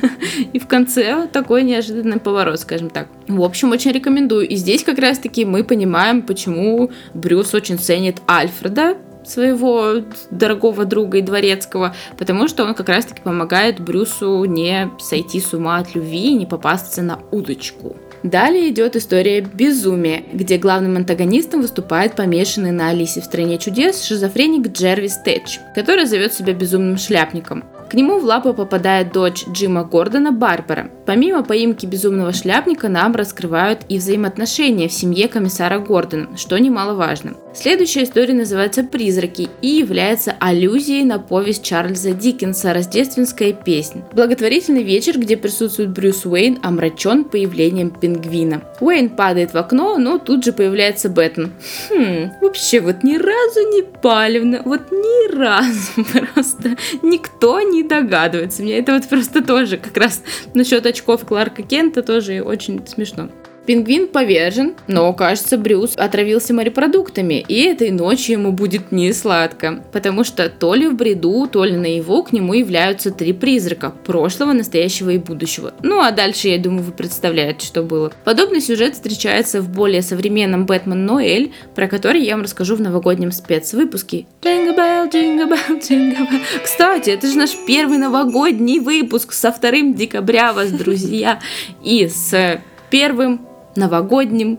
И 0.52 0.58
в 0.58 0.66
конце 0.66 1.28
такой 1.32 1.62
неожиданный 1.62 2.18
поворот, 2.18 2.58
скажем 2.58 2.90
так. 2.90 3.06
В 3.28 3.42
общем, 3.42 3.70
очень 3.70 3.92
рекомендую. 3.92 4.48
И 4.48 4.56
здесь 4.56 4.82
как 4.82 4.98
раз-таки 4.98 5.44
мы 5.44 5.62
понимаем, 5.62 6.22
почему 6.22 6.90
Брюс 7.14 7.54
очень 7.54 7.78
ценит 7.78 8.16
Альфреда, 8.28 8.96
своего 9.24 10.02
дорогого 10.30 10.84
друга 10.84 11.18
и 11.18 11.22
дворецкого, 11.22 11.94
потому 12.16 12.48
что 12.48 12.64
он 12.64 12.74
как 12.74 12.88
раз-таки 12.88 13.22
помогает 13.22 13.80
Брюсу 13.80 14.44
не 14.44 14.90
сойти 14.98 15.40
с 15.40 15.52
ума 15.52 15.78
от 15.78 15.94
любви 15.94 16.30
и 16.30 16.34
не 16.34 16.46
попасться 16.46 17.02
на 17.02 17.18
удочку. 17.30 17.96
Далее 18.24 18.70
идет 18.70 18.96
история 18.96 19.40
безумия, 19.40 20.24
где 20.32 20.58
главным 20.58 20.96
антагонистом 20.96 21.62
выступает 21.62 22.16
помешанный 22.16 22.72
на 22.72 22.88
Алисе 22.88 23.20
в 23.20 23.24
стране 23.24 23.58
чудес 23.58 24.02
шизофреник 24.02 24.68
Джервис 24.72 25.18
Тэтч, 25.18 25.60
который 25.74 26.04
зовет 26.06 26.32
себя 26.32 26.52
безумным 26.52 26.98
шляпником. 26.98 27.64
К 27.90 27.94
нему 27.94 28.18
в 28.18 28.24
лапы 28.24 28.52
попадает 28.52 29.12
дочь 29.12 29.46
Джима 29.48 29.82
Гордона 29.82 30.30
Барбара. 30.30 30.90
Помимо 31.06 31.42
поимки 31.42 31.86
безумного 31.86 32.34
шляпника, 32.34 32.90
нам 32.90 33.14
раскрывают 33.14 33.80
и 33.88 33.96
взаимоотношения 33.96 34.88
в 34.88 34.92
семье 34.92 35.26
комиссара 35.26 35.78
Гордона, 35.78 36.36
что 36.36 36.58
немаловажно. 36.58 37.34
Следующая 37.54 38.04
история 38.04 38.34
называется 38.34 38.84
«Призраки» 38.84 39.48
и 39.62 39.68
является 39.68 40.34
аллюзией 40.38 41.04
на 41.04 41.18
повесть 41.18 41.64
Чарльза 41.64 42.12
Диккенса 42.12 42.74
«Рождественская 42.74 43.52
песня». 43.54 44.04
Благотворительный 44.12 44.82
вечер, 44.82 45.18
где 45.18 45.36
присутствует 45.36 45.90
Брюс 45.90 46.26
Уэйн, 46.26 46.58
омрачен 46.62 47.24
появлением 47.24 47.90
пингвина. 47.90 48.62
Уэйн 48.80 49.08
падает 49.08 49.54
в 49.54 49.56
окно, 49.56 49.96
но 49.96 50.18
тут 50.18 50.44
же 50.44 50.52
появляется 50.52 51.08
Бэтмен. 51.08 51.52
Хм, 51.90 52.30
вообще 52.42 52.80
вот 52.80 53.02
ни 53.02 53.16
разу 53.16 53.60
не 53.72 53.82
палевно, 53.82 54.62
вот 54.64 54.92
ни 54.92 55.34
разу 55.34 56.04
просто 56.34 56.76
никто 57.02 57.60
не 57.60 57.77
догадывается. 57.82 58.62
Мне 58.62 58.78
это 58.78 58.94
вот 58.94 59.08
просто 59.08 59.42
тоже 59.42 59.76
как 59.76 59.96
раз 59.96 60.22
насчет 60.54 60.86
очков 60.86 61.24
Кларка 61.26 61.62
Кента 61.62 62.02
тоже 62.02 62.42
очень 62.42 62.86
смешно. 62.86 63.28
Пингвин 63.68 64.08
повержен, 64.08 64.76
но, 64.86 65.12
кажется, 65.12 65.58
Брюс 65.58 65.92
отравился 65.94 66.54
морепродуктами, 66.54 67.44
и 67.46 67.64
этой 67.64 67.90
ночью 67.90 68.38
ему 68.38 68.50
будет 68.50 68.92
не 68.92 69.12
сладко, 69.12 69.84
потому 69.92 70.24
что 70.24 70.48
то 70.48 70.72
ли 70.72 70.88
в 70.88 70.94
бреду, 70.94 71.46
то 71.46 71.64
ли 71.64 71.76
наяву 71.76 72.22
к 72.22 72.32
нему 72.32 72.54
являются 72.54 73.10
три 73.10 73.34
призрака– 73.34 73.90
прошлого, 74.06 74.54
настоящего 74.54 75.10
и 75.10 75.18
будущего. 75.18 75.74
Ну 75.82 76.00
а 76.00 76.12
дальше, 76.12 76.48
я 76.48 76.56
думаю, 76.56 76.82
вы 76.82 76.92
представляете, 76.92 77.66
что 77.66 77.82
было. 77.82 78.10
Подобный 78.24 78.62
сюжет 78.62 78.94
встречается 78.94 79.60
в 79.60 79.68
более 79.68 80.00
современном 80.00 80.64
Бэтмен 80.64 81.04
Ноэль, 81.04 81.52
про 81.74 81.88
который 81.88 82.22
я 82.22 82.36
вам 82.36 82.44
расскажу 82.44 82.74
в 82.74 82.80
новогоднем 82.80 83.32
спецвыпуске. 83.32 84.24
Jingle 84.40 84.78
bell, 84.78 85.12
jingle. 85.12 86.40
Кстати, 86.64 87.10
это 87.10 87.26
же 87.26 87.36
наш 87.36 87.50
первый 87.66 87.98
новогодний 87.98 88.78
выпуск 88.78 89.34
со 89.34 89.50
2 89.50 89.92
декабря 89.92 90.54
вас, 90.54 90.70
друзья, 90.70 91.38
и 91.84 92.08
с 92.08 92.62
первым 92.90 93.47
новогодним, 93.78 94.58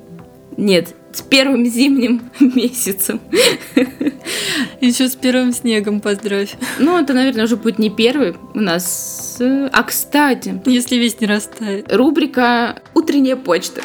нет, 0.57 0.95
с 1.13 1.21
первым 1.21 1.65
зимним 1.65 2.29
месяцем. 2.39 3.21
Еще 4.81 5.07
с 5.07 5.15
первым 5.15 5.53
снегом 5.53 6.01
поздравь. 6.01 6.55
Ну, 6.79 6.97
это, 6.97 7.13
наверное, 7.13 7.45
уже 7.45 7.55
будет 7.55 7.79
не 7.79 7.89
первый 7.89 8.35
у 8.53 8.59
нас. 8.59 9.37
Э, 9.39 9.69
а, 9.71 9.83
кстати... 9.83 10.61
Если 10.65 10.95
весь 10.95 11.19
не 11.19 11.27
растает. 11.27 11.93
Рубрика 11.93 12.81
«Утренняя 12.93 13.35
почта». 13.35 13.81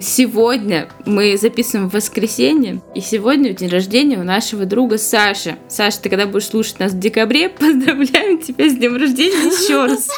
Сегодня 0.00 0.88
мы 1.04 1.36
записываем 1.36 1.90
в 1.90 1.92
воскресенье, 1.92 2.80
и 2.94 3.00
сегодня 3.00 3.52
день 3.52 3.68
рождения 3.68 4.18
у 4.18 4.24
нашего 4.24 4.64
друга 4.64 4.96
Саши. 4.96 5.56
Саша, 5.68 6.00
ты 6.00 6.08
когда 6.08 6.26
будешь 6.26 6.46
слушать 6.46 6.80
нас 6.80 6.92
в 6.92 6.98
декабре, 6.98 7.48
поздравляем 7.50 8.38
тебя 8.38 8.68
с 8.68 8.74
днем 8.74 8.96
рождения 8.96 9.48
еще 9.48 9.84
раз. 9.84 10.08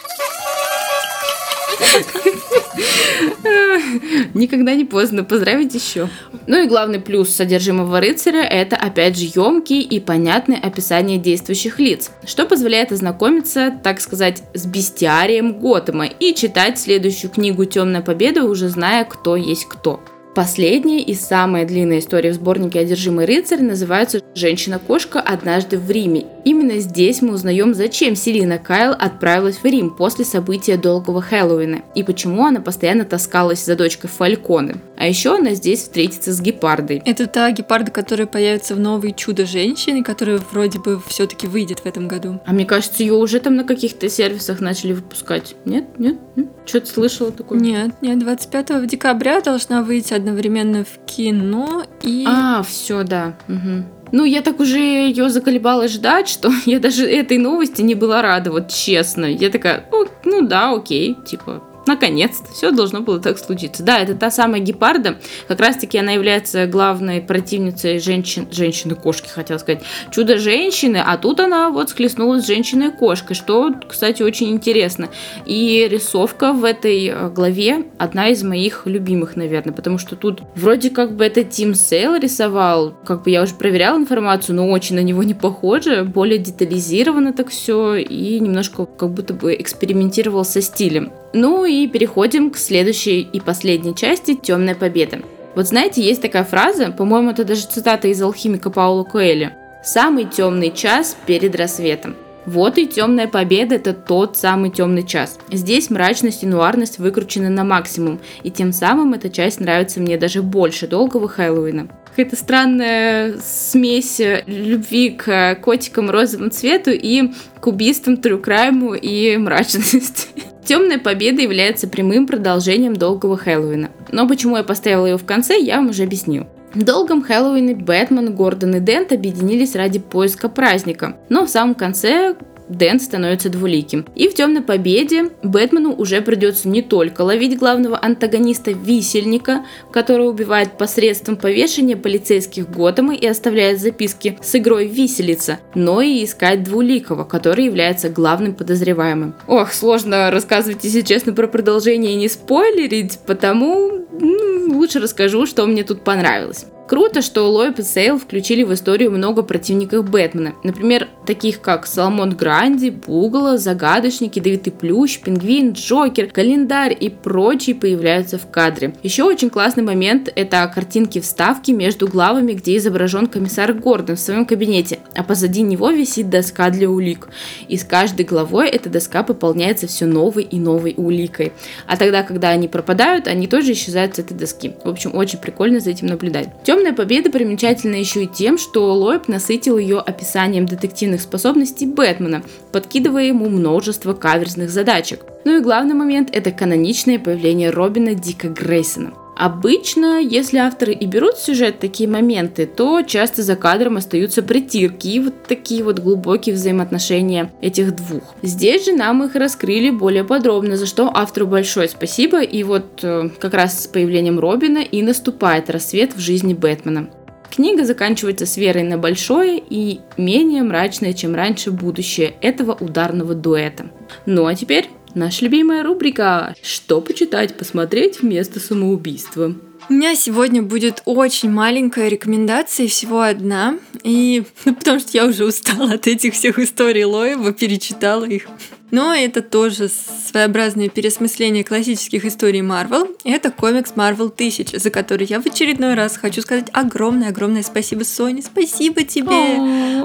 Никогда 4.35 4.75
не 4.75 4.85
поздно 4.85 5.25
поздравить 5.25 5.75
еще. 5.75 6.09
Ну 6.47 6.63
и 6.63 6.69
главный 6.69 7.01
плюс 7.01 7.31
содержимого 7.31 8.01
рыцаря– 8.01 8.43
это, 8.51 8.77
опять 8.77 9.17
же, 9.17 9.31
емкий 9.35 9.81
и 9.81 10.01
понятный 10.01 10.57
описание 10.57 11.19
действующих 11.19 11.79
лиц, 11.79 12.11
что 12.25 12.47
позволяет 12.47 12.93
ознакомиться, 12.93 13.73
так 13.83 14.01
сказать, 14.01 14.43
с 14.55 14.67
бестиарием 14.67 15.59
Готэма 15.59 16.07
и 16.07 16.35
читать 16.35 16.79
следующую 16.79 17.31
книгу 17.31 17.65
«Темная 17.65 18.03
победа», 18.03 18.45
уже 18.45 18.69
зная, 18.69 19.05
кто 19.05 19.37
есть 19.37 19.67
кто. 19.67 20.01
Последняя 20.35 21.03
и 21.03 21.15
самая 21.15 21.67
длинная 21.67 21.99
история 21.99 22.31
в 22.31 22.37
сборнике 22.37 22.81
«Одержимый 22.81 23.27
рыцарь» 23.27 23.61
называется 23.61 24.23
«Женщина-кошка 24.35 25.21
однажды 25.21 25.77
в 25.77 25.91
Риме». 25.91 26.25
Именно 26.47 26.79
здесь 26.79 27.21
мы 27.21 27.35
узнаем, 27.35 27.75
зачем 27.75 28.17
Селина 28.17 28.59
Кайл 28.59 28.93
отправилась 28.93 29.57
в 29.57 29.65
Рим 29.67 29.91
после 29.91 30.25
события 30.25 30.79
Долгого 30.79 31.21
Хэллоуина 31.21 31.83
и 31.95 32.03
почему 32.03 32.47
она 32.47 32.63
постоянно 32.63 33.05
таскалась 33.05 33.63
за 33.63 33.77
дочкой 33.77 34.09
Фальконы. 34.09 34.77
А 34.97 35.07
еще 35.07 35.37
она 35.37 35.53
здесь 35.53 35.81
встретится 35.81 36.33
с 36.33 36.41
гепардой. 36.41 37.03
Это 37.05 37.27
та 37.27 37.51
гепарда, 37.51 37.91
которая 37.91 38.27
появится 38.27 38.75
в 38.75 38.81
новой 38.81 39.13
Чудо-женщине, 39.13 40.03
которая 40.03 40.41
вроде 40.51 40.79
бы 40.79 40.99
все-таки 41.09 41.47
выйдет 41.47 41.81
в 41.81 41.87
этом 41.87 42.09
году. 42.09 42.41
А 42.47 42.53
мне 42.53 42.65
кажется, 42.65 43.03
ее 43.03 43.15
уже 43.15 43.39
там 43.39 43.55
на 43.57 43.65
каких-то 43.65 44.09
сервисах 44.09 44.61
начали 44.61 44.95
выпускать. 44.95 45.57
Нет? 45.67 45.99
Нет? 45.99 46.17
Нет? 46.37 46.49
Что-то 46.65 46.87
слышала 46.87 47.33
такое? 47.33 47.59
Нет, 47.59 47.91
нет, 48.01 48.19
25 48.19 48.87
декабря 48.87 49.41
должна 49.41 49.83
выйти 49.83 50.15
одновременно 50.15 50.85
в 50.85 51.05
кино 51.07 51.85
и... 52.03 52.25
А, 52.27 52.63
все, 52.63 53.03
да. 53.03 53.35
Угу. 53.49 53.85
Ну, 54.13 54.25
я 54.25 54.43
так 54.43 54.61
уже 54.61 54.79
ее 54.79 55.31
заколебалась 55.31 55.93
ждать, 55.93 56.29
что 56.29 56.51
я 56.67 56.79
даже 56.79 57.09
этой 57.11 57.39
новости 57.39 57.83
не 57.83 57.95
была 57.95 58.23
рада, 58.23 58.53
вот 58.53 58.69
честно. 58.69 59.25
Я 59.25 59.51
такая, 59.51 59.87
ну, 59.91 60.07
ну 60.25 60.47
да, 60.47 60.73
окей, 60.73 61.17
типа, 61.27 61.63
Наконец-то, 61.87 62.53
все 62.53 62.71
должно 62.71 63.01
было 63.01 63.19
так 63.19 63.39
случиться. 63.39 63.83
Да, 63.83 63.99
это 63.99 64.15
та 64.15 64.31
самая 64.31 64.61
гепарда, 64.61 65.19
как 65.49 65.61
раз-таки 65.61 65.99
она 65.99 66.13
является 66.13 66.67
главной 66.67 67.21
противницей 67.21 67.99
женщин, 67.99 68.47
женщины-кошки, 68.51 69.29
хотел 69.29 69.59
сказать, 69.59 69.83
чудо-женщины, 70.11 71.03
а 71.05 71.17
тут 71.17 71.41
она 71.41 71.71
вот 71.71 71.91
схлестнулась 71.91 72.45
с 72.45 72.47
женщиной-кошкой, 72.47 73.35
что, 73.35 73.75
кстати, 73.89 74.23
очень 74.23 74.51
интересно. 74.51 75.09
И 75.47 75.89
рисовка 75.91 76.53
в 76.53 76.65
этой 76.65 77.07
э, 77.07 77.29
главе 77.31 77.87
одна 77.99 78.29
из 78.29 78.43
моих 78.43 78.83
любимых, 78.87 79.37
наверное, 79.37 79.73
потому 79.73 79.99
что 79.99 80.15
тут 80.15 80.43
вроде 80.55 80.91
как 80.91 81.17
бы 81.17 81.25
это 81.25 81.43
Тим 81.43 81.75
Сейл 81.75 82.17
рисовал, 82.17 82.95
как 83.05 83.25
бы 83.25 83.31
я 83.31 83.43
уже 83.43 83.55
проверяла 83.55 83.99
информацию, 83.99 84.57
но 84.57 84.71
очень 84.71 84.97
на 84.97 85.03
него 85.03 85.23
не 85.23 85.35
похоже, 85.35 86.05
более 86.05 86.39
детализировано 86.39 87.33
так 87.33 87.49
все 87.49 87.97
и 87.97 88.39
немножко 88.39 88.87
как 88.87 89.11
будто 89.11 89.35
бы 89.35 89.55
экспериментировал 89.55 90.45
со 90.45 90.61
стилем. 90.63 91.11
Ну 91.35 91.65
и 91.65 91.87
переходим 91.87 92.51
к 92.51 92.59
следующей 92.59 93.21
и 93.23 93.41
последней 93.41 93.95
части 93.95 94.35
«Темная 94.35 94.75
победа». 94.75 95.21
Вот 95.55 95.67
знаете, 95.67 96.03
есть 96.03 96.23
такая 96.23 96.45
фраза, 96.45 96.91
по-моему, 96.91 97.31
это 97.31 97.45
даже 97.45 97.67
цитата 97.67 98.09
из 98.09 98.21
алхимика 98.21 98.71
Паула 98.71 99.05
Коэля. 99.05 99.57
«Самый 99.85 100.25
темный 100.25 100.71
час 100.71 101.17
перед 101.27 101.55
рассветом». 101.57 102.17
Вот 102.45 102.77
и 102.77 102.87
темная 102.87 103.29
победа– 103.29 103.75
это 103.77 103.93
тот 103.93 104.37
самый 104.37 104.71
темный 104.71 105.07
час. 105.07 105.39
Здесь 105.51 105.91
мрачность 105.91 106.43
и 106.43 106.47
нуарность 106.47 106.99
выкручены 106.99 107.49
на 107.49 107.65
максимум, 107.65 108.21
и 108.43 108.51
тем 108.51 108.73
самым 108.73 109.15
эта 109.15 109.31
часть 109.31 109.61
нравится 109.61 110.01
мне 110.01 110.19
даже 110.19 110.43
больше 110.43 110.89
долгого 110.89 111.29
Хэллоуина. 111.29 111.89
Какая-то 112.09 112.37
странная 112.37 113.37
смесь 113.39 114.21
любви 114.47 115.11
к 115.11 115.55
котикам 115.63 116.11
розовому 116.11 116.51
цвету 116.51 116.91
и 116.91 117.31
к 117.61 117.67
убийствам, 117.67 118.17
трюкрайму 118.17 118.95
и 118.95 119.37
мрачности. 119.37 120.29
Темная 120.65 120.99
победа 120.99 121.43
является 121.43 121.89
прямым 121.89 122.27
продолжением 122.27 122.95
долгого 122.95 123.37
Хэллоуина. 123.37 123.91
Но 124.11 124.29
почему 124.29 124.57
я 124.57 124.63
поставила 124.63 125.07
его 125.07 125.19
в 125.19 125.25
конце, 125.25 125.59
я 125.59 125.77
вам 125.77 125.91
уже 125.91 126.05
объясню. 126.05 126.47
В 126.75 126.85
долгом 126.85 127.23
Хэллоуине 127.23 127.75
Бэтмен, 127.75 128.35
Гордон 128.35 128.77
и 128.77 128.81
Дент 128.81 129.13
объединились 129.13 129.75
ради 129.75 129.99
поиска 129.99 130.49
праздника. 130.49 131.17
Но 131.29 131.45
в 131.45 131.51
самом 131.51 131.75
конце 131.75 132.35
Дэн 132.77 133.01
становится 133.01 133.49
двуликим. 133.49 134.07
И 134.15 134.29
в 134.29 134.35
«Темной 134.35 134.63
победе» 134.63 135.31
Бэтмену 135.43 135.95
уже 135.95 136.21
придется 136.21 136.69
не 136.69 136.83
только 136.83 137.23
ловить 137.23 137.59
главного 137.59 137.99
антагониста 138.01 138.73
Висельника, 138.73 139.65
который 139.91 140.29
убивает 140.29 140.79
посредством 140.79 141.37
повешения 141.37 141.97
полицейских 141.97 142.71
Готэма 142.71 143.15
и 143.15 143.27
оставляет 143.27 143.81
записки 143.81 144.39
с 144.43 144.55
игрой 144.55 144.87
«Виселица», 144.87 145.59
но 145.75 146.01
и 146.01 146.25
искать 146.25 146.65
двуликого, 146.65 147.25
который 147.25 147.67
является 147.67 148.09
главным 148.09 148.55
подозреваемым. 148.55 149.35
Ох, 149.47 149.73
сложно 149.73 150.31
рассказывать, 150.31 150.85
если 150.85 151.03
честно, 151.03 151.33
про 151.33 151.47
продолжение 151.47 152.13
и 152.13 152.17
не 152.17 152.29
спойлерить, 152.29 153.19
потому 153.27 154.07
ну, 154.13 154.75
лучше 154.75 155.01
расскажу, 155.01 155.47
что 155.47 155.67
мне 155.67 155.85
тут 155.85 156.03
понравилось. 156.03 156.67
Круто, 156.93 157.23
что 157.23 157.51
Лоэб 157.51 157.79
и 157.79 157.83
Сейл 157.83 158.19
включили 158.19 158.65
в 158.65 158.75
историю 158.75 159.13
много 159.13 159.43
противников 159.43 160.11
Бэтмена. 160.11 160.57
Например, 160.63 161.09
таких 161.27 161.63
как 161.63 161.87
Соломон 161.87 162.37
Гранди, 162.37 162.91
Пугало, 162.91 163.57
Загадочники, 163.57 164.39
Давид 164.39 164.67
и 164.67 164.71
Плющ, 164.71 165.21
Пингвин, 165.21 165.73
Джокер, 165.73 166.27
Календарь 166.27 166.95
и 167.01 167.09
прочие 167.09 167.77
появляются 167.77 168.37
в 168.37 168.51
кадре. 168.51 168.95
Еще 169.03 169.23
очень 169.23 169.49
классный 169.49 169.83
момент– 169.83 170.31
это 170.37 170.71
картинки 170.75 171.19
вставки 171.19 171.71
между 171.71 172.07
главами, 172.07 172.53
где 172.53 172.77
изображен 172.77 173.27
комиссар 173.27 173.73
Гордон 173.73 174.17
в 174.17 174.21
своем 174.21 174.45
кабинете, 174.45 174.99
а 175.15 175.23
позади 175.23 175.63
него 175.63 175.89
висит 175.93 176.29
доска 176.29 176.69
для 176.69 176.91
улик. 176.91 177.29
И 177.69 177.79
с 177.79 177.85
каждой 177.85 178.27
главой 178.27 178.69
эта 178.69 178.91
доска 178.91 179.23
пополняется 179.23 179.87
все 179.87 180.05
новой 180.05 180.43
и 180.43 180.59
новой 180.59 180.93
уликой. 180.99 181.53
А 181.87 181.97
тогда, 181.97 182.23
когда 182.23 182.51
они 182.51 182.69
пропадают, 182.69 183.29
они 183.29 183.47
тоже 183.47 183.73
исчезают 183.73 184.17
с 184.17 184.19
этой 184.19 184.37
доски. 184.37 184.75
В 184.85 184.91
общем, 184.91 185.15
очень 185.15 185.39
прикольно 185.39 185.81
за 185.81 185.89
этим 185.89 186.09
наблюдать. 186.09 186.51
Темная 186.83 186.97
победа 186.97 187.31
примечательна 187.31 187.95
еще 187.95 188.25
и 188.25 188.27
тем, 188.27 188.59
что 188.59 188.93
Лоэб 188.93 189.29
насытил 189.29 189.79
ее 189.79 190.01
описанием 190.01 190.67
детективных 190.67 191.21
способностей 191.21 191.87
Бэтмена, 191.87 192.43
подкидывая 192.73 193.27
ему 193.27 193.49
множество 193.49 194.15
каверзных 194.15 194.69
задачек. 194.69 195.25
Ну 195.45 195.59
и 195.59 195.63
главный 195.63 195.95
момент– 195.95 196.31
это 196.33 196.51
каноничное 196.51 197.21
появление 197.21 197.71
Робина 197.71 198.15
Дика 198.15 198.49
Грейсона. 198.49 199.13
Обычно, 199.37 200.21
если 200.21 200.59
авторы 200.59 200.93
и 200.93 201.07
берут 201.07 201.35
в 201.35 201.45
сюжет 201.45 201.79
такие 201.79 202.09
моменты, 202.09 202.67
то 202.67 203.03
часто 203.03 203.43
за 203.43 203.57
кадром 203.57 203.97
остаются 203.97 204.43
притирки 204.43 205.09
и 205.09 205.21
вот 205.21 205.35
такие 205.49 205.83
вот 205.83 205.99
глубокие 205.99 206.55
взаимоотношения 206.55 207.53
этих 207.61 207.97
двух. 207.97 208.35
Здесь 208.43 208.85
же 208.85 208.93
нам 208.93 209.25
их 209.25 209.35
раскрыли 209.35 209.91
более 209.91 210.25
подробно, 210.25 210.77
за 210.77 210.87
что 210.87 211.11
автору 211.13 211.47
большое 211.47 211.89
спасибо. 211.89 212.43
И 212.43 212.63
вот 212.63 213.01
э, 213.03 213.31
как 213.39 213.55
раз 213.55 213.85
с 213.85 213.87
появлением 213.87 214.39
Робина 214.39 214.79
и 214.79 215.03
наступает 215.03 215.71
рассвет 215.71 216.15
в 216.15 216.21
жизни 216.21 216.55
Бэтмена. 216.55 217.09
Книга 217.55 217.85
заканчивается 217.85 218.47
с 218.47 218.57
верой 218.57 218.83
на 218.83 218.97
большое 218.97 219.63
и 219.69 220.01
менее 220.17 220.63
мрачное, 220.63 221.13
чем 221.13 221.35
раньше, 221.35 221.71
будущее 221.71 222.35
этого 222.41 222.73
ударного 222.73 223.35
дуэта. 223.35 223.91
Ну 224.25 224.47
а 224.47 224.55
теперь 224.55 224.89
Наша 225.15 225.45
любимая 225.45 225.83
рубрика 225.83 226.55
«Что 226.63 227.03
почитать, 227.03 227.55
посмотреть 227.55 228.23
вместо 228.23 228.61
самоубийства». 228.61 229.55
У 229.91 229.93
меня 229.93 230.15
сегодня 230.15 230.63
будет 230.63 231.03
очень 231.05 231.51
маленькая 231.51 232.09
рекомендация, 232.09 232.87
всего 232.87 233.21
одна. 233.21 233.77
И 234.05 234.45
ну, 234.65 234.75
потому 234.75 235.01
что 235.01 235.11
я 235.13 235.27
уже 235.27 235.45
устала 235.45 235.93
от 235.93 236.07
этих 236.07 236.33
всех 236.33 236.59
историй 236.59 237.05
Лоева, 237.05 237.53
перечитала 237.53 238.25
их. 238.25 238.47
Но 238.93 239.15
это 239.15 239.41
тоже 239.41 239.89
своеобразное 239.89 240.91
переосмысление 240.91 241.65
классических 241.65 242.27
историй 242.27 242.61
Марвел. 242.61 243.09
Это 243.25 243.51
комикс 243.51 243.95
Marvel 243.97 244.27
1000, 244.27 244.79
за 244.79 244.91
который 244.91 245.27
я 245.27 245.41
в 245.41 245.47
очередной 245.47 245.95
раз 245.95 246.19
хочу 246.19 246.43
сказать 246.43 246.69
огромное-огромное 246.75 247.63
спасибо 247.63 248.05
Соне. 248.05 248.43
Спасибо 248.43 249.03
тебе! 249.03 249.57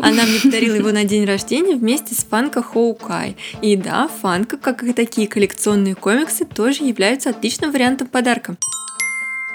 Она 0.01 0.23
мне 0.23 0.39
подарила 0.41 0.75
его 0.75 0.91
на 0.93 1.03
день 1.03 1.25
рождения 1.25 1.75
вместе 1.75 2.15
с 2.15 2.19
Фанка 2.23 2.63
Хоукай. 2.63 3.35
И 3.61 3.75
да, 3.75 4.07
Фанка, 4.21 4.55
как 4.55 4.83
и 4.83 4.93
такие 4.93 5.27
коллекционные 5.27 5.93
комиксы, 5.93 6.45
тоже 6.45 6.85
являются 6.85 7.31
отличным 7.31 7.73
вариантом 7.73 8.07
подарка. 8.07 8.55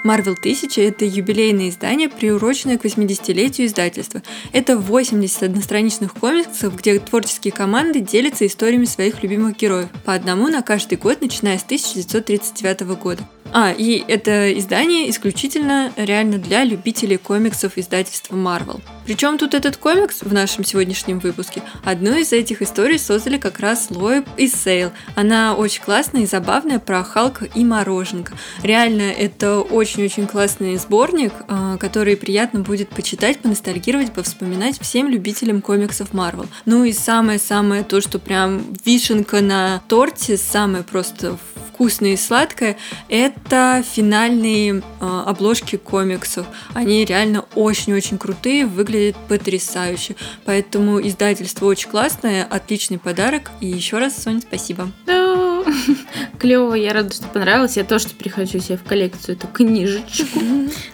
Marvel 0.03 0.35
1000— 0.35 0.81
это 0.87 1.05
юбилейное 1.05 1.69
издание, 1.69 2.09
приуроченное 2.09 2.77
к 2.77 2.85
80-летию 2.85 3.67
издательства. 3.67 4.21
Это 4.51 4.77
80 4.77 5.43
одностраничных 5.43 6.13
комиксов, 6.13 6.75
где 6.75 6.99
творческие 6.99 7.53
команды 7.53 8.01
делятся 8.01 8.45
историями 8.45 8.85
своих 8.85 9.23
любимых 9.23 9.57
героев. 9.57 9.89
По 10.05 10.13
одному 10.13 10.49
на 10.49 10.61
каждый 10.61 10.97
год, 10.97 11.21
начиная 11.21 11.57
с 11.57 11.63
1939 11.63 12.81
года. 12.97 13.27
А, 13.55 13.71
и 13.71 14.03
это 14.07 14.57
издание 14.57 15.09
исключительно 15.11 15.93
реально 15.95 16.39
для 16.39 16.63
любителей 16.63 17.17
комиксов 17.17 17.77
издательства 17.77 18.35
Marvel. 18.35 18.81
Причем 19.05 19.37
тут 19.37 19.53
этот 19.53 19.77
комикс 19.77 20.21
в 20.21 20.33
нашем 20.33 20.63
сегодняшнем 20.63 21.19
выпуске? 21.19 21.61
Одну 21.83 22.17
из 22.17 22.33
этих 22.33 22.63
историй 22.63 22.97
создали 22.97 23.37
как 23.37 23.59
раз 23.59 23.91
Лоеб 23.91 24.25
и 24.37 24.47
Сейл. 24.47 24.91
Она 25.15 25.53
очень 25.53 25.83
классная 25.83 26.23
и 26.23 26.25
забавная 26.25 26.79
про 26.79 27.03
Халка 27.03 27.45
и 27.45 27.63
Мороженка. 27.63 28.33
Реально, 28.63 29.03
это 29.03 29.59
очень-очень 29.93 30.25
классный 30.25 30.75
сборник, 30.77 31.33
а, 31.47 31.77
который 31.77 32.17
приятно 32.17 32.61
будет 32.61 32.89
почитать, 32.89 33.39
поностальгировать, 33.39 34.11
повспоминать 34.11 34.79
всем 34.81 35.07
любителям 35.07 35.61
комиксов 35.61 36.13
Marvel. 36.13 36.47
Ну 36.65 36.83
и 36.83 36.91
самое-самое 36.91 37.83
то, 37.83 38.01
что 38.01 38.17
прям 38.17 38.63
вишенка 38.83 39.41
на 39.41 39.83
торте, 39.87 40.37
самое 40.37 40.83
просто 40.83 41.37
вкусное 41.67 42.13
и 42.13 42.17
сладкое, 42.17 42.77
это 43.07 43.83
финальные 43.87 44.81
э, 44.81 44.81
обложки 45.25 45.75
комиксов. 45.75 46.47
Они 46.73 47.05
реально 47.05 47.45
очень-очень 47.53 48.17
крутые, 48.17 48.65
выглядят 48.65 49.15
потрясающе. 49.27 50.15
Поэтому 50.45 51.05
издательство 51.05 51.67
очень 51.67 51.89
классное, 51.89 52.45
отличный 52.49 52.97
подарок. 52.97 53.51
И 53.59 53.67
еще 53.67 53.99
раз, 53.99 54.23
Соня, 54.23 54.41
спасибо. 54.41 54.91
Да, 55.05 55.22
клево, 56.39 56.73
я 56.73 56.93
рада, 56.93 57.13
что 57.13 57.27
понравилось. 57.27 57.77
Я 57.77 57.83
тоже 57.83 58.05
теперь 58.05 58.31
хочу 58.31 58.59
себе 58.59 58.77
в 58.77 58.83
коллекцию 58.83 59.35
эту 59.35 59.47
книжечку. 59.47 60.39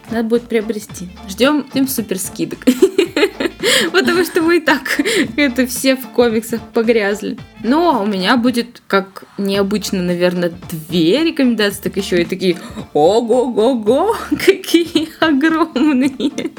Надо 0.09 0.23
будет 0.27 0.43
приобрести. 0.43 1.09
Ждем, 1.27 1.67
ждем 1.71 1.87
супер 1.87 2.17
скидок. 2.17 2.59
Потому 3.91 4.23
что 4.23 4.41
мы 4.41 4.57
и 4.57 4.59
так 4.59 5.01
это 5.37 5.65
все 5.67 5.95
в 5.95 6.07
комиксах 6.09 6.61
погрязли. 6.73 7.37
Но 7.61 8.03
у 8.03 8.05
меня 8.05 8.37
будет, 8.37 8.81
как 8.87 9.25
необычно, 9.37 10.01
наверное, 10.01 10.53
две 10.71 11.23
рекомендации, 11.25 11.81
так 11.81 11.97
еще 11.97 12.21
и 12.21 12.25
такие 12.25 12.57
ого-го-го, 12.93 14.15
какие 14.45 15.09
огромные. 15.19 16.51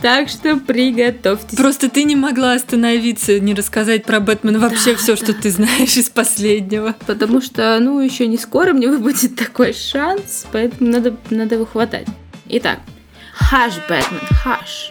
Так 0.00 0.28
что 0.28 0.56
приготовьтесь. 0.56 1.56
Просто 1.56 1.88
ты 1.88 2.04
не 2.04 2.14
могла 2.14 2.52
остановиться, 2.52 3.40
не 3.40 3.54
рассказать 3.54 4.04
про 4.04 4.20
Бэтмена 4.20 4.60
вообще 4.60 4.92
Да, 4.92 4.98
все, 4.98 5.16
что 5.16 5.32
да. 5.32 5.40
ты 5.42 5.50
знаешь 5.50 5.96
из 5.96 6.10
последнего. 6.10 6.94
Потому 7.06 7.40
что, 7.40 7.78
ну, 7.80 8.00
еще 8.00 8.26
не 8.28 8.38
скоро 8.38 8.72
мне 8.72 8.88
выпадет 8.88 9.34
такой 9.34 9.72
шанс, 9.72 10.46
поэтому 10.52 10.90
надо, 10.90 11.16
надо 11.30 11.56
его 11.56 11.66
хватать. 11.66 12.06
Итак, 12.48 12.78
хаш, 13.32 13.74
Бэтмен, 13.88 14.20
хаш. 14.30 14.90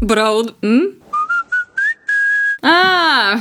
Браун. 0.00 0.54
М? 0.62 0.94
А, 2.62 3.38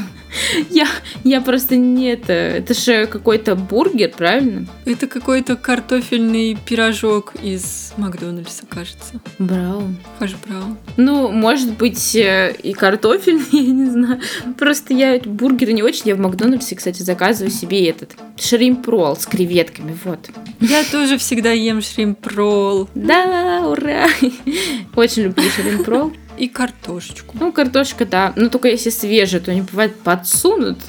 я, 0.69 0.87
я 1.23 1.41
просто 1.41 1.75
не 1.75 2.09
это. 2.09 2.33
Это 2.33 2.73
же 2.73 3.07
какой-то 3.07 3.55
бургер, 3.55 4.11
правильно? 4.15 4.67
Это 4.85 5.07
какой-то 5.07 5.55
картофельный 5.55 6.57
пирожок 6.65 7.33
из 7.41 7.93
Макдональдса, 7.97 8.65
кажется. 8.67 9.19
Браун. 9.39 9.97
Хаш 10.19 10.35
Браун. 10.45 10.77
Ну, 10.97 11.31
может 11.31 11.73
быть, 11.77 12.15
э, 12.15 12.55
и 12.61 12.73
картофельный, 12.73 13.45
я 13.51 13.71
не 13.71 13.89
знаю. 13.89 14.21
Просто 14.57 14.93
я 14.93 15.19
бургеры 15.19 15.73
не 15.73 15.83
очень. 15.83 16.03
Я 16.05 16.15
в 16.15 16.19
Макдональдсе, 16.19 16.75
кстати, 16.75 17.01
заказываю 17.01 17.51
себе 17.51 17.87
этот 17.89 18.15
шримп-ролл 18.37 19.15
с 19.15 19.25
креветками, 19.25 19.97
вот. 20.03 20.29
Я 20.59 20.83
тоже 20.83 21.17
всегда 21.17 21.51
ем 21.51 21.81
шримп-ролл 21.81 22.89
Да, 22.93 23.63
ура! 23.67 24.07
Очень 24.95 25.23
люблю 25.23 25.43
шримп-ролл. 25.49 26.13
И 26.37 26.47
картошечку. 26.47 27.35
Ну, 27.39 27.51
картошка, 27.51 28.05
да. 28.05 28.33
Но 28.35 28.49
только 28.49 28.67
если 28.67 28.89
свежая, 28.89 29.41
то 29.41 29.51
они 29.51 29.61
бывает 29.61 29.95
подсунут, 29.95 30.79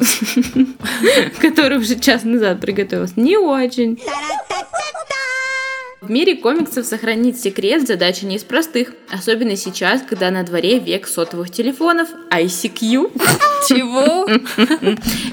который 1.40 1.78
уже 1.78 1.98
час 1.98 2.24
назад 2.24 2.60
приготовился. 2.60 3.14
Не 3.16 3.36
очень. 3.36 3.98
В 6.00 6.12
мире 6.12 6.36
комиксов 6.36 6.86
сохранить 6.86 7.40
секрет 7.40 7.88
задача 7.88 8.24
не 8.24 8.36
из 8.36 8.44
простых. 8.44 8.92
Особенно 9.10 9.56
сейчас, 9.56 10.00
когда 10.08 10.30
на 10.30 10.44
дворе 10.44 10.78
век 10.78 11.08
сотовых 11.08 11.50
телефонов 11.50 12.08
ICQ. 12.30 13.10
Чего? 13.68 14.28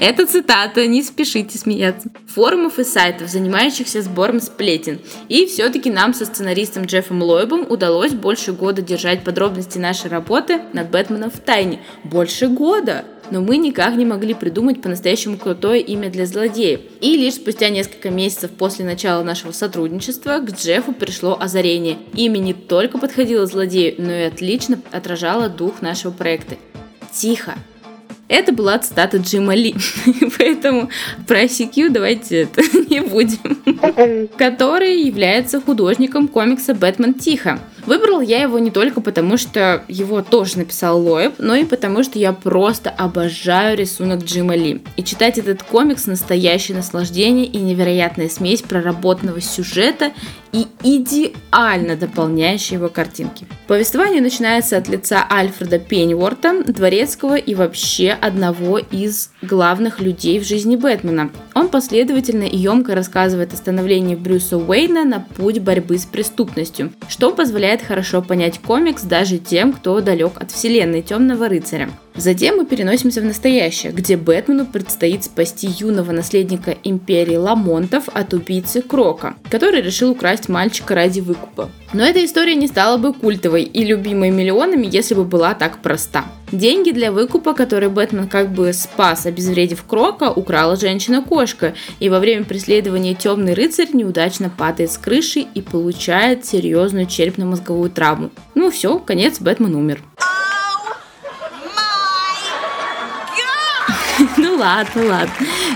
Это 0.00 0.26
цитата, 0.26 0.84
не 0.88 1.04
спешите 1.04 1.56
смеяться. 1.56 2.10
Форумов 2.34 2.80
и 2.80 2.84
сайтов, 2.84 3.28
занимающихся 3.28 4.02
сбором 4.02 4.40
сплетен. 4.40 4.98
И 5.28 5.46
все-таки 5.46 5.88
нам 5.88 6.12
со 6.12 6.24
сценаристом 6.24 6.86
Джеффом 6.86 7.22
Лойбом 7.22 7.64
удалось 7.70 8.12
больше 8.12 8.52
года 8.52 8.82
держать 8.82 9.22
подробности 9.22 9.78
нашей 9.78 10.10
работы 10.10 10.62
над 10.72 10.90
Бэтменом 10.90 11.30
в 11.30 11.38
тайне. 11.38 11.80
Больше 12.02 12.48
года! 12.48 13.04
Но 13.30 13.40
мы 13.40 13.56
никак 13.56 13.96
не 13.96 14.04
могли 14.04 14.34
придумать 14.34 14.82
по-настоящему 14.82 15.36
крутое 15.36 15.80
имя 15.80 16.10
для 16.10 16.26
злодеев. 16.26 16.80
И 17.00 17.16
лишь 17.16 17.34
спустя 17.34 17.68
несколько 17.68 18.10
месяцев 18.10 18.50
после 18.50 18.84
начала 18.84 19.22
нашего 19.22 19.52
сотрудничества 19.52 20.38
к 20.38 20.50
Джеффу 20.50 20.92
пришло 20.92 21.36
озарение. 21.40 21.98
Имя 22.14 22.38
не 22.38 22.54
только 22.54 22.98
подходило 22.98 23.46
злодею, 23.46 23.94
но 23.98 24.12
и 24.12 24.22
отлично 24.22 24.80
отражало 24.92 25.48
дух 25.48 25.82
нашего 25.82 26.12
проекта. 26.12 26.56
Тихо. 27.12 27.54
Это 28.28 28.52
была 28.52 28.78
цитата 28.78 29.18
Джима 29.18 29.54
Ли, 29.54 29.74
поэтому 30.38 30.90
про 31.28 31.44
ICQ 31.44 31.90
давайте 31.90 32.42
это 32.42 32.60
не 32.90 33.00
будем. 33.00 34.28
Который 34.36 35.00
является 35.02 35.60
художником 35.60 36.26
комикса 36.26 36.74
«Бэтмен 36.74 37.14
Тихо». 37.14 37.60
Выбрал 37.86 38.20
я 38.20 38.42
его 38.42 38.58
не 38.58 38.70
только 38.70 39.00
потому, 39.00 39.36
что 39.36 39.84
его 39.86 40.20
тоже 40.20 40.58
написал 40.58 41.00
Лоеб, 41.00 41.34
но 41.38 41.54
и 41.54 41.64
потому, 41.64 42.02
что 42.02 42.18
я 42.18 42.32
просто 42.32 42.90
обожаю 42.90 43.78
рисунок 43.78 44.24
Джима 44.24 44.56
Ли. 44.56 44.82
И 44.96 45.04
читать 45.04 45.38
этот 45.38 45.62
комикс– 45.62 46.06
настоящее 46.06 46.76
наслаждение 46.76 47.46
и 47.46 47.58
невероятная 47.58 48.28
смесь 48.28 48.62
проработанного 48.62 49.40
сюжета 49.40 50.12
и 50.52 50.66
идеально 50.82 51.96
дополняющие 51.96 52.78
его 52.78 52.88
картинки. 52.88 53.46
Повествование 53.66 54.22
начинается 54.22 54.78
от 54.78 54.88
лица 54.88 55.26
Альфреда 55.30 55.78
Пенниворта, 55.78 56.64
дворецкого 56.64 57.36
и 57.36 57.54
вообще 57.54 58.10
одного 58.10 58.78
из 58.78 59.30
главных 59.42 60.00
людей 60.00 60.40
в 60.40 60.46
жизни 60.46 60.76
Бэтмена. 60.76 61.30
Он 61.54 61.68
последовательно 61.68 62.44
и 62.44 62.56
емко 62.56 62.94
рассказывает 62.94 63.52
о 63.52 63.56
становлении 63.56 64.14
Брюса 64.14 64.56
Уэйна 64.56 65.04
на 65.04 65.20
путь 65.20 65.58
борьбы 65.58 65.98
с 65.98 66.06
преступностью, 66.06 66.92
что 67.08 67.32
позволяет 67.32 67.75
хорошо 67.82 68.22
понять 68.22 68.58
комикс 68.58 69.02
даже 69.02 69.38
тем, 69.38 69.72
кто 69.72 70.00
далек 70.00 70.32
от 70.40 70.50
вселенной 70.50 71.02
Темного 71.02 71.48
рыцаря. 71.48 71.90
Затем 72.16 72.56
мы 72.56 72.64
переносимся 72.64 73.20
в 73.20 73.24
настоящее, 73.24 73.92
где 73.92 74.16
Бэтмену 74.16 74.64
предстоит 74.64 75.24
спасти 75.24 75.66
юного 75.66 76.12
наследника 76.12 76.76
империи 76.82 77.36
Ламонтов 77.36 78.08
от 78.08 78.32
убийцы 78.32 78.80
Крока, 78.80 79.34
который 79.50 79.82
решил 79.82 80.12
украсть 80.12 80.48
мальчика 80.48 80.94
ради 80.94 81.20
выкупа. 81.20 81.70
Но 81.92 82.02
эта 82.04 82.24
история 82.24 82.54
не 82.54 82.68
стала 82.68 82.96
бы 82.96 83.12
культовой 83.12 83.62
и 83.64 83.84
любимой 83.84 84.30
миллионами, 84.30 84.88
если 84.90 85.14
бы 85.14 85.24
была 85.24 85.54
так 85.54 85.82
проста. 85.82 86.24
Деньги 86.52 86.90
для 86.90 87.12
выкупа, 87.12 87.52
который 87.52 87.90
Бэтмен 87.90 88.28
как 88.28 88.50
бы 88.50 88.72
спас, 88.72 89.26
обезвредив 89.26 89.84
Крока, 89.84 90.30
украла 90.30 90.76
женщина-кошка, 90.76 91.74
и 92.00 92.08
во 92.08 92.18
время 92.18 92.44
преследования 92.44 93.14
темный 93.14 93.52
рыцарь 93.52 93.88
неудачно 93.92 94.48
падает 94.48 94.90
с 94.90 94.96
крыши 94.96 95.40
и 95.40 95.60
получает 95.60 96.46
серьезную 96.46 97.06
черепно-мозговую 97.06 97.90
травму. 97.90 98.30
Ну 98.54 98.70
все, 98.70 98.98
конец, 98.98 99.38
Бэтмен 99.38 99.74
умер. 99.74 100.02
Ну 104.38 104.56
ладно, 104.56 105.06
ладно. 105.06 105.32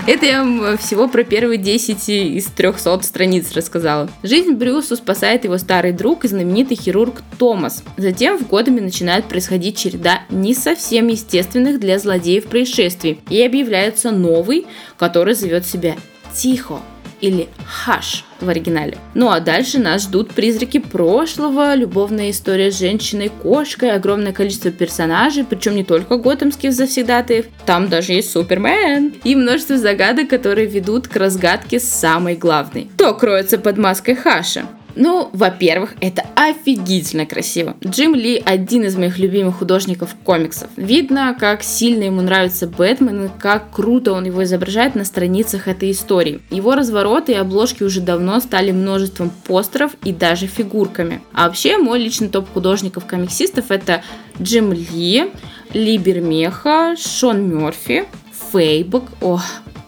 Это 0.07 0.25
я 0.25 0.39
вам 0.39 0.77
всего 0.77 1.07
про 1.07 1.23
первые 1.23 1.57
10 1.57 2.09
из 2.09 2.45
300 2.45 3.01
страниц 3.01 3.51
рассказала. 3.53 4.09
Жизнь 4.23 4.51
Брюсу 4.51 4.95
спасает 4.95 5.43
его 5.43 5.57
старый 5.57 5.91
друг 5.91 6.25
и 6.25 6.27
знаменитый 6.27 6.77
хирург 6.77 7.23
Томас. 7.37 7.83
Затем 7.97 8.37
в 8.37 8.47
годами 8.47 8.79
начинает 8.79 9.25
происходить 9.25 9.77
череда 9.77 10.21
не 10.29 10.53
совсем 10.53 11.07
естественных 11.07 11.79
для 11.79 11.97
злодеев 11.99 12.45
происшествий. 12.45 13.19
И 13.29 13.41
объявляется 13.41 14.11
новый, 14.11 14.67
который 14.97 15.33
зовет 15.33 15.65
себя 15.65 15.95
Тихо 16.33 16.79
или 17.21 17.47
Хаш 17.65 18.25
в 18.39 18.49
оригинале. 18.49 18.97
Ну 19.13 19.29
а 19.29 19.39
дальше 19.39 19.79
нас 19.79 20.03
ждут 20.03 20.31
призраки 20.31 20.79
прошлого, 20.79 21.75
любовная 21.75 22.31
история 22.31 22.71
с 22.71 22.79
женщиной-кошкой, 22.79 23.91
огромное 23.91 24.33
количество 24.33 24.71
персонажей, 24.71 25.43
причем 25.43 25.75
не 25.75 25.83
только 25.83 26.17
готэмских 26.17 26.73
завсегдатаев, 26.73 27.45
там 27.65 27.89
даже 27.89 28.13
есть 28.13 28.31
Супермен, 28.31 29.13
и 29.23 29.35
множество 29.35 29.77
загадок, 29.77 30.29
которые 30.29 30.67
ведут 30.67 31.07
к 31.07 31.15
разгадке 31.15 31.79
самой 31.79 32.35
главной. 32.35 32.89
Кто 32.95 33.13
кроется 33.13 33.57
под 33.57 33.77
маской 33.77 34.15
Хаша? 34.15 34.65
Ну, 34.95 35.29
во-первых, 35.33 35.95
это 36.01 36.25
офигительно 36.35 37.25
красиво. 37.25 37.75
Джим 37.85 38.15
Ли 38.15 38.41
один 38.43 38.83
из 38.83 38.95
моих 38.95 39.17
любимых 39.17 39.57
художников 39.57 40.15
комиксов. 40.23 40.69
Видно, 40.75 41.35
как 41.39 41.63
сильно 41.63 42.03
ему 42.03 42.21
нравится 42.21 42.67
Бэтмен 42.67 43.25
и 43.25 43.29
как 43.39 43.71
круто 43.71 44.13
он 44.13 44.25
его 44.25 44.43
изображает 44.43 44.95
на 44.95 45.05
страницах 45.05 45.67
этой 45.67 45.91
истории. 45.91 46.41
Его 46.49 46.75
развороты 46.75 47.33
и 47.33 47.35
обложки 47.35 47.83
уже 47.83 48.01
давно 48.01 48.39
стали 48.39 48.71
множеством 48.71 49.31
постеров 49.47 49.91
и 50.03 50.11
даже 50.11 50.47
фигурками. 50.47 51.21
А 51.33 51.47
вообще, 51.47 51.77
мой 51.77 51.99
личный 51.99 52.29
топ 52.29 52.51
художников-комиксистов 52.51 53.71
это 53.71 54.03
Джим 54.41 54.73
Ли, 54.73 55.31
Ли 55.73 55.97
Бермеха, 55.97 56.95
Шон 56.97 57.47
Мерфи, 57.47 58.05
Фейбок, 58.51 59.05
о, 59.21 59.39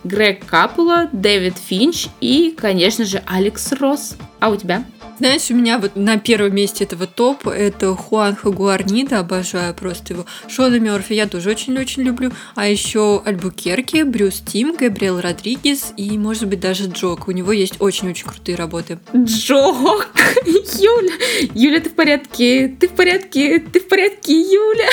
Грег 0.04 0.46
Капула, 0.46 1.10
Дэвид 1.12 1.56
Финч 1.58 2.08
и, 2.20 2.54
конечно 2.58 3.06
же, 3.06 3.22
Алекс 3.26 3.72
Росс. 3.74 4.16
А 4.40 4.50
у 4.50 4.56
тебя? 4.56 4.84
Знаешь, 5.20 5.50
у 5.52 5.56
меня 5.56 5.78
вот 5.78 5.96
на 5.96 6.18
первом 6.18 6.56
месте 6.56 6.84
этого 6.86 7.06
топа 7.06 7.50
это 7.50 7.96
Хуанхо 7.96 8.52
Гуарнида, 8.52 9.20
обожаю 9.20 9.74
просто 9.74 10.14
его. 10.14 10.26
Шона 10.48 10.80
Мерфи 10.80 11.14
я 11.14 11.28
тоже 11.28 11.52
очень-очень 11.52 12.04
люблю. 12.04 12.32
А 12.56 12.68
еще 12.68 13.22
Альбукерки, 13.24 14.04
Брюс 14.04 14.42
Тим, 14.42 14.76
Габриэл 14.76 15.22
Родригес 15.22 15.94
и, 15.98 16.18
может 16.18 16.48
быть, 16.48 16.60
даже 16.60 16.86
Джок. 16.86 17.28
У 17.28 17.32
него 17.32 17.52
есть 17.52 17.80
очень-очень 17.80 18.26
крутые 18.26 18.56
работы. 18.56 19.00
Джок! 19.16 20.10
Юля! 20.46 21.14
Юля, 21.54 21.80
ты 21.80 21.90
в 21.90 21.94
порядке? 21.94 22.68
Ты 22.80 22.88
в 22.88 22.92
порядке? 22.92 23.60
Ты 23.60 23.80
в 23.80 23.88
порядке, 23.88 24.34
Юля? 24.34 24.90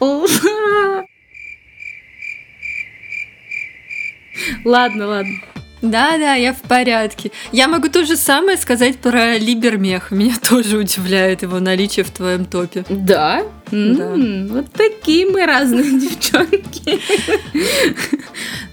Ладно, 4.64 5.06
ладно. 5.06 5.55
Да-да, 5.90 6.34
я 6.34 6.52
в 6.52 6.62
порядке. 6.62 7.30
Я 7.52 7.68
могу 7.68 7.88
то 7.88 8.04
же 8.04 8.16
самое 8.16 8.56
сказать 8.56 8.98
про 8.98 9.38
Либермех. 9.38 10.10
Меня 10.10 10.34
тоже 10.48 10.78
удивляет 10.78 11.42
его 11.42 11.60
наличие 11.60 12.04
в 12.04 12.10
твоем 12.10 12.44
топе. 12.44 12.84
Да? 12.88 13.42
Да. 13.70 14.14
М, 14.14 14.48
Вот 14.48 14.66
такие 14.72 15.26
мы 15.26 15.44
разные 15.46 15.98
девчонки. 16.00 17.00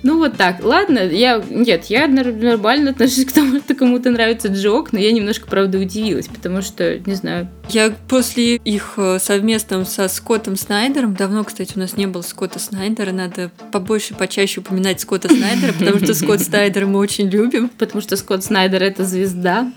Ну 0.04 0.18
вот 0.18 0.36
так. 0.36 0.64
Ладно, 0.64 1.00
я... 1.00 1.42
Нет, 1.50 1.86
я 1.86 2.08
нормально 2.08 2.92
отношусь 2.92 3.26
к 3.26 3.32
тому, 3.32 3.60
что 3.60 3.74
кому-то 3.74 4.10
нравится 4.12 4.50
Джок, 4.50 4.92
но 4.92 5.00
я 5.00 5.12
немножко, 5.14 5.48
правда, 5.48 5.78
удивилась, 5.80 6.28
потому 6.28 6.62
что, 6.62 7.00
не 7.00 7.16
знаю, 7.16 7.48
Я 7.70 7.94
после 8.10 8.58
их 8.58 8.96
э, 8.98 9.18
совместном 9.20 9.86
со 9.86 10.10
Скоттом 10.10 10.58
Снайдером, 10.58 11.14
давно, 11.16 11.46
кстати, 11.46 11.72
у 11.76 11.80
нас 11.80 11.96
не 11.96 12.06
было 12.06 12.22
Скотта 12.22 12.60
Снайдера, 12.60 13.14
надо 13.14 13.50
побольше, 13.72 14.14
почаще 14.14 14.60
упоминать 14.60 15.00
Скотта 15.00 15.30
Снайдера, 15.34 15.72
потому 15.72 16.00
что 16.00 16.14
Скотт 16.14 16.42
Снайдера 16.44 16.86
мы 16.86 17.00
очень 17.00 17.30
любим. 17.30 17.70
потому 17.78 18.02
что 18.02 18.18
Скотт 18.18 18.44
Снайдер 18.44 18.84
это 18.84 19.06
звезда. 19.06 19.72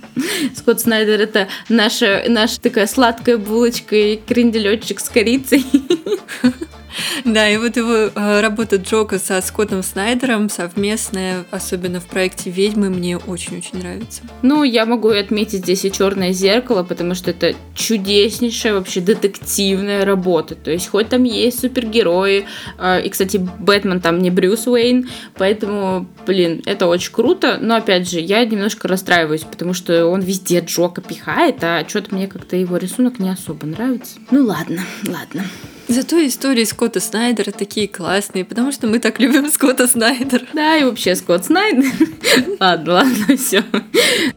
Скотт 0.56 0.80
Снайдер 0.80 1.20
это 1.20 1.46
наша, 1.68 2.24
наша 2.28 2.60
такая 2.60 2.88
сладкая 2.88 3.36
булочка 3.38 3.94
и 3.94 4.16
кренделечек 4.16 4.98
с 5.06 5.08
корицей. 5.08 5.64
Да, 7.24 7.48
и 7.48 7.56
вот 7.56 7.76
его 7.76 8.10
э, 8.14 8.40
работа 8.40 8.76
Джока 8.76 9.18
со 9.18 9.40
Скоттом 9.40 9.82
Снайдером 9.82 10.48
совместная, 10.48 11.44
особенно 11.50 12.00
в 12.00 12.06
проекте 12.06 12.50
«Ведьмы», 12.50 12.90
мне 12.90 13.16
очень-очень 13.16 13.78
нравится. 13.78 14.22
Ну, 14.42 14.62
я 14.62 14.86
могу 14.86 15.08
отметить 15.08 15.60
здесь 15.60 15.84
и 15.84 15.92
черное 15.92 16.32
зеркало, 16.32 16.82
потому 16.82 17.14
что 17.14 17.30
это 17.30 17.54
чудеснейшая 17.74 18.74
вообще 18.74 19.00
детективная 19.00 20.04
работа. 20.04 20.54
То 20.54 20.70
есть, 20.70 20.88
хоть 20.88 21.08
там 21.08 21.24
есть 21.24 21.60
супергерои, 21.60 22.46
э, 22.78 23.02
и, 23.02 23.08
кстати, 23.08 23.36
Бэтмен 23.36 24.00
там 24.00 24.18
не 24.18 24.30
Брюс 24.30 24.66
Уэйн, 24.66 25.08
поэтому, 25.34 26.06
блин, 26.26 26.62
это 26.66 26.86
очень 26.86 27.12
круто. 27.12 27.58
Но, 27.60 27.76
опять 27.76 28.08
же, 28.08 28.20
я 28.20 28.44
немножко 28.44 28.88
расстраиваюсь, 28.88 29.42
потому 29.42 29.74
что 29.74 30.06
он 30.06 30.20
везде 30.20 30.60
Джока 30.60 31.00
пихает, 31.00 31.62
а 31.62 31.84
что-то 31.88 32.14
мне 32.14 32.26
как-то 32.26 32.56
его 32.56 32.76
рисунок 32.76 33.18
не 33.18 33.30
особо 33.30 33.66
нравится. 33.66 34.18
Ну, 34.30 34.44
ладно, 34.44 34.82
ладно. 35.06 35.44
Зато 35.88 36.26
истории 36.26 36.64
Скотта 36.64 37.00
Снайдера 37.00 37.52
такие 37.52 37.86
классные, 37.86 38.44
потому 38.44 38.72
что 38.72 38.86
мы 38.86 38.98
так 38.98 39.20
любим 39.20 39.48
Скотта 39.48 39.86
Снайдера. 39.86 40.44
Да, 40.52 40.76
и 40.76 40.84
вообще 40.84 41.14
Скотт 41.14 41.46
Снайдер. 41.46 41.90
ладно, 42.60 42.92
ладно, 42.94 43.36
все. 43.36 43.62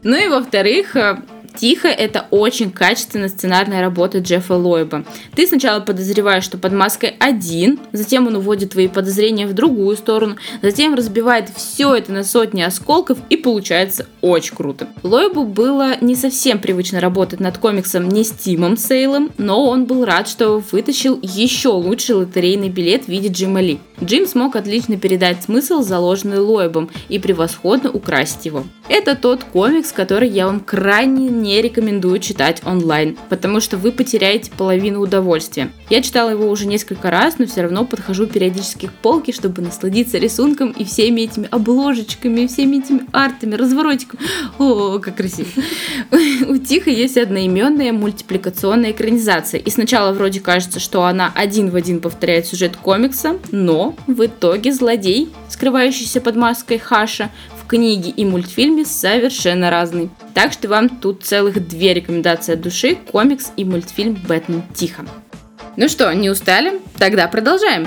Ну 0.02 0.16
и 0.16 0.28
во-вторых, 0.28 0.94
э, 0.96 1.18
Тихо– 1.60 1.88
это 1.88 2.26
очень 2.30 2.70
качественная 2.70 3.28
сценарная 3.28 3.82
работа 3.82 4.20
Джеффа 4.20 4.54
Лойба. 4.54 5.04
Ты 5.36 5.46
сначала 5.46 5.80
подозреваешь, 5.80 6.42
что 6.42 6.56
под 6.56 6.72
маской 6.72 7.14
один, 7.20 7.78
затем 7.92 8.26
он 8.26 8.36
уводит 8.36 8.70
твои 8.70 8.88
подозрения 8.88 9.46
в 9.46 9.52
другую 9.52 9.94
сторону, 9.98 10.36
затем 10.62 10.94
разбивает 10.94 11.50
все 11.54 11.94
это 11.94 12.12
на 12.12 12.24
сотни 12.24 12.62
осколков 12.62 13.18
и 13.28 13.36
получается 13.36 14.06
очень 14.22 14.56
круто. 14.56 14.88
Лойбу 15.02 15.44
было 15.44 16.00
не 16.00 16.16
совсем 16.16 16.60
привычно 16.60 16.98
работать 16.98 17.40
над 17.40 17.58
комиксом 17.58 18.08
не 18.08 18.24
с 18.24 18.30
Тимом 18.30 18.78
Сейлом, 18.78 19.30
но 19.36 19.62
он 19.66 19.84
был 19.84 20.06
рад, 20.06 20.28
что 20.28 20.62
вытащил 20.72 21.18
еще 21.20 21.68
лучший 21.68 22.14
лотерейный 22.14 22.70
билет 22.70 23.04
в 23.04 23.08
виде 23.08 23.28
Джима 23.28 23.60
Ли. 23.60 23.80
Джим 24.02 24.26
смог 24.26 24.56
отлично 24.56 24.96
передать 24.96 25.42
смысл, 25.42 25.82
заложенный 25.82 26.38
Лойбом, 26.38 26.88
и 27.10 27.18
превосходно 27.18 27.90
украсить 27.90 28.46
его. 28.46 28.64
Это 28.88 29.14
тот 29.14 29.44
комикс, 29.44 29.92
который 29.92 30.30
я 30.30 30.46
вам 30.46 30.60
крайне 30.60 31.28
не 31.28 31.49
рекомендую 31.58 32.18
читать 32.20 32.62
онлайн, 32.64 33.16
потому 33.28 33.60
что 33.60 33.76
вы 33.76 33.92
потеряете 33.92 34.50
половину 34.50 35.00
удовольствия. 35.00 35.70
Я 35.88 36.02
читала 36.02 36.30
его 36.30 36.48
уже 36.48 36.66
несколько 36.66 37.10
раз, 37.10 37.38
но 37.38 37.46
все 37.46 37.62
равно 37.62 37.84
подхожу 37.84 38.26
периодически 38.26 38.86
к 38.86 38.92
полке, 38.92 39.32
чтобы 39.32 39.62
насладиться 39.62 40.18
рисунком 40.18 40.70
и 40.70 40.84
всеми 40.84 41.22
этими 41.22 41.48
обложечками, 41.50 42.46
всеми 42.46 42.78
этими 42.78 43.02
артами, 43.12 43.54
разворотиками. 43.56 44.22
О, 44.58 44.98
как 44.98 45.16
красиво. 45.16 45.48
У 46.48 46.56
Тихо 46.58 46.90
есть 46.90 47.16
одноименная 47.16 47.92
мультипликационная 47.92 48.92
экранизация, 48.92 49.60
и 49.60 49.70
сначала 49.70 50.12
вроде 50.12 50.40
кажется, 50.40 50.78
что 50.78 51.04
она 51.04 51.32
один 51.34 51.70
в 51.70 51.76
один 51.76 52.00
повторяет 52.00 52.46
сюжет 52.46 52.76
комикса, 52.76 53.36
но 53.50 53.96
в 54.06 54.24
итоге 54.24 54.72
злодей, 54.72 55.30
скрывающийся 55.48 56.20
под 56.20 56.36
маской 56.36 56.78
Хаша, 56.78 57.30
книге 57.70 58.10
и 58.10 58.24
мультфильме 58.24 58.84
совершенно 58.84 59.70
разный. 59.70 60.10
Так 60.34 60.52
что 60.52 60.66
вам 60.68 60.88
тут 60.88 61.22
целых 61.22 61.68
две 61.68 61.94
рекомендации 61.94 62.54
от 62.54 62.60
души, 62.60 62.96
комикс 62.96 63.52
и 63.56 63.64
мультфильм 63.64 64.18
«Бэтмен 64.26 64.64
Тихо». 64.74 65.06
Ну 65.76 65.88
что, 65.88 66.12
не 66.12 66.28
устали? 66.30 66.80
Тогда 66.98 67.28
продолжаем. 67.28 67.86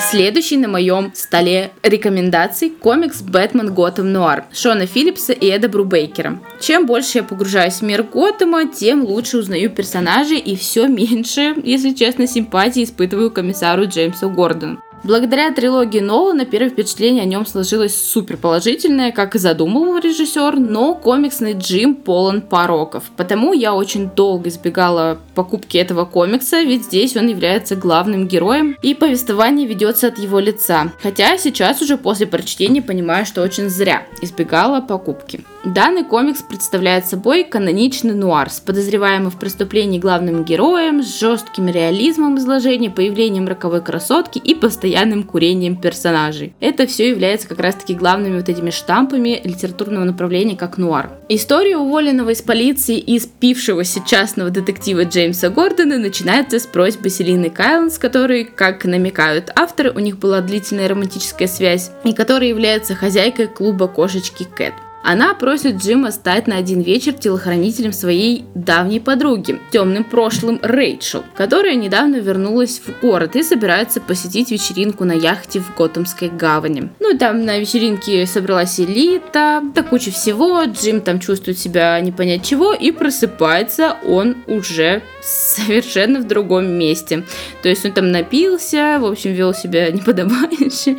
Следующий 0.00 0.56
на 0.56 0.66
моем 0.66 1.12
столе 1.14 1.70
рекомендаций 1.84 2.70
комикс 2.70 3.22
«Бэтмен 3.22 3.72
Готэм 3.72 4.12
Нуар» 4.12 4.46
Шона 4.52 4.86
Филлипса 4.86 5.32
и 5.32 5.46
Эда 5.48 5.68
Брубейкера. 5.68 6.40
Чем 6.60 6.86
больше 6.86 7.18
я 7.18 7.24
погружаюсь 7.24 7.74
в 7.74 7.82
мир 7.82 8.02
Готэма, 8.02 8.66
тем 8.66 9.04
лучше 9.04 9.38
узнаю 9.38 9.70
персонажей 9.70 10.38
и 10.38 10.56
все 10.56 10.88
меньше, 10.88 11.54
если 11.62 11.92
честно, 11.92 12.26
симпатии 12.26 12.82
испытываю 12.82 13.30
комиссару 13.30 13.86
Джеймсу 13.86 14.28
Гордону. 14.28 14.82
Благодаря 15.04 15.50
трилогии 15.50 15.98
Нолана 15.98 16.44
первое 16.44 16.70
впечатление 16.70 17.24
о 17.24 17.26
нем 17.26 17.44
сложилось 17.44 17.96
супер 18.00 18.36
положительное, 18.36 19.10
как 19.10 19.34
и 19.34 19.38
задумывал 19.38 19.98
режиссер, 19.98 20.60
но 20.60 20.94
комиксный 20.94 21.54
Джим 21.54 21.96
полон 21.96 22.40
пороков. 22.40 23.10
Потому 23.16 23.52
я 23.52 23.74
очень 23.74 24.10
долго 24.10 24.48
избегала 24.48 25.18
покупки 25.34 25.76
этого 25.76 26.04
комикса, 26.04 26.62
ведь 26.62 26.84
здесь 26.84 27.16
он 27.16 27.26
является 27.26 27.74
главным 27.74 28.28
героем, 28.28 28.76
и 28.80 28.94
повествование 28.94 29.66
ведется 29.66 30.06
от 30.06 30.18
его 30.18 30.38
лица. 30.38 30.92
Хотя 31.02 31.36
сейчас 31.36 31.82
уже 31.82 31.96
после 31.96 32.28
прочтения 32.28 32.80
понимаю, 32.80 33.26
что 33.26 33.42
очень 33.42 33.68
зря 33.68 34.06
избегала 34.20 34.80
покупки. 34.80 35.44
Данный 35.64 36.04
комикс 36.04 36.42
представляет 36.42 37.06
собой 37.06 37.44
каноничный 37.44 38.14
нуар 38.14 38.50
с 38.50 38.58
подозреваемым 38.58 39.30
в 39.30 39.38
преступлении 39.38 40.00
главным 40.00 40.44
героем, 40.44 41.04
с 41.04 41.20
жестким 41.20 41.68
реализмом 41.68 42.38
изложения, 42.38 42.90
появлением 42.90 43.46
роковой 43.46 43.80
красотки 43.80 44.38
и 44.38 44.56
постоянным 44.92 45.22
курением 45.22 45.76
персонажей. 45.76 46.52
Это 46.60 46.86
все 46.86 47.08
является 47.08 47.48
как 47.48 47.60
раз 47.60 47.76
таки 47.76 47.94
главными 47.94 48.36
вот 48.36 48.48
этими 48.48 48.70
штампами 48.70 49.40
литературного 49.42 50.04
направления 50.04 50.54
как 50.54 50.76
нуар. 50.76 51.10
История 51.30 51.78
уволенного 51.78 52.30
из 52.30 52.42
полиции 52.42 52.98
и 52.98 53.18
спившегося 53.18 54.00
частного 54.06 54.50
детектива 54.50 55.04
Джеймса 55.04 55.48
Гордона 55.48 55.98
начинается 55.98 56.58
с 56.58 56.66
просьбы 56.66 57.08
Селины 57.08 57.48
Кайлан, 57.48 57.90
с 57.90 57.98
которой, 57.98 58.44
как 58.44 58.84
намекают 58.84 59.50
авторы, 59.56 59.92
у 59.92 59.98
них 59.98 60.18
была 60.18 60.42
длительная 60.42 60.88
романтическая 60.88 61.48
связь, 61.48 61.90
и 62.04 62.12
которая 62.12 62.50
является 62.50 62.94
хозяйкой 62.94 63.46
клуба 63.46 63.88
кошечки 63.88 64.44
Кэт. 64.44 64.74
Она 65.02 65.34
просит 65.34 65.76
Джима 65.76 66.12
стать 66.12 66.46
на 66.46 66.56
один 66.56 66.80
вечер 66.80 67.12
телохранителем 67.12 67.92
своей 67.92 68.44
давней 68.54 69.00
подруги, 69.00 69.58
темным 69.72 70.04
прошлым 70.04 70.60
Рэйчел, 70.62 71.24
которая 71.36 71.74
недавно 71.74 72.16
вернулась 72.16 72.80
в 72.80 73.00
город 73.00 73.34
и 73.34 73.42
собирается 73.42 74.00
посетить 74.00 74.50
вечеринку 74.52 75.04
на 75.04 75.12
яхте 75.12 75.58
в 75.60 75.74
Готэмской 75.76 76.28
гавани. 76.28 76.90
Ну 77.00 77.14
и 77.14 77.18
там 77.18 77.44
на 77.44 77.58
вечеринке 77.58 78.26
собралась 78.26 78.78
элита, 78.78 79.60
да 79.74 79.82
куча 79.82 80.12
всего, 80.12 80.62
Джим 80.64 81.00
там 81.00 81.18
чувствует 81.18 81.58
себя 81.58 81.98
не 82.00 82.12
понять 82.12 82.46
чего 82.46 82.72
и 82.72 82.92
просыпается 82.92 83.96
он 84.06 84.36
уже 84.46 85.02
совершенно 85.22 86.20
в 86.20 86.26
другом 86.26 86.66
месте. 86.66 87.24
То 87.62 87.68
есть 87.68 87.84
он 87.84 87.92
там 87.92 88.10
напился, 88.10 88.98
в 89.00 89.06
общем, 89.06 89.32
вел 89.32 89.54
себя 89.54 89.90
неподобающе, 89.92 90.98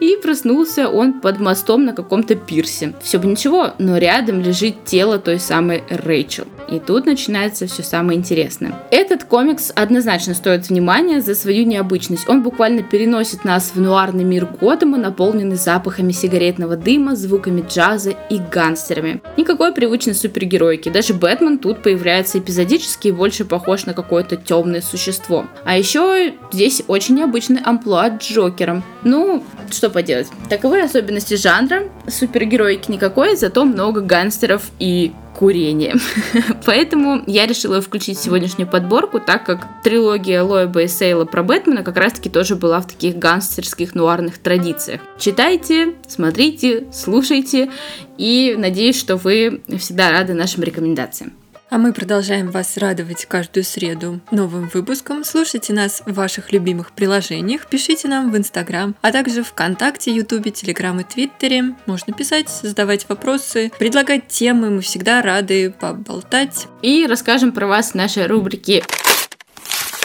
и 0.00 0.16
проснулся 0.22 0.88
он 0.88 1.20
под 1.20 1.40
мостом 1.40 1.84
на 1.84 1.92
каком-то 1.92 2.34
пирсе. 2.34 2.94
Все 3.02 3.18
бы 3.18 3.28
ничего, 3.28 3.41
но 3.78 3.98
рядом 3.98 4.40
лежит 4.40 4.84
тело 4.84 5.18
той 5.18 5.38
самой 5.38 5.82
Рэйчел. 5.88 6.44
И 6.70 6.78
тут 6.78 7.06
начинается 7.06 7.66
все 7.66 7.82
самое 7.82 8.18
интересное. 8.18 8.74
Этот 8.90 9.24
комикс 9.24 9.72
однозначно 9.74 10.32
стоит 10.32 10.68
внимания 10.68 11.20
за 11.20 11.34
свою 11.34 11.66
необычность. 11.66 12.28
Он 12.28 12.42
буквально 12.42 12.82
переносит 12.82 13.44
нас 13.44 13.72
в 13.74 13.80
нуарный 13.80 14.24
мир 14.24 14.46
Готэма, 14.46 14.96
наполненный 14.96 15.56
запахами 15.56 16.12
сигаретного 16.12 16.76
дыма, 16.76 17.14
звуками 17.14 17.64
джаза 17.68 18.14
и 18.30 18.38
гангстерами. 18.38 19.20
Никакой 19.36 19.74
привычной 19.74 20.14
супергеройки. 20.14 20.88
Даже 20.88 21.12
Бэтмен 21.12 21.58
тут 21.58 21.82
появляется 21.82 22.38
эпизодически 22.38 23.08
и 23.08 23.12
больше 23.12 23.44
похож 23.44 23.84
на 23.84 23.92
какое-то 23.92 24.36
темное 24.36 24.80
существо. 24.80 25.46
А 25.64 25.76
еще 25.76 26.32
здесь 26.52 26.82
очень 26.86 27.16
необычный 27.16 27.60
амплуа 27.62 28.08
Джокером. 28.08 28.82
Ну, 29.04 29.44
что 29.70 29.90
поделать. 29.90 30.28
Таковы 30.48 30.80
особенности 30.80 31.34
жанра. 31.34 31.82
Супергероики 32.08 32.90
никакой, 32.90 33.36
зато 33.36 33.64
много 33.64 34.00
гангстеров 34.00 34.70
и 34.78 35.12
курение. 35.38 35.94
Поэтому 36.66 37.22
я 37.26 37.46
решила 37.46 37.80
включить 37.80 38.18
сегодняшнюю 38.18 38.68
подборку, 38.68 39.20
так 39.20 39.44
как 39.44 39.66
трилогия 39.82 40.42
Лоэба 40.42 40.82
и 40.82 40.88
Сейла 40.88 41.24
про 41.24 41.42
Бэтмена 41.42 41.82
как 41.82 41.96
раз-таки 41.96 42.28
тоже 42.28 42.56
была 42.56 42.80
в 42.80 42.86
таких 42.86 43.16
гангстерских 43.16 43.94
нуарных 43.94 44.38
традициях. 44.38 45.00
Читайте, 45.18 45.94
смотрите, 46.06 46.86
слушайте 46.92 47.70
и 48.18 48.54
надеюсь, 48.58 48.98
что 48.98 49.16
вы 49.16 49.62
всегда 49.78 50.10
рады 50.10 50.34
нашим 50.34 50.62
рекомендациям. 50.62 51.32
А 51.72 51.78
мы 51.78 51.94
продолжаем 51.94 52.50
вас 52.50 52.76
радовать 52.76 53.24
каждую 53.24 53.64
среду 53.64 54.20
новым 54.30 54.68
выпуском. 54.68 55.24
Слушайте 55.24 55.72
нас 55.72 56.02
в 56.04 56.12
ваших 56.12 56.52
любимых 56.52 56.92
приложениях, 56.92 57.66
пишите 57.66 58.08
нам 58.08 58.30
в 58.30 58.36
Инстаграм, 58.36 58.94
а 59.00 59.10
также 59.10 59.42
ВКонтакте, 59.42 60.14
Ютубе, 60.14 60.50
Телеграм 60.50 61.00
и 61.00 61.04
Твиттере. 61.04 61.74
Можно 61.86 62.12
писать, 62.12 62.50
задавать 62.50 63.08
вопросы, 63.08 63.72
предлагать 63.78 64.28
темы, 64.28 64.68
мы 64.68 64.82
всегда 64.82 65.22
рады 65.22 65.70
поболтать. 65.70 66.68
И 66.82 67.06
расскажем 67.08 67.52
про 67.52 67.66
вас 67.66 67.92
в 67.92 67.94
нашей 67.94 68.26
рубрике 68.26 68.84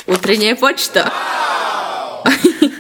«Утренняя 0.06 0.56
почта». 0.56 1.12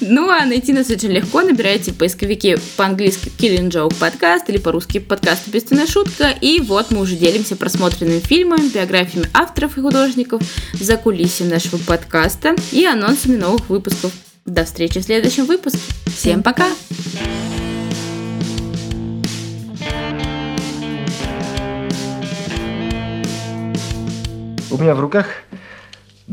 Ну, 0.00 0.28
а 0.30 0.44
найти 0.44 0.72
нас 0.72 0.90
очень 0.90 1.10
легко. 1.10 1.42
Набирайте 1.42 1.92
в 1.92 1.96
поисковике 1.96 2.58
по-английски 2.76 3.32
Killing 3.38 3.70
Joke 3.70 3.94
подкаст 3.98 4.48
или 4.48 4.58
по-русски 4.58 4.98
подкаст 4.98 5.48
«Убийственная 5.48 5.86
шутка». 5.86 6.30
И 6.40 6.60
вот 6.60 6.90
мы 6.90 7.00
уже 7.00 7.16
делимся 7.16 7.56
просмотренными 7.56 8.20
фильмами, 8.20 8.68
биографиями 8.68 9.28
авторов 9.32 9.78
и 9.78 9.80
художников, 9.80 10.42
за 10.74 10.96
кулисами 10.96 11.50
нашего 11.50 11.78
подкаста 11.78 12.54
и 12.70 12.84
анонсами 12.84 13.36
новых 13.36 13.68
выпусков. 13.68 14.12
До 14.44 14.64
встречи 14.64 15.00
в 15.00 15.04
следующем 15.04 15.46
выпуске. 15.46 15.80
Всем 16.06 16.42
пока! 16.42 16.66
У 24.70 24.78
меня 24.78 24.94
в 24.94 25.00
руках 25.00 25.26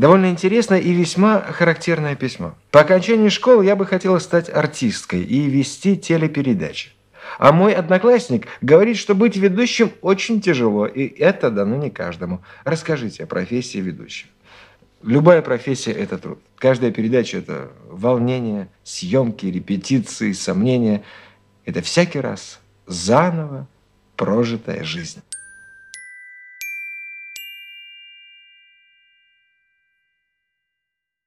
довольно 0.00 0.30
интересное 0.30 0.78
и 0.78 0.92
весьма 0.92 1.42
характерное 1.42 2.16
письмо. 2.16 2.54
По 2.70 2.80
окончании 2.80 3.28
школы 3.28 3.66
я 3.66 3.76
бы 3.76 3.84
хотела 3.84 4.18
стать 4.18 4.48
артисткой 4.48 5.22
и 5.22 5.42
вести 5.42 5.98
телепередачи. 5.98 6.92
А 7.38 7.52
мой 7.52 7.74
одноклассник 7.74 8.46
говорит, 8.62 8.96
что 8.96 9.14
быть 9.14 9.36
ведущим 9.36 9.92
очень 10.00 10.40
тяжело, 10.40 10.86
и 10.86 11.06
это 11.06 11.50
дано 11.50 11.76
не 11.76 11.90
каждому. 11.90 12.40
Расскажите 12.64 13.24
о 13.24 13.26
профессии 13.26 13.76
ведущего. 13.76 14.30
Любая 15.02 15.42
профессия– 15.42 15.92
это 15.92 16.16
труд. 16.16 16.38
Каждая 16.56 16.92
передача– 16.92 17.36
это 17.38 17.70
волнение, 17.90 18.68
съемки, 18.82 19.46
репетиции, 19.46 20.32
сомнения. 20.32 21.02
Это 21.66 21.82
всякий 21.82 22.20
раз 22.20 22.60
заново 22.86 23.68
прожитая 24.16 24.82
жизнь. 24.82 25.20